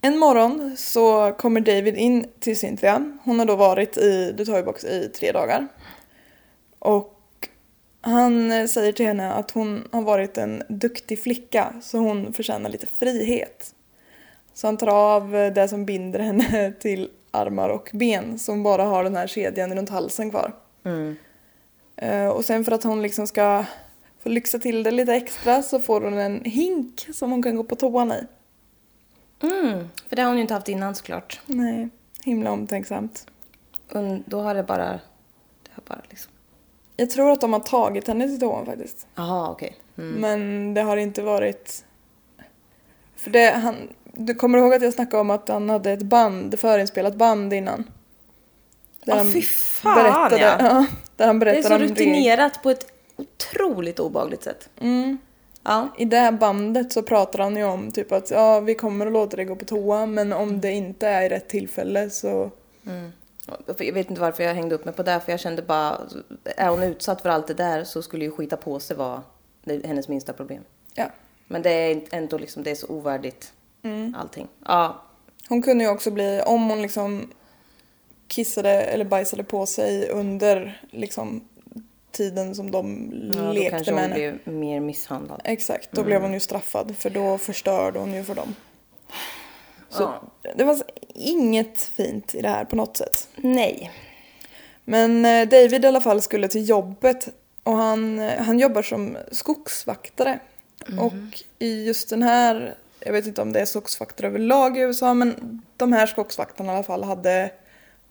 En 0.05 0.19
morgon 0.19 0.77
så 0.77 1.33
kommer 1.33 1.61
David 1.61 1.97
in 1.97 2.27
till 2.41 2.57
Cynthia. 2.59 3.13
Hon 3.25 3.39
har 3.39 3.47
då 3.47 3.57
varit 3.57 3.97
i 3.97 4.35
The 4.39 4.45
Toybox 4.45 4.85
i 4.85 5.09
tre 5.09 5.33
dagar. 5.33 5.69
Och 6.79 7.49
han 8.01 8.53
eh, 8.53 8.67
säger 8.67 8.93
till 8.93 9.07
henne 9.07 9.33
att 9.33 9.51
hon 9.51 9.89
har 9.93 10.03
varit 10.03 10.39
en 10.39 10.63
duktig 10.69 11.23
flicka 11.23 11.75
så 11.83 11.99
hon 11.99 12.33
förtjänar 12.33 12.71
lite 12.71 12.87
frihet. 12.87 13.75
Så 14.55 14.67
han 14.67 14.77
tar 14.77 14.87
av 14.87 15.37
eh, 15.37 15.53
det 15.53 15.69
som 15.69 15.85
binder 15.85 16.19
henne 16.19 16.73
till 16.81 17.11
armar 17.31 17.69
och 17.69 17.91
ben 17.93 18.39
som 18.39 18.63
bara 18.63 18.85
har 18.85 19.05
den 19.05 19.17
här 19.17 19.27
kedjan 19.27 19.75
runt 19.77 19.91
halsen 19.91 20.31
kvar. 20.31 20.53
Mm. 20.85 21.17
Eh, 21.97 22.27
Och 22.29 22.45
sen 22.45 22.65
för 22.65 22.73
att 22.73 22.85
hon 22.85 23.03
liksom 23.03 23.27
ska 23.27 23.65
få 24.23 24.29
lyxa 24.29 24.59
till 24.59 24.83
det 24.83 24.91
lite 24.91 25.15
extra 25.15 25.63
så 25.63 25.79
får 25.79 26.01
hon 26.01 26.19
en 26.19 26.45
hink 26.45 27.09
som 27.15 27.31
hon 27.31 27.43
kan 27.43 27.57
gå 27.57 27.65
på 27.65 27.77
toan 27.77 28.13
i. 28.13 28.27
Mm. 29.51 29.89
För 30.09 30.17
det 30.17 30.23
har 30.23 30.29
hon 30.29 30.37
ju 30.37 30.43
inte 30.43 30.55
haft 30.55 30.69
innan 30.69 30.95
såklart. 30.95 31.41
Nej, 31.47 31.89
himla 32.25 32.51
omtänksamt. 32.51 33.27
Und- 33.93 34.23
Då 34.27 34.41
har 34.41 34.55
det 34.55 34.63
bara... 34.63 34.89
Det 35.63 35.71
har 35.73 35.83
bara 35.87 36.01
liksom... 36.11 36.33
Jag 36.97 37.11
tror 37.11 37.31
att 37.31 37.41
de 37.41 37.53
har 37.53 37.61
tagit 37.61 38.09
henne 38.09 38.29
till 38.29 38.41
toan 38.41 38.67
faktiskt. 38.67 39.07
Jaha, 39.15 39.51
okej. 39.51 39.77
Mm. 39.99 40.21
Men 40.21 40.75
det 40.75 40.81
har 40.83 40.97
inte 40.97 41.23
varit... 41.23 41.85
För 43.17 43.31
det, 43.31 43.51
han... 43.51 43.77
Du 44.13 44.35
kommer 44.35 44.59
ihåg 44.59 44.75
att 44.75 44.83
jag 44.83 44.95
snackade 44.95 45.21
om 45.21 45.31
att 45.31 45.49
han 45.49 45.69
hade 45.69 45.93
ett 45.93 46.03
band, 46.03 46.59
förinspelat 46.61 47.15
band 47.15 47.53
innan? 47.53 47.85
Ja, 49.05 49.17
han 49.17 49.33
fy 49.33 49.43
fan, 49.43 49.95
berättade, 49.95 50.39
ja. 50.39 50.57
ja. 50.61 50.87
Där 51.17 51.27
han 51.27 51.39
Det 51.39 51.51
är 51.59 51.63
så 51.63 51.79
rutinerat 51.79 52.63
på 52.63 52.71
ett 52.71 52.87
otroligt 53.17 53.99
obehagligt 53.99 54.43
sätt. 54.43 54.69
Mm. 54.81 55.19
Ja. 55.65 55.89
I 55.99 56.05
det 56.05 56.17
här 56.17 56.33
bandet 56.33 56.93
så 56.93 57.03
pratar 57.03 57.39
han 57.39 57.57
ju 57.57 57.65
om 57.65 57.93
typ 57.93 58.12
att 58.12 58.31
ja, 58.31 58.61
vi 58.61 58.75
kommer 58.75 59.07
att 59.07 59.12
låta 59.12 59.37
dig 59.37 59.45
gå 59.45 59.57
på 59.57 59.65
toa 59.65 60.07
men 60.07 60.33
om 60.33 60.61
det 60.61 60.73
inte 60.73 61.09
är 61.09 61.23
i 61.23 61.29
rätt 61.29 61.49
tillfälle 61.49 62.11
så... 62.11 62.51
Mm. 62.87 63.12
Jag 63.79 63.93
vet 63.93 64.11
inte 64.11 64.21
varför 64.21 64.43
jag 64.43 64.55
hängde 64.55 64.75
upp 64.75 64.85
mig 64.85 64.95
på 64.95 65.03
det, 65.03 65.21
för 65.21 65.33
jag 65.33 65.41
kände 65.41 65.62
bara... 65.62 65.99
Är 66.45 66.69
hon 66.69 66.83
utsatt 66.83 67.23
för 67.23 67.29
allt 67.29 67.47
det 67.47 67.55
där 67.55 67.85
så 67.85 68.03
skulle 68.03 68.25
ju 68.25 68.31
skita 68.31 68.57
på 68.57 68.81
sig 68.81 68.97
vara 68.97 69.23
hennes 69.85 70.09
minsta 70.09 70.33
problem. 70.33 70.62
Ja. 70.95 71.07
Men 71.47 71.62
det 71.62 71.71
är 71.71 72.03
ändå 72.11 72.39
liksom, 72.39 72.62
det 72.62 72.71
är 72.71 72.75
så 72.75 72.87
ovärdigt 72.87 73.53
Mm. 73.85 74.17
allting. 74.21 74.49
Ja. 74.67 75.03
Hon 75.49 75.62
kunde 75.62 75.85
ju 75.85 75.91
också 75.91 76.11
bli, 76.11 76.43
om 76.47 76.69
hon 76.69 76.83
liksom 76.83 77.31
kissade 78.29 78.71
eller 78.71 79.05
bajsade 79.05 79.45
på 79.45 79.67
sig 79.67 80.09
under 80.09 80.83
liksom 80.91 81.49
tiden 82.15 82.55
som 82.55 82.71
de 82.71 83.11
ja 83.35 83.41
då 83.43 83.53
lekte 83.53 83.71
kanske 83.71 83.93
med 83.93 84.03
hon 84.03 84.12
henne. 84.12 84.39
blev 84.45 84.55
mer 84.55 84.81
misshandlad. 84.81 85.41
Exakt, 85.45 85.89
då 85.93 86.05
blev 86.05 86.23
hon 86.23 86.33
ju 86.33 86.41
straffad 86.41 86.97
för 86.99 87.11
då 87.11 87.39
förstörde 87.39 87.99
hon 87.99 88.15
ju 88.15 88.25
för 88.25 88.35
dem. 88.35 88.55
Så 89.89 90.03
Ja. 90.43 90.53
det 90.57 90.65
var 90.65 90.77
inget 91.15 91.81
fint 91.81 92.35
i 92.35 92.43
det 92.43 92.49
här 92.49 92.65
på 92.65 92.77
något 92.77 92.97
sätt. 92.97 93.29
Nej. 93.37 93.91
Men 94.85 95.25
eh, 95.25 95.49
David 95.49 95.85
i 95.85 95.89
alla 95.89 96.01
fall 96.01 96.21
skulle 96.23 96.49
till 96.49 96.69
jobbet 96.69 97.29
och 97.62 97.77
han, 97.77 98.19
eh, 98.19 98.43
han 98.43 98.59
jobbar 98.59 98.83
som 98.83 99.17
skogsvaktare. 99.33 100.39
Och 101.01 101.43
i 101.59 101.85
just 101.87 102.11
den 102.11 102.23
här, 102.23 102.75
jag 103.01 103.12
vet 103.12 103.27
inte 103.27 103.43
om 103.43 103.53
det 103.53 103.61
är 103.61 103.65
skogsvaktare 103.65 104.27
överlag 104.27 104.79
i 104.79 104.81
USA, 104.81 105.15
men 105.15 105.62
de 105.77 105.93
här 105.93 106.07
skogsvaktarna 106.07 106.73
i 106.73 106.75
alla 106.75 106.85
fall 106.85 107.05
hade 107.05 107.51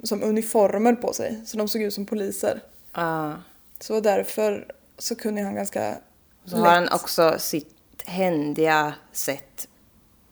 som 0.03 0.23
uniformer 0.23 0.93
på 0.93 1.13
sig, 1.13 1.41
så 1.45 1.57
de 1.57 1.67
såg 1.67 1.81
ut 1.81 1.93
som 1.93 2.05
poliser. 2.05 2.59
Ja. 2.93 3.33
Så 3.83 3.99
därför 3.99 4.65
så 4.97 5.15
kunde 5.15 5.41
han 5.41 5.55
ganska 5.55 5.95
Så 6.45 6.57
har 6.57 6.67
han 6.71 6.89
också 6.91 7.35
sitt 7.39 7.75
händiga 8.05 8.93
sätt 9.11 9.67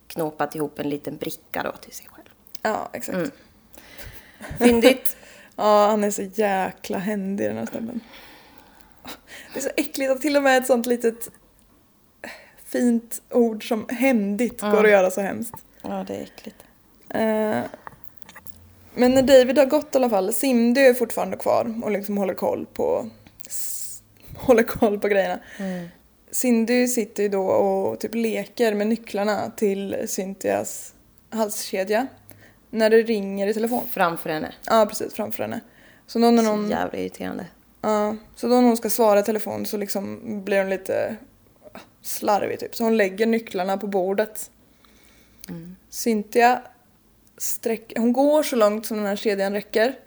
knåpat 0.08 0.56
ihop 0.56 0.80
en 0.80 0.90
liten 0.90 1.18
bricka 1.18 1.64
då 1.64 1.72
till 1.72 1.94
sig 1.94 2.08
själv. 2.12 2.28
Ja, 2.62 2.90
exakt. 2.94 3.16
Mm. 3.16 3.32
Fyndigt. 4.60 5.18
Ja, 5.56 5.88
han 5.88 6.04
är 6.04 6.12
så 6.12 6.22
jäkla 6.22 6.98
händig 6.98 7.50
den 7.50 7.58
här 7.58 7.66
snubben. 7.66 8.00
Det 9.54 9.60
är 9.60 9.64
så 9.64 9.70
äckligt 9.78 10.12
att 10.12 10.22
till 10.22 10.38
och 10.38 10.44
med 10.44 10.58
ett 10.58 10.68
sånt 10.68 10.86
litet 10.86 11.32
fint 12.66 13.22
ord 13.30 13.68
som 13.68 13.86
händigt 13.90 14.62
går 14.62 14.84
att 14.86 14.92
göra 14.92 15.12
så 15.12 15.22
hemskt. 15.22 15.56
Ja, 15.82 16.06
det 16.08 16.16
är 16.16 16.22
äckligt. 16.22 16.64
Eh, 17.10 17.62
Men 18.96 19.12
när 19.12 19.22
David 19.22 19.58
har 19.58 19.66
gått 19.66 19.96
i 19.96 19.98
alla 19.98 20.10
fall, 20.10 20.34
Cindy 20.34 20.82
är 20.82 20.94
fortfarande 20.94 21.38
kvar 21.38 21.82
och 21.84 21.92
liksom 21.92 22.18
håller 22.18 22.34
koll 22.34 22.66
på 22.74 23.10
håller 24.46 24.64
koll 24.64 25.00
på 25.00 25.08
grejerna. 25.08 25.40
Mm. 25.58 25.88
Cindy 26.32 26.88
sitter 26.88 27.24
ju 27.24 27.30
då 27.30 27.48
och 27.48 28.00
typ 28.00 28.16
leker 28.16 28.74
med 28.74 28.88
nycklarna 28.88 29.52
till 29.56 30.04
Cynthias 30.08 30.94
halskedja. 31.30 32.08
När 32.70 32.90
det 32.90 33.02
ringer 33.02 33.48
i 33.48 33.54
telefon. 33.54 33.84
Framför 33.92 34.30
henne. 34.30 34.54
Ja, 34.66 34.86
precis 34.90 35.14
framför 35.14 35.44
henne. 35.44 35.62
Så 36.08 36.20
då 36.20 36.32
när 36.32 36.44
Så 36.44 36.56
någon, 36.56 36.70
jävla 36.70 37.00
irriterande. 37.00 37.46
ja, 37.82 38.16
så 38.36 38.48
då 38.48 38.56
när 38.56 38.68
hon 38.68 38.78
ska 38.78 38.90
svara 38.90 39.20
i 39.20 39.24
telefon 39.24 39.66
så 39.66 39.78
liksom 39.78 40.20
blir 40.46 40.58
hon 40.58 40.70
lite 40.70 41.16
slarvig 42.02 42.60
typ. 42.60 42.76
Så 42.76 42.84
hon 42.84 42.98
lägger 42.98 43.26
nycklarna 43.26 43.78
på 43.78 43.88
bordet. 43.88 44.52
Cynthia 45.90 46.62
sträck, 47.38 47.94
hon 47.96 48.14
går 48.14 48.44
så 48.44 48.56
långt 48.56 48.86
som 48.86 48.98
den 48.98 49.06
här 49.06 49.16
kedjan 49.16 49.54
räcker. 49.54 50.00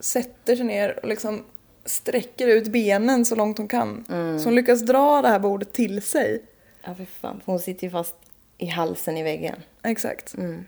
Sätter 0.00 0.56
sig 0.56 0.64
ner 0.64 0.98
och 1.02 1.08
liksom 1.08 1.44
sträcker 1.86 2.48
ut 2.48 2.68
benen 2.68 3.24
så 3.24 3.34
långt 3.34 3.58
hon 3.58 3.68
kan. 3.68 4.04
Så 4.38 4.44
hon 4.44 4.54
lyckas 4.54 4.80
dra 4.80 5.22
det 5.22 5.28
här 5.28 5.38
bordet 5.38 5.72
till 5.72 6.02
sig. 6.02 6.42
Ja, 6.84 6.94
för 6.94 7.04
fan. 7.04 7.40
Hon 7.44 7.58
sitter 7.58 7.84
ju 7.86 7.90
fast 7.90 8.14
i 8.58 8.66
halsen 8.66 9.16
i 9.16 9.22
väggen. 9.22 9.56
Exakt. 9.82 10.34
Mm. 10.34 10.64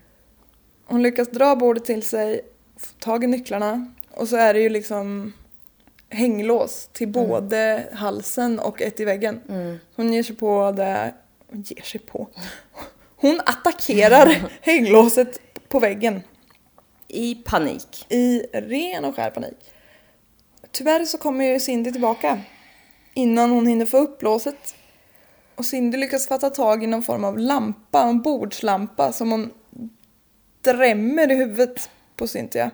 Hon 0.85 1.03
lyckas 1.03 1.29
dra 1.29 1.55
bordet 1.55 1.85
till 1.85 2.03
sig, 2.03 2.41
få 2.77 2.93
tag 2.99 3.23
i 3.23 3.27
nycklarna 3.27 3.93
och 4.11 4.27
så 4.27 4.35
är 4.35 4.53
det 4.53 4.59
ju 4.59 4.69
liksom 4.69 5.33
hänglås 6.09 6.89
till 6.93 7.07
både 7.07 7.83
halsen 7.93 8.59
och 8.59 8.81
ett 8.81 8.99
i 8.99 9.05
väggen. 9.05 9.41
Hon 9.95 10.13
ger 10.13 10.23
sig 10.23 10.35
på 10.35 10.71
det... 10.71 11.13
Hon 11.51 11.61
ger 11.61 11.81
sig 11.81 11.99
på? 12.01 12.27
Hon 13.15 13.41
attackerar 13.45 14.49
hänglåset 14.61 15.41
på 15.67 15.79
väggen 15.79 16.21
I 17.07 17.35
panik. 17.35 18.05
i 18.09 18.39
ren 18.53 19.05
och 19.05 19.15
skär 19.15 19.29
panik. 19.29 19.57
Tyvärr 20.71 21.05
så 21.05 21.17
kommer 21.17 21.45
ju 21.45 21.59
Cindy 21.59 21.91
tillbaka 21.91 22.39
innan 23.13 23.51
hon 23.51 23.67
hinner 23.67 23.85
få 23.85 23.97
upp 23.97 24.21
låset. 24.21 24.75
Och 25.55 25.65
Cindy 25.65 25.97
lyckas 25.97 26.27
fatta 26.27 26.49
tag 26.49 26.83
i 26.83 26.87
någon 26.87 27.03
form 27.03 27.23
av 27.23 27.37
lampa, 27.37 28.01
en 28.01 28.21
bordslampa 28.21 29.11
som 29.11 29.31
hon 29.31 29.51
drämmer 30.61 31.31
i 31.31 31.35
huvudet 31.35 31.89
på 32.15 32.27
Cynthia. 32.27 32.71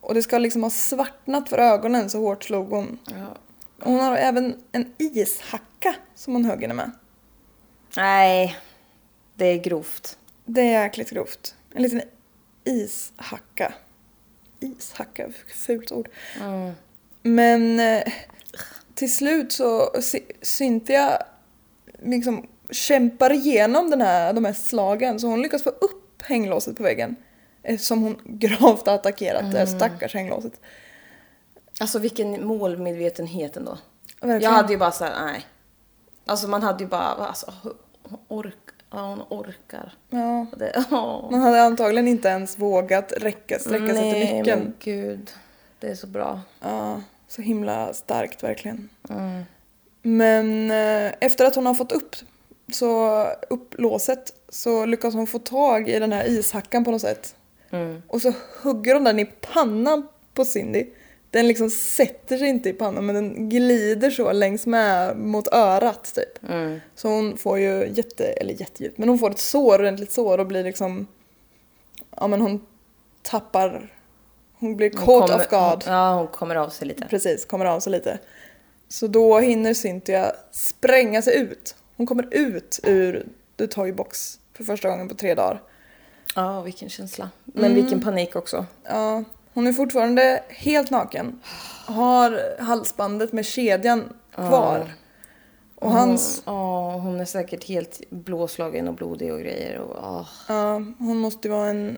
Och 0.00 0.14
det 0.14 0.22
ska 0.22 0.38
liksom 0.38 0.62
ha 0.62 0.70
svartnat 0.70 1.48
för 1.48 1.58
ögonen 1.58 2.10
så 2.10 2.18
hårt 2.20 2.44
slog 2.44 2.70
hon. 2.70 2.98
Ja. 3.04 3.36
Hon 3.80 4.00
har 4.00 4.16
även 4.16 4.62
en 4.72 4.92
ishacka 4.98 5.94
som 6.14 6.32
hon 6.32 6.44
högg 6.44 6.62
henne 6.62 6.74
med. 6.74 6.90
Nej, 7.96 8.56
det 9.34 9.46
är 9.46 9.58
grovt. 9.58 10.18
Det 10.44 10.60
är 10.60 10.82
jäkligt 10.82 11.10
grovt. 11.10 11.54
En 11.74 11.82
liten 11.82 12.02
ishacka. 12.64 13.74
Ishacka, 14.60 15.28
fult 15.54 15.92
ord. 15.92 16.08
Mm. 16.40 16.72
Men 17.22 17.80
eh, 17.80 18.12
till 18.94 19.12
slut 19.14 19.48
såCy- 19.50 20.32
Cynthia 20.42 21.22
liksom 22.02 22.46
kämpar 22.70 23.32
igenom 23.32 23.90
den 23.90 24.00
här, 24.00 24.32
de 24.32 24.44
här 24.44 24.52
slagen 24.52 25.20
så 25.20 25.26
hon 25.26 25.42
lyckas 25.42 25.62
få 25.62 25.70
upp 25.70 26.22
hänglåset 26.22 26.76
på 26.76 26.82
väggen. 26.82 27.16
Eftersom 27.62 28.02
hon 28.02 28.16
gravt 28.24 28.86
har 28.86 28.94
attackerat 28.94 29.52
det 29.52 29.58
här 29.58 29.66
stackars 29.66 30.14
hänglåset. 30.14 30.60
Alltså 31.80 31.98
vilken 31.98 32.46
målmedvetenhet 32.46 33.56
ändå. 33.56 33.78
Verkligen. 34.20 34.42
Jag 34.42 34.50
hade 34.50 34.72
ju 34.72 34.78
bara 34.78 34.92
såhär, 34.92 35.24
nej. 35.26 35.46
Alltså 36.26 36.48
man 36.48 36.62
hade 36.62 36.84
ju 36.84 36.88
bara, 36.90 37.02
alltså 37.02 37.52
ork, 38.28 38.54
ja, 38.96 39.02
hon 39.02 39.38
orkar. 39.38 39.92
Ja. 40.10 40.46
Det, 40.56 40.84
åh. 40.90 41.30
Man 41.30 41.40
hade 41.40 41.62
antagligen 41.62 42.08
inte 42.08 42.28
ens 42.28 42.58
vågat 42.58 43.12
räcka, 43.16 43.58
sträcka 43.58 43.94
sig 43.94 44.12
till 44.12 44.24
Nej, 44.24 44.38
nyckeln. 44.38 44.60
men 44.60 44.74
gud. 44.78 45.30
Det 45.78 45.88
är 45.88 45.94
så 45.94 46.06
bra. 46.06 46.40
Ja, 46.60 47.00
så 47.28 47.42
himla 47.42 47.92
starkt 47.92 48.42
verkligen. 48.42 48.88
Mm. 49.10 49.42
Men 50.02 50.70
eh, 50.70 51.14
efter 51.20 51.44
att 51.44 51.54
hon 51.54 51.66
har 51.66 51.74
fått 51.74 51.92
upp, 51.92 52.16
så, 52.72 53.22
upp 53.50 53.74
låset 53.78 54.32
så 54.48 54.84
lyckas 54.84 55.14
hon 55.14 55.26
få 55.26 55.38
tag 55.38 55.88
i 55.88 55.98
den 55.98 56.12
här 56.12 56.28
ishackan 56.28 56.84
på 56.84 56.90
något 56.90 57.00
sätt. 57.00 57.34
Mm. 57.70 58.02
Och 58.08 58.22
så 58.22 58.32
hugger 58.62 58.94
hon 58.94 59.04
den 59.04 59.18
i 59.18 59.24
pannan 59.24 60.08
på 60.34 60.44
Cindy. 60.44 60.86
Den 61.36 61.48
liksom 61.48 61.70
sätter 61.70 62.38
sig 62.38 62.48
inte 62.48 62.68
i 62.68 62.72
pannan 62.72 63.06
men 63.06 63.14
den 63.14 63.48
glider 63.48 64.10
så 64.10 64.32
längs 64.32 64.66
med 64.66 65.16
mot 65.16 65.48
örat 65.52 66.14
typ. 66.14 66.48
Mm. 66.48 66.80
Så 66.94 67.08
hon 67.08 67.36
får 67.36 67.58
ju 67.58 67.88
jätte, 67.92 68.24
eller 68.24 68.54
jättedjupt, 68.60 68.98
men 68.98 69.08
hon 69.08 69.18
får 69.18 69.30
ett 69.30 69.38
sår, 69.38 69.78
ordentligt 69.78 70.12
sår 70.12 70.38
och 70.38 70.46
blir 70.46 70.64
liksom, 70.64 71.06
ja 72.16 72.26
men 72.26 72.40
hon 72.40 72.66
tappar, 73.22 73.94
hon 74.58 74.76
blir 74.76 74.90
Hon 74.90 75.06
caught 75.06 75.30
kommer- 75.30 75.44
off 75.44 75.50
guard. 75.50 75.82
Ja, 75.86 76.14
hon 76.14 76.26
kommer 76.26 76.54
av 76.56 76.68
sig 76.68 76.88
lite. 76.88 77.06
Precis, 77.10 77.44
kommer 77.44 77.64
av 77.64 77.80
sig 77.80 77.92
lite. 77.92 78.18
Så 78.88 79.06
då 79.06 79.38
hinner 79.38 79.74
Cynthia 79.74 80.32
spränga 80.50 81.22
sig 81.22 81.36
ut. 81.38 81.74
Hon 81.96 82.06
kommer 82.06 82.28
ut 82.34 82.80
ur 82.82 83.26
The 83.58 83.66
Toy 83.66 83.92
Box 83.92 84.38
för 84.54 84.64
första 84.64 84.88
gången 84.88 85.08
på 85.08 85.14
tre 85.14 85.34
dagar. 85.34 85.62
Ja, 86.34 86.60
vilken 86.60 86.88
känsla. 86.88 87.30
Men 87.44 87.74
vilken 87.74 88.00
panik 88.00 88.36
också. 88.36 88.66
Ja, 88.84 89.24
hon 89.56 89.66
är 89.66 89.72
fortfarande 89.72 90.42
helt 90.48 90.90
naken. 90.90 91.40
Har 91.86 92.60
halsbandet 92.62 93.32
med 93.32 93.44
kedjan 93.46 94.04
kvar. 94.34 94.92
Och 95.74 95.90
hans, 95.90 96.42
Ja, 96.46 96.92
hon 96.92 97.20
är 97.20 97.24
säkert 97.24 97.64
helt 97.68 98.00
blåslagen 98.10 98.88
och 98.88 98.94
blodig 98.94 99.32
och 99.32 99.40
grejer. 99.40 99.78
Och, 99.78 99.96
åh. 100.04 100.26
ja, 100.48 100.74
hon 100.98 101.16
måste 101.18 101.48
ju 101.48 101.54
vara 101.54 101.68
en, 101.70 101.96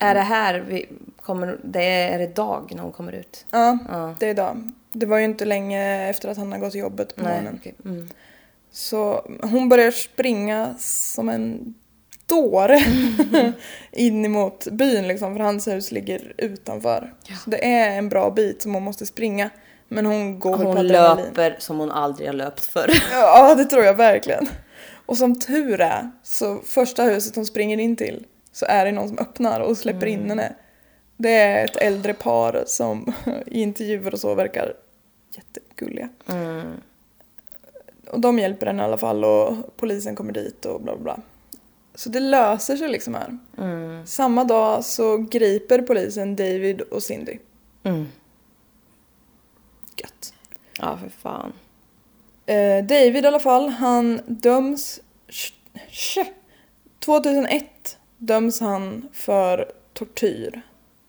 Är 0.00 0.14
det 0.14 0.20
här 0.20 0.60
vi 0.68 0.88
kommer, 1.22 1.58
det 1.64 1.84
är, 1.84 2.12
är 2.14 2.18
det 2.18 2.34
dag 2.36 2.72
när 2.74 2.82
hon 2.82 2.92
kommer 2.92 3.12
ut? 3.12 3.46
ja, 3.50 3.78
Ja. 3.90 4.14
det 4.20 4.26
är 4.26 4.30
idag. 4.30 4.72
Det 4.92 5.06
var 5.06 5.18
ju 5.18 5.24
inte 5.24 5.44
länge 5.44 6.08
efter 6.10 6.28
att 6.28 6.36
han 6.36 6.52
har 6.52 6.58
gått 6.58 6.70
till 6.72 6.80
jobbet 6.80 7.16
på 7.16 7.22
Nej, 7.22 7.32
morgonen. 7.32 7.58
okej. 7.60 7.74
Mm. 7.84 8.08
Så 8.70 9.30
hon 9.42 9.68
börjar 9.68 9.90
springa 9.90 10.74
som 10.78 11.28
en 11.28 11.74
dåre 12.26 12.78
in 13.92 14.24
emot 14.24 14.66
byn 14.70 15.08
liksom, 15.08 15.36
för 15.36 15.44
hans 15.44 15.68
hus 15.68 15.92
ligger 15.92 16.32
utanför. 16.36 17.14
Ja. 17.26 17.36
Så 17.44 17.50
det 17.50 17.66
är 17.66 17.98
en 17.98 18.08
bra 18.08 18.30
bit 18.30 18.62
som 18.62 18.74
hon 18.74 18.82
måste 18.82 19.06
springa. 19.06 19.50
Men 19.88 20.06
hon 20.06 20.38
går 20.38 20.50
väl 20.50 20.60
på 20.60 20.68
Hon 20.68 20.78
adrenalin. 20.78 21.24
löper 21.24 21.56
som 21.58 21.78
hon 21.78 21.90
aldrig 21.90 22.28
har 22.28 22.34
löpt 22.34 22.64
förr. 22.64 22.90
Ja, 23.12 23.54
det 23.54 23.64
tror 23.64 23.84
jag 23.84 23.94
verkligen. 23.94 24.46
Och 25.06 25.16
som 25.16 25.40
tur 25.40 25.80
är, 25.80 26.10
så 26.22 26.58
första 26.64 27.02
huset 27.02 27.36
hon 27.36 27.46
springer 27.46 27.78
in 27.80 27.96
till 27.96 28.26
så 28.52 28.66
är 28.66 28.84
det 28.84 28.92
någon 28.92 29.08
som 29.08 29.18
öppnar 29.18 29.60
och 29.60 29.76
släpper 29.76 30.06
in 30.06 30.28
henne. 30.28 30.52
Det 31.16 31.34
är 31.34 31.64
ett 31.64 31.76
äldre 31.76 32.14
par 32.14 32.64
som 32.66 33.12
i 33.46 33.60
intervjuer 33.62 34.12
och 34.12 34.20
så 34.20 34.34
verkar 34.34 34.72
jättegulliga. 35.36 36.08
Mm. 36.28 36.72
Och 38.10 38.20
de 38.20 38.38
hjälper 38.38 38.66
henne 38.66 38.82
i 38.82 38.84
alla 38.84 38.98
fall 38.98 39.24
och 39.24 39.56
polisen 39.76 40.14
kommer 40.16 40.32
dit 40.32 40.64
och 40.64 40.80
bla 40.80 40.96
bla. 40.96 41.18
Så 41.94 42.08
det 42.08 42.20
löser 42.20 42.76
sig 42.76 42.88
liksom 42.88 43.14
här. 43.14 43.38
Mm. 43.58 44.06
Samma 44.06 44.44
dag 44.44 44.84
så 44.84 45.16
griper 45.16 45.82
polisen 45.82 46.36
David 46.36 46.80
och 46.80 47.02
Cindy. 47.02 47.38
Mm. 47.82 48.06
Gött. 49.96 50.34
Ja, 50.78 50.96
för 50.96 51.08
fan. 51.08 51.52
Eh, 52.46 52.84
David 52.84 53.24
i 53.24 53.26
alla 53.26 53.40
fall, 53.40 53.68
han 53.68 54.20
döms... 54.26 55.00
sh- 55.28 55.54
sh- 55.90 56.32
2001 56.98 57.98
döms 58.18 58.60
han 58.60 59.08
för 59.12 59.72
tortyr. 59.92 60.62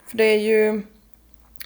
För 0.08 0.18
det 0.18 0.24
är 0.24 0.40
ju 0.40 0.82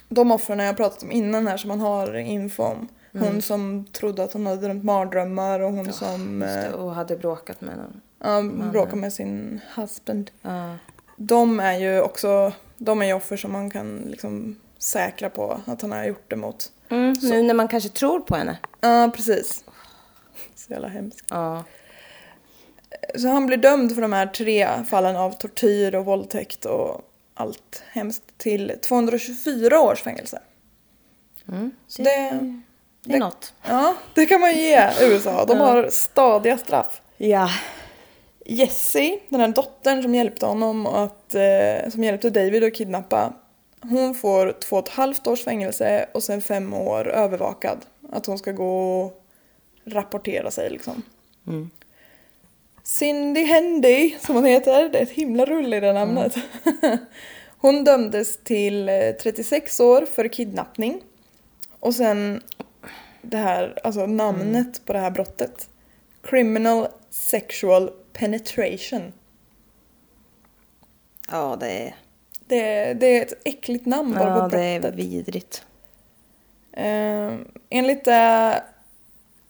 de 0.08 0.32
offren 0.32 0.58
jag 0.58 0.76
pratat 0.76 1.02
om 1.02 1.12
innan 1.12 1.46
här 1.46 1.56
som 1.56 1.68
man 1.68 1.80
har 1.80 2.14
info 2.14 2.62
om. 2.62 2.88
Hon 3.12 3.42
som 3.42 3.84
trodde 3.92 4.24
att 4.24 4.32
hon 4.32 4.46
hade 4.46 4.60
drömt 4.60 4.84
mardrömmar 4.84 5.60
och 5.60 5.72
hon 5.72 5.92
som 5.92 6.42
Just 6.42 6.54
det, 6.54 6.66
eh, 6.66 6.72
och 6.72 6.94
hade 6.94 7.16
bråkat 7.16 7.60
med 7.60 7.76
någon. 7.76 8.00
Ja, 8.20 8.42
bråkade 8.42 8.96
med 8.96 9.12
sin 9.12 9.60
husband. 9.74 10.30
Ja. 10.42 10.76
De 11.16 11.60
är 11.60 11.78
ju 11.78 12.00
också 12.00 12.52
de 12.82 13.02
är 13.02 13.06
ju 13.06 13.12
offer 13.12 13.36
som 13.36 13.52
man 13.52 13.70
kan 13.70 13.98
liksom 13.98 14.56
säkra 14.78 15.30
på 15.30 15.60
att 15.66 15.82
han 15.82 15.92
har 15.92 16.04
gjort 16.04 16.30
det 16.30 16.36
mot. 16.36 16.72
Mm, 16.88 17.14
nu 17.22 17.42
när 17.42 17.54
man 17.54 17.68
kanske 17.68 17.88
tror 17.88 18.20
på 18.20 18.36
henne. 18.36 18.58
Ja, 18.80 19.10
precis. 19.16 19.64
Så 20.54 20.72
jävla 20.72 20.88
hemskt. 20.88 21.26
Ja. 21.30 21.64
Så 23.16 23.28
han 23.28 23.46
blir 23.46 23.56
dömd 23.56 23.94
för 23.94 24.02
de 24.02 24.12
här 24.12 24.26
tre 24.26 24.84
fallen 24.84 25.16
av 25.16 25.32
tortyr 25.32 25.94
och 25.94 26.04
våldtäkt 26.04 26.64
och 26.64 27.00
allt 27.34 27.82
hemskt 27.90 28.22
till 28.36 28.72
224 28.82 29.80
års 29.80 30.02
fängelse. 30.02 30.42
Mm. 31.48 31.70
Det, 31.96 32.38
Det 33.04 33.14
är 33.14 33.18
något. 33.18 33.54
ja, 33.68 33.94
det 34.14 34.26
kan 34.26 34.40
man 34.40 34.52
ge 34.52 34.90
USA. 35.00 35.44
De 35.44 35.58
har 35.58 35.88
stadiga 35.90 36.58
straff. 36.58 37.02
Ja. 37.16 37.50
Jessie, 38.52 39.18
den 39.28 39.40
här 39.40 39.48
dottern 39.48 40.02
som 40.02 40.14
hjälpte 40.14 40.46
honom 40.46 40.86
att, 40.86 41.34
eh, 41.34 41.90
som 41.90 42.04
hjälpte 42.04 42.30
David 42.30 42.64
att 42.64 42.74
kidnappa, 42.74 43.32
hon 43.82 44.14
får 44.14 44.52
två 44.52 44.76
och 44.76 44.88
ett 44.88 44.94
halvt 44.94 45.26
års 45.26 45.44
fängelse 45.44 46.06
och 46.14 46.22
sen 46.22 46.40
fem 46.40 46.74
år 46.74 47.08
övervakad. 47.08 47.78
Att 48.12 48.26
hon 48.26 48.38
ska 48.38 48.52
gå 48.52 49.00
och 49.00 49.22
rapportera 49.84 50.50
sig 50.50 50.70
liksom. 50.70 51.02
Mm. 51.46 51.70
Cindy 52.82 53.44
Hendy, 53.44 54.14
som 54.20 54.34
hon 54.34 54.44
heter, 54.44 54.88
det 54.88 54.98
är 54.98 55.02
ett 55.02 55.10
himla 55.10 55.44
rull 55.44 55.74
i 55.74 55.80
det 55.80 55.92
namnet. 55.92 56.34
Hon 57.58 57.84
dömdes 57.84 58.36
till 58.36 58.88
eh, 58.88 59.12
36 59.22 59.80
år 59.80 60.06
för 60.14 60.28
kidnappning. 60.28 61.02
Och 61.80 61.94
sen 61.94 62.42
det 63.22 63.36
här, 63.36 63.78
alltså 63.84 64.06
namnet 64.06 64.84
på 64.84 64.92
det 64.92 64.98
här 64.98 65.10
brottet. 65.10 65.68
Criminal 66.22 66.88
sexual 67.10 67.90
penetration. 68.12 69.12
Ja, 71.28 71.56
det 71.60 71.70
är, 71.70 71.94
Det, 72.46 72.94
det 72.94 73.06
är 73.18 73.22
ett 73.22 73.32
äckligt 73.44 73.86
namn 73.86 74.14
bara 74.14 74.28
ja, 74.38 74.48
på 74.48 74.56
det 74.56 74.62
är 74.62 74.80
brottet. 74.80 74.98
vidrigt. 74.98 75.64
Eh, 76.72 77.34
enligt 77.70 78.04
det 78.04 78.64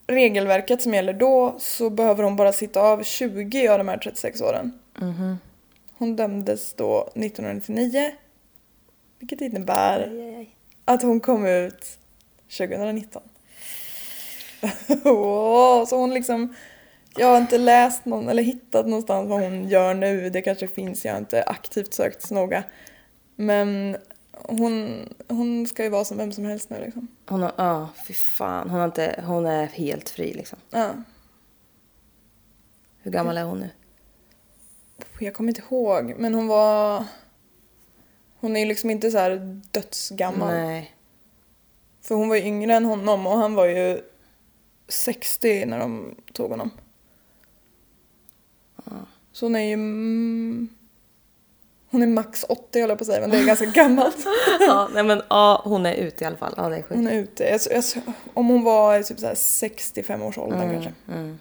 regelverket 0.06 0.82
som 0.82 0.94
gäller 0.94 1.12
då 1.12 1.54
så 1.58 1.90
behöver 1.90 2.22
hon 2.24 2.36
bara 2.36 2.52
sitta 2.52 2.80
av 2.80 3.02
20 3.02 3.68
av 3.68 3.78
de 3.78 3.88
här 3.88 3.96
36 3.98 4.40
åren. 4.40 4.78
Mhm. 4.98 5.38
Hon 5.98 6.16
dömdes 6.16 6.74
då 6.74 7.00
1999. 7.14 8.12
Vilket 9.18 9.40
innebär 9.40 10.00
Aj, 10.10 10.34
aj, 10.36 10.56
att 10.84 11.02
hon 11.02 11.20
kom 11.20 11.46
ut 11.46 11.98
2019. 12.58 13.22
Åh, 15.04 15.84
så 15.86 15.96
hon 15.96 16.14
liksom... 16.14 16.54
Jag 17.16 17.26
har 17.26 17.38
inte 17.38 17.58
läst 17.58 18.04
någon 18.04 18.28
eller 18.28 18.42
hittat 18.42 18.86
någonstans 18.86 19.28
vad 19.28 19.40
hon 19.40 19.68
gör 19.68 19.94
nu. 19.94 20.30
Det 20.30 20.42
kanske 20.42 20.68
finns, 20.68 21.04
jag 21.04 21.12
har 21.12 21.18
inte 21.18 21.42
aktivt 21.42 21.94
sökt 21.94 22.22
så 22.22 22.34
noga. 22.34 22.64
Men 23.36 23.96
hon, 24.32 25.08
hon 25.28 25.66
ska 25.66 25.82
ju 25.82 25.88
vara 25.88 26.04
som 26.04 26.16
vem 26.16 26.32
som 26.32 26.44
helst 26.44 26.70
nu 26.70 26.80
liksom. 26.80 27.08
Hon 27.26 27.42
har, 27.42 27.52
ja, 27.56 27.88
fy 28.06 28.14
fan. 28.14 28.70
Hon, 28.70 28.78
har 28.78 28.86
inte, 28.86 29.22
hon 29.26 29.46
är 29.46 29.66
helt 29.66 30.08
fri 30.08 30.32
liksom. 30.32 30.58
Ja. 30.70 30.90
Hur 33.02 33.10
gammal 33.10 33.38
är 33.38 33.44
hon 33.44 33.60
nu? 33.60 33.70
Jag 35.20 35.34
kommer 35.34 35.48
inte 35.48 35.62
ihåg, 35.70 36.14
men 36.18 36.34
hon 36.34 36.46
var... 36.46 37.04
Hon 38.40 38.56
är 38.56 38.60
ju 38.60 38.66
liksom 38.66 38.90
inte 38.90 39.10
så 39.10 39.18
här 39.18 39.62
dödsgammal. 39.70 40.54
Nej. 40.54 40.94
För 42.02 42.14
hon 42.14 42.28
var 42.28 42.36
ju 42.36 42.42
yngre 42.42 42.74
än 42.74 42.84
honom 42.84 43.26
och 43.26 43.38
han 43.38 43.54
var 43.54 43.66
ju 43.66 44.00
60 44.88 45.64
när 45.66 45.78
de 45.78 46.16
tog 46.32 46.50
honom. 46.50 46.70
Så 49.40 49.46
hon 49.46 49.56
är 49.56 49.60
ju... 49.60 49.72
mm, 49.72 50.68
Hon 51.90 52.02
är 52.02 52.06
max 52.06 52.44
80 52.48 52.80
höll 52.80 52.88
jag 52.88 52.98
på 52.98 53.02
att 53.02 53.06
säga, 53.06 53.20
men 53.20 53.30
det 53.30 53.38
är 53.38 53.46
ganska 53.46 53.66
gammalt. 53.66 54.16
ja, 54.60 54.88
nej 54.94 55.02
men 55.02 55.22
ja, 55.30 55.60
hon 55.64 55.86
är 55.86 55.94
ute 55.94 56.24
i 56.24 56.26
alla 56.26 56.36
fall. 56.36 56.54
Ja, 56.56 56.68
det 56.68 56.76
är 56.76 56.82
sjukt. 56.82 56.94
Hon 56.94 57.06
är 57.08 57.14
ute. 57.14 57.44
Jag, 57.44 57.60
jag, 57.70 57.84
om 58.34 58.46
hon 58.48 58.64
var 58.64 59.02
typ 59.02 59.18
så 59.20 59.26
här 59.26 59.34
65 59.34 60.22
års 60.22 60.38
ålder 60.38 60.62
Mm, 60.62 60.72
kanske. 60.72 60.92
mm. 61.12 61.38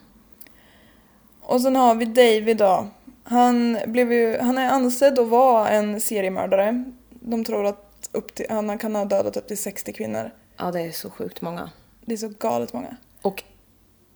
Och 1.42 1.62
sen 1.62 1.76
har 1.76 1.96
vi 1.96 2.06
David 2.06 2.58
då. 2.58 2.88
Han, 3.24 3.78
blev 3.86 4.14
ju, 4.14 4.38
han 4.38 4.58
är 4.58 4.70
ansedd 4.70 5.20
att 5.20 5.28
vara 5.28 5.70
en 5.70 6.02
seriemördare. 6.02 6.84
De 7.10 7.44
tror 7.44 7.66
att 7.66 8.10
upp 8.12 8.36
till, 8.36 8.46
han 8.50 8.78
kan 8.78 8.96
ha 8.96 9.06
dödat 9.06 9.38
upp 9.38 9.48
till 9.48 9.58
60 9.58 9.94
kvinnor. 9.94 10.32
Ja, 10.58 10.72
det 10.72 10.82
är 10.82 10.92
så 10.92 11.10
sjukt 11.10 11.42
många. 11.42 11.70
Det 12.06 12.14
är 12.14 12.18
så 12.18 12.30
galet 12.40 12.74
många. 12.74 12.96
Och 13.22 13.44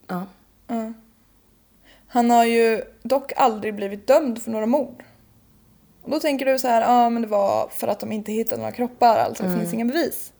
ja, 0.07 0.25
Ja. 0.67 0.93
Han 2.13 2.31
har 2.31 2.45
ju 2.45 2.83
dock 3.03 3.31
aldrig 3.35 3.75
blivit 3.75 4.07
dömd 4.07 4.41
för 4.41 4.51
några 4.51 4.65
mord. 4.65 5.03
Och 6.01 6.11
då 6.11 6.19
tänker 6.19 6.45
du 6.45 6.59
så 6.59 6.67
här, 6.67 6.81
ja 6.81 6.87
ah, 6.87 7.09
men 7.09 7.21
det 7.21 7.27
var 7.27 7.67
för 7.67 7.87
att 7.87 7.99
de 7.99 8.11
inte 8.11 8.31
hittade 8.31 8.61
några 8.61 8.71
kroppar, 8.71 9.17
alltså 9.17 9.43
det 9.43 9.59
finns 9.59 9.73
inga 9.73 9.85
bevis. 9.85 10.33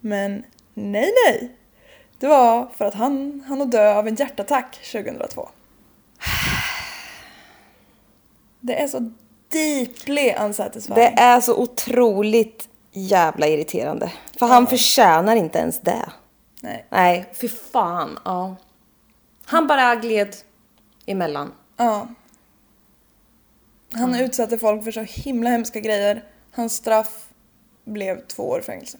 Men 0.00 0.44
nej, 0.74 1.12
nej! 1.26 1.56
Det 2.18 2.26
var 2.26 2.68
för 2.76 2.84
att 2.84 2.94
han 2.94 3.44
han 3.48 3.62
att 3.62 3.70
dö 3.70 3.94
av 3.94 4.08
en 4.08 4.14
hjärtattack 4.14 4.78
2002. 4.92 5.48
Det 8.60 8.82
är 8.82 8.88
så 8.88 9.12
deeply 9.48 10.32
unsatisfying. 10.32 10.94
Det 10.94 11.08
är 11.08 11.40
så 11.40 11.56
otroligt 11.56 12.68
jävla 12.92 13.46
irriterande. 13.46 14.12
För 14.38 14.46
han 14.46 14.66
förtjänar 14.66 15.36
inte 15.36 15.58
ens 15.58 15.80
det. 15.80 16.10
Nej. 16.60 16.86
Nej, 16.90 17.26
för 17.32 17.48
fan. 17.48 18.18
Ja. 18.24 18.56
Han 19.44 19.66
bara 19.66 19.94
gled 19.94 20.36
emellan. 21.06 21.52
Ja. 21.76 22.08
Han 23.92 24.14
utsatte 24.14 24.58
folk 24.58 24.84
för 24.84 24.90
så 24.92 25.00
himla 25.00 25.50
hemska 25.50 25.80
grejer. 25.80 26.24
Hans 26.52 26.76
straff 26.76 27.28
blev 27.84 28.26
två 28.26 28.42
år 28.42 28.60
fängelse. 28.60 28.98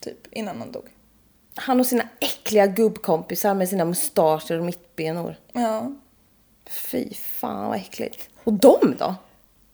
Typ, 0.00 0.18
innan 0.30 0.58
han 0.58 0.72
dog. 0.72 0.84
Han 1.54 1.80
och 1.80 1.86
sina 1.86 2.04
äckliga 2.20 2.66
gubbkompisar 2.66 3.54
med 3.54 3.68
sina 3.68 3.84
mustascher 3.84 4.58
och 4.58 4.64
mittbenor. 4.64 5.36
Ja. 5.52 5.92
Fy 6.66 7.14
fan 7.14 7.68
vad 7.68 7.76
äckligt. 7.76 8.28
Och 8.44 8.52
de 8.52 8.94
då? 8.98 9.14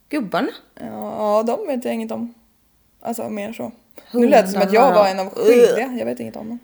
Gubbarna? 0.09 0.51
Ja, 0.75 1.43
de 1.47 1.67
vet 1.67 1.85
jag 1.85 1.93
inget 1.93 2.11
om. 2.11 2.33
Alltså 3.01 3.29
mer 3.29 3.53
så. 3.53 3.63
Nu 3.63 3.71
Hundarna. 4.11 4.35
lät 4.35 4.45
det 4.45 4.51
som 4.51 4.61
att 4.61 4.73
jag 4.73 4.93
var 4.93 5.07
en 5.07 5.19
av 5.19 5.29
skyldiga. 5.29 5.95
Jag 5.99 6.05
vet 6.05 6.19
inget 6.19 6.35
om 6.35 6.49
dem. 6.49 6.59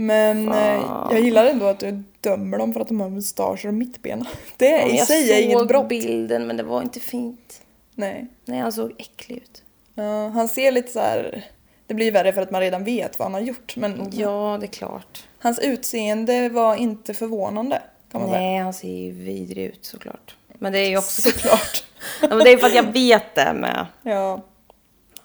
Men 0.00 0.52
eh, 0.52 1.06
jag 1.10 1.20
gillar 1.20 1.46
ändå 1.46 1.66
att 1.66 1.80
du 1.80 2.02
dömer 2.20 2.58
dem 2.58 2.72
för 2.72 2.80
att 2.80 2.88
de 2.88 3.00
har 3.00 3.08
mustascher 3.08 3.66
och 3.68 3.74
mittbena. 3.74 4.26
Det 4.56 4.82
i 4.82 4.96
jag 4.96 5.06
sig 5.06 5.32
är 5.32 5.42
inget 5.42 5.58
såg 5.58 5.68
brott. 5.68 5.88
bilden 5.88 6.46
men 6.46 6.56
det 6.56 6.62
var 6.62 6.82
inte 6.82 7.00
fint. 7.00 7.62
Nej. 7.94 8.26
Nej, 8.44 8.58
han 8.58 8.72
såg 8.72 8.92
äcklig 8.98 9.36
ut. 9.36 9.62
Ja, 9.94 10.28
han 10.28 10.48
ser 10.48 10.72
lite 10.72 10.92
så 10.92 11.00
här. 11.00 11.44
Det 11.86 11.94
blir 11.94 12.12
värre 12.12 12.32
för 12.32 12.42
att 12.42 12.50
man 12.50 12.60
redan 12.60 12.84
vet 12.84 13.18
vad 13.18 13.26
han 13.26 13.34
har 13.34 13.40
gjort. 13.40 13.76
Men 13.76 14.08
Ja, 14.12 14.56
det 14.60 14.66
är 14.66 14.70
klart. 14.70 15.24
hans 15.38 15.58
utseende 15.58 16.48
var 16.48 16.76
inte 16.76 17.14
förvånande. 17.14 17.82
Kan 18.12 18.20
man 18.20 18.30
säga. 18.30 18.40
Nej, 18.40 18.58
han 18.58 18.74
ser 18.74 18.88
ju 18.92 19.10
vidrig 19.12 19.64
ut 19.64 19.84
såklart. 19.84 20.36
Men 20.58 20.72
det 20.72 20.78
är 20.78 20.88
ju 20.88 20.96
också 20.98 21.22
såklart. 21.22 21.84
ja, 22.22 22.28
men 22.28 22.38
det 22.38 22.50
är 22.50 22.52
ju 22.52 22.58
för 22.58 22.66
att 22.66 22.74
jag 22.74 22.92
vet 22.92 23.34
det 23.34 23.52
med. 23.52 23.86
Ja. 24.02 24.42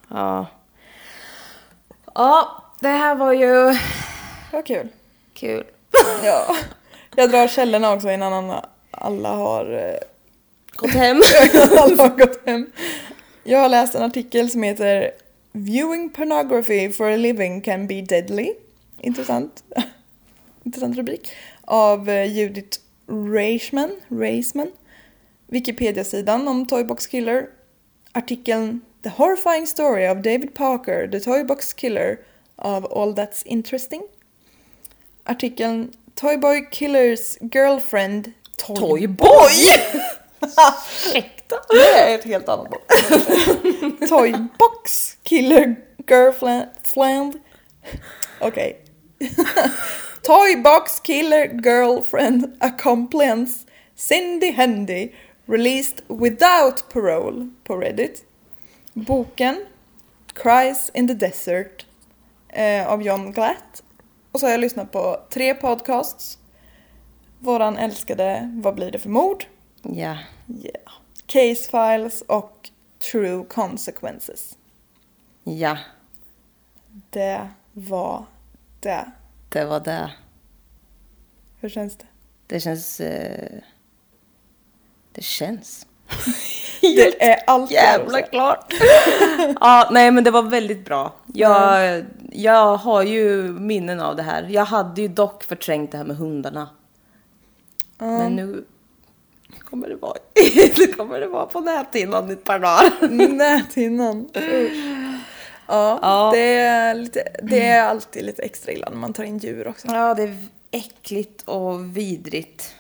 Ja. 0.10 0.46
Ja, 2.16 2.64
det 2.80 2.88
här 2.88 3.16
var 3.16 3.34
ju 3.34 3.76
Var 4.54 4.62
kul. 4.62 4.88
kul. 5.34 5.64
Ja. 6.24 6.56
Jag 7.16 7.30
drar 7.30 7.48
källorna 7.48 7.94
också 7.94 8.12
innan 8.12 8.62
alla, 8.92 9.30
har 9.30 9.72
eh, 9.72 10.00
Gått 10.76 10.92
hem. 10.92 11.18
Alla 11.78 12.04
har 12.04 12.18
gått 12.18 12.48
hem. 12.48 12.72
Jag 13.44 13.60
har 13.60 13.70
läst 13.70 13.96
en 13.96 14.04
artikel 14.04 14.50
som 14.50 14.64
heter 14.64 15.12
Viewing 15.52 16.10
pornography 16.10 16.92
for 16.92 17.12
a 17.12 17.16
living 17.16 17.62
can 17.62 17.88
be 17.88 18.02
deadly. 18.02 18.54
Intressant. 19.00 19.64
Intressant 20.64 20.98
rubrik. 20.98 21.32
Av 21.62 22.10
eh, 22.10 22.38
Judith 22.38 22.80
Reisman. 23.08 23.92
Reisman. 24.08 24.72
Wikipedia-sidan 25.48 26.48
om 26.48 26.68
Toybox 26.68 27.08
Killer. 27.08 27.48
Artikeln 28.12 28.82
The 29.04 29.10
horrifying 29.10 29.66
story 29.66 30.06
of 30.06 30.22
David 30.22 30.56
Parker, 30.56 31.08
the 31.08 31.20
Toybox 31.20 31.74
Killer 31.76 32.26
of 32.58 32.86
All 32.86 33.14
That's 33.14 33.44
Interesting. 33.46 34.08
Artikeln 35.26 35.92
Toyboy 36.16 36.62
Killers 36.72 37.38
Girlfriend 37.42 38.34
Toyboy! 38.58 39.52
Ursäkta. 40.42 41.56
Det 41.70 41.88
är 41.88 42.16
ett 42.16 42.24
helt 42.24 42.50
annat 42.50 42.70
box. 42.70 42.86
Toybox 44.10 45.18
Killer 45.24 45.76
Girlfriend. 46.08 47.40
Okej. 48.40 48.82
Toybox 50.22 51.00
Killer 51.00 51.62
Girlfriend 51.64 52.58
Accompliance 52.60 53.60
Cindy 53.96 54.52
Handy 54.52 55.10
Released 55.46 56.04
without 56.08 56.90
parole 56.94 57.50
på 57.64 57.78
Reddit. 57.78 58.24
Boken 58.94 59.66
Cries 60.34 60.92
in 60.94 61.08
the 61.08 61.14
Desert 61.14 61.86
eh, 62.50 62.88
av 62.88 63.04
John 63.04 63.32
Glatt. 63.32 63.84
Och 64.34 64.40
så 64.40 64.46
har 64.46 64.52
jag 64.52 64.60
lyssnat 64.60 64.92
på 64.92 65.20
tre 65.30 65.54
podcasts. 65.54 66.38
Våran 67.40 67.78
älskade 67.78 68.52
Vad 68.64 68.76
blir 68.76 68.92
det 68.92 69.00
för 69.00 69.10
mord? 69.10 69.46
Ja. 69.82 70.18
Yeah. 70.48 70.92
Case 71.26 71.70
Files 71.72 72.22
och 72.22 72.70
True 73.12 73.46
Consequences. 73.46 74.58
Ja, 75.44 75.78
Det 77.10 77.50
var 77.74 78.26
det. 78.80 79.12
det 79.50 79.66
var 79.66 79.80
det. 79.80 80.12
Hur 81.60 81.70
känns 81.70 81.98
det? 81.98 82.06
Det 82.48 82.60
känns... 82.60 83.00
Eh... 83.00 83.60
Det 85.12 85.24
känns. 85.24 85.88
Det 86.96 87.24
är 87.24 87.40
allt 87.48 87.72
Jävla 87.72 88.22
klart. 88.22 88.74
ja, 89.60 89.90
nej 89.92 90.12
men 90.12 90.24
det 90.24 90.32
var 90.32 90.42
väldigt 90.44 90.86
bra. 90.86 91.14
Jag, 91.34 92.04
jag 92.32 92.78
har 92.78 93.04
ju 93.04 93.44
minnen 93.44 94.00
av 94.00 94.16
det 94.16 94.24
här. 94.24 94.48
Jag 94.50 94.66
hade 94.66 95.02
ju 95.02 95.08
dock 95.08 95.44
förträngt 95.44 95.92
det 95.92 95.98
här 95.98 96.06
med 96.06 96.18
hundarna. 96.18 96.70
Men 97.98 98.36
nu 98.36 98.64
kommer 99.60 99.90
det 99.90 99.96
vara, 99.96 100.18
nu 100.78 100.88
kommer 100.88 101.20
det 101.20 101.28
vara 101.28 101.46
på 101.46 101.60
näthinnan 101.60 102.30
i 102.30 102.34
ett 102.34 102.44
par 102.44 102.60
dagar. 102.60 103.10
Näthinnan. 103.30 104.30
Usch. 104.38 104.72
Ja, 105.68 106.00
Ja. 106.02 106.32
Det, 106.34 106.56
är 106.60 106.96
lite, 106.96 107.24
det 107.44 107.62
är 107.62 107.84
alltid 107.84 108.26
lite 108.26 108.42
extra 108.42 108.72
illa 108.72 108.90
när 108.90 108.98
man 108.98 109.14
tar 109.14 109.24
in 109.24 109.38
djur 109.38 109.68
också. 109.68 109.88
Ja, 109.88 110.14
det 110.14 110.24
är 110.24 110.36
äckligt 110.72 111.42
och 111.42 111.98
vidrigt. 111.98 112.76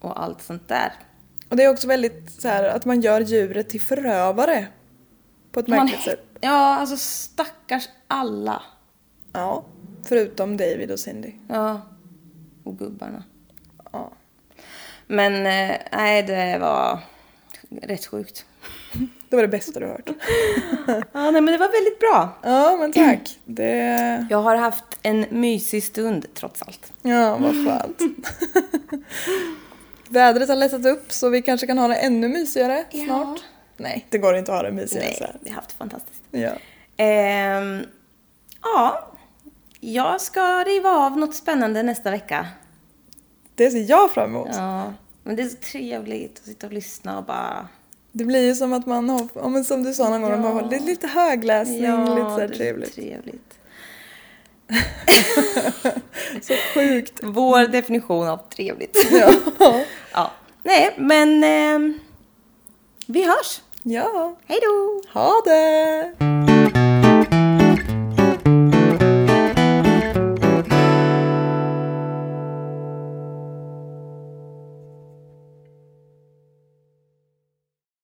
Och 0.00 0.22
allt 0.22 0.42
sånt 0.42 0.68
där. 0.68 0.92
Och 1.52 1.56
det 1.56 1.64
är 1.64 1.70
också 1.70 1.88
väldigt 1.88 2.30
så 2.40 2.48
här 2.48 2.64
att 2.64 2.84
man 2.84 3.00
gör 3.00 3.20
djuret 3.20 3.68
till 3.68 3.80
förövare. 3.80 4.66
På 5.52 5.60
ett 5.60 5.66
Man, 5.68 5.78
märkligt 5.78 6.00
sätt. 6.00 6.24
ja, 6.40 6.50
alltså 6.76 6.96
stackars 6.96 7.88
alla. 8.08 8.62
Ja, 9.32 9.64
förutom 10.04 10.56
David 10.56 10.90
och 10.90 10.98
Cindy. 10.98 11.32
Ja, 11.48 11.80
och 12.64 12.78
gubbarna. 12.78 13.24
Ja. 13.92 14.12
Men 15.06 15.32
eh, 15.46 15.76
nej, 15.92 16.22
det 16.22 16.58
var 16.60 16.98
rätt 17.82 18.06
sjukt. 18.06 18.44
Det 19.28 19.36
var 19.36 19.42
det 19.42 19.48
bästa 19.48 19.80
du 19.80 19.86
hört. 19.86 20.10
Ja, 21.12 21.30
nej, 21.30 21.40
men 21.40 21.46
det 21.46 21.58
var 21.58 21.72
väldigt 21.72 21.98
bra. 22.00 22.38
Ja, 22.42 22.76
men 22.80 22.92
tack. 22.92 23.38
Det... 23.44 24.26
Jag 24.30 24.42
har 24.42 24.56
haft 24.56 24.98
en 25.02 25.26
mysig 25.30 25.84
stund 25.84 26.26
trots 26.34 26.62
allt. 26.62 26.92
Ja, 27.02 27.36
vad 27.36 27.52
skönt. 27.52 27.98
Vädret 30.12 30.48
har 30.48 30.56
lättat 30.56 30.86
upp 30.86 31.12
så 31.12 31.28
vi 31.28 31.42
kanske 31.42 31.66
kan 31.66 31.78
ha 31.78 31.88
det 31.88 31.94
ännu 31.94 32.28
mysigare 32.28 32.84
Ja. 32.90 33.04
snart. 33.04 33.40
Nej, 33.76 34.06
det 34.10 34.18
går 34.18 34.36
inte 34.36 34.52
att 34.52 34.58
ha 34.58 34.62
det 34.62 34.72
mysigare 34.74 35.04
Nej, 35.06 35.14
så 35.18 35.24
här. 35.24 35.36
vi 35.40 35.48
har 35.50 35.56
haft 35.56 35.68
det 35.68 35.74
fantastiskt. 35.76 36.22
Ja. 36.30 36.50
Ehm, 36.96 37.80
ja, 38.62 39.08
jag 39.80 40.20
ska 40.20 40.64
riva 40.64 40.90
av 40.90 41.18
något 41.18 41.34
spännande 41.34 41.82
nästa 41.82 42.10
vecka. 42.10 42.46
Det 43.54 43.70
ser 43.70 43.90
jag 43.90 44.10
fram 44.10 44.30
emot. 44.30 44.48
Ja, 44.52 44.92
men 45.22 45.36
det 45.36 45.42
är 45.42 45.48
så 45.48 45.56
trevligt 45.56 46.38
att 46.38 46.44
sitta 46.46 46.66
och 46.66 46.72
lyssna 46.72 47.18
och 47.18 47.24
bara... 47.24 47.68
Det 48.12 48.24
blir 48.24 48.46
ju 48.46 48.54
som 48.54 48.72
att 48.72 48.86
man 48.86 49.08
har, 49.08 49.28
ja, 49.34 49.64
som 49.64 49.82
du 49.84 49.94
sa 49.94 50.08
någon 50.08 50.22
gång, 50.22 50.30
Ja. 50.30 50.36
man 50.36 50.52
har 50.52 50.62
lite, 50.70 50.84
lite 50.84 51.06
högläsning, 51.06 51.80
lite 51.80 51.90
så 52.16 52.28
här 52.30 52.36
det 52.38 52.42
är 52.44 52.48
trevligt. 52.48 52.94
trevligt. 52.94 53.54
Så 56.42 56.54
sjukt. 56.74 57.20
Vår 57.22 57.66
definition 57.66 58.28
av 58.28 58.40
trevligt. 58.56 58.96
Ja. 59.58 59.80
ja. 60.12 60.30
Nej, 60.62 60.94
men 60.96 61.44
ehm, 61.44 61.98
vi 63.06 63.22
hörs. 63.26 63.60
ja, 63.82 64.36
Hej 64.46 64.58
då! 64.62 65.02
ha 65.20 65.42
det! 65.44 66.51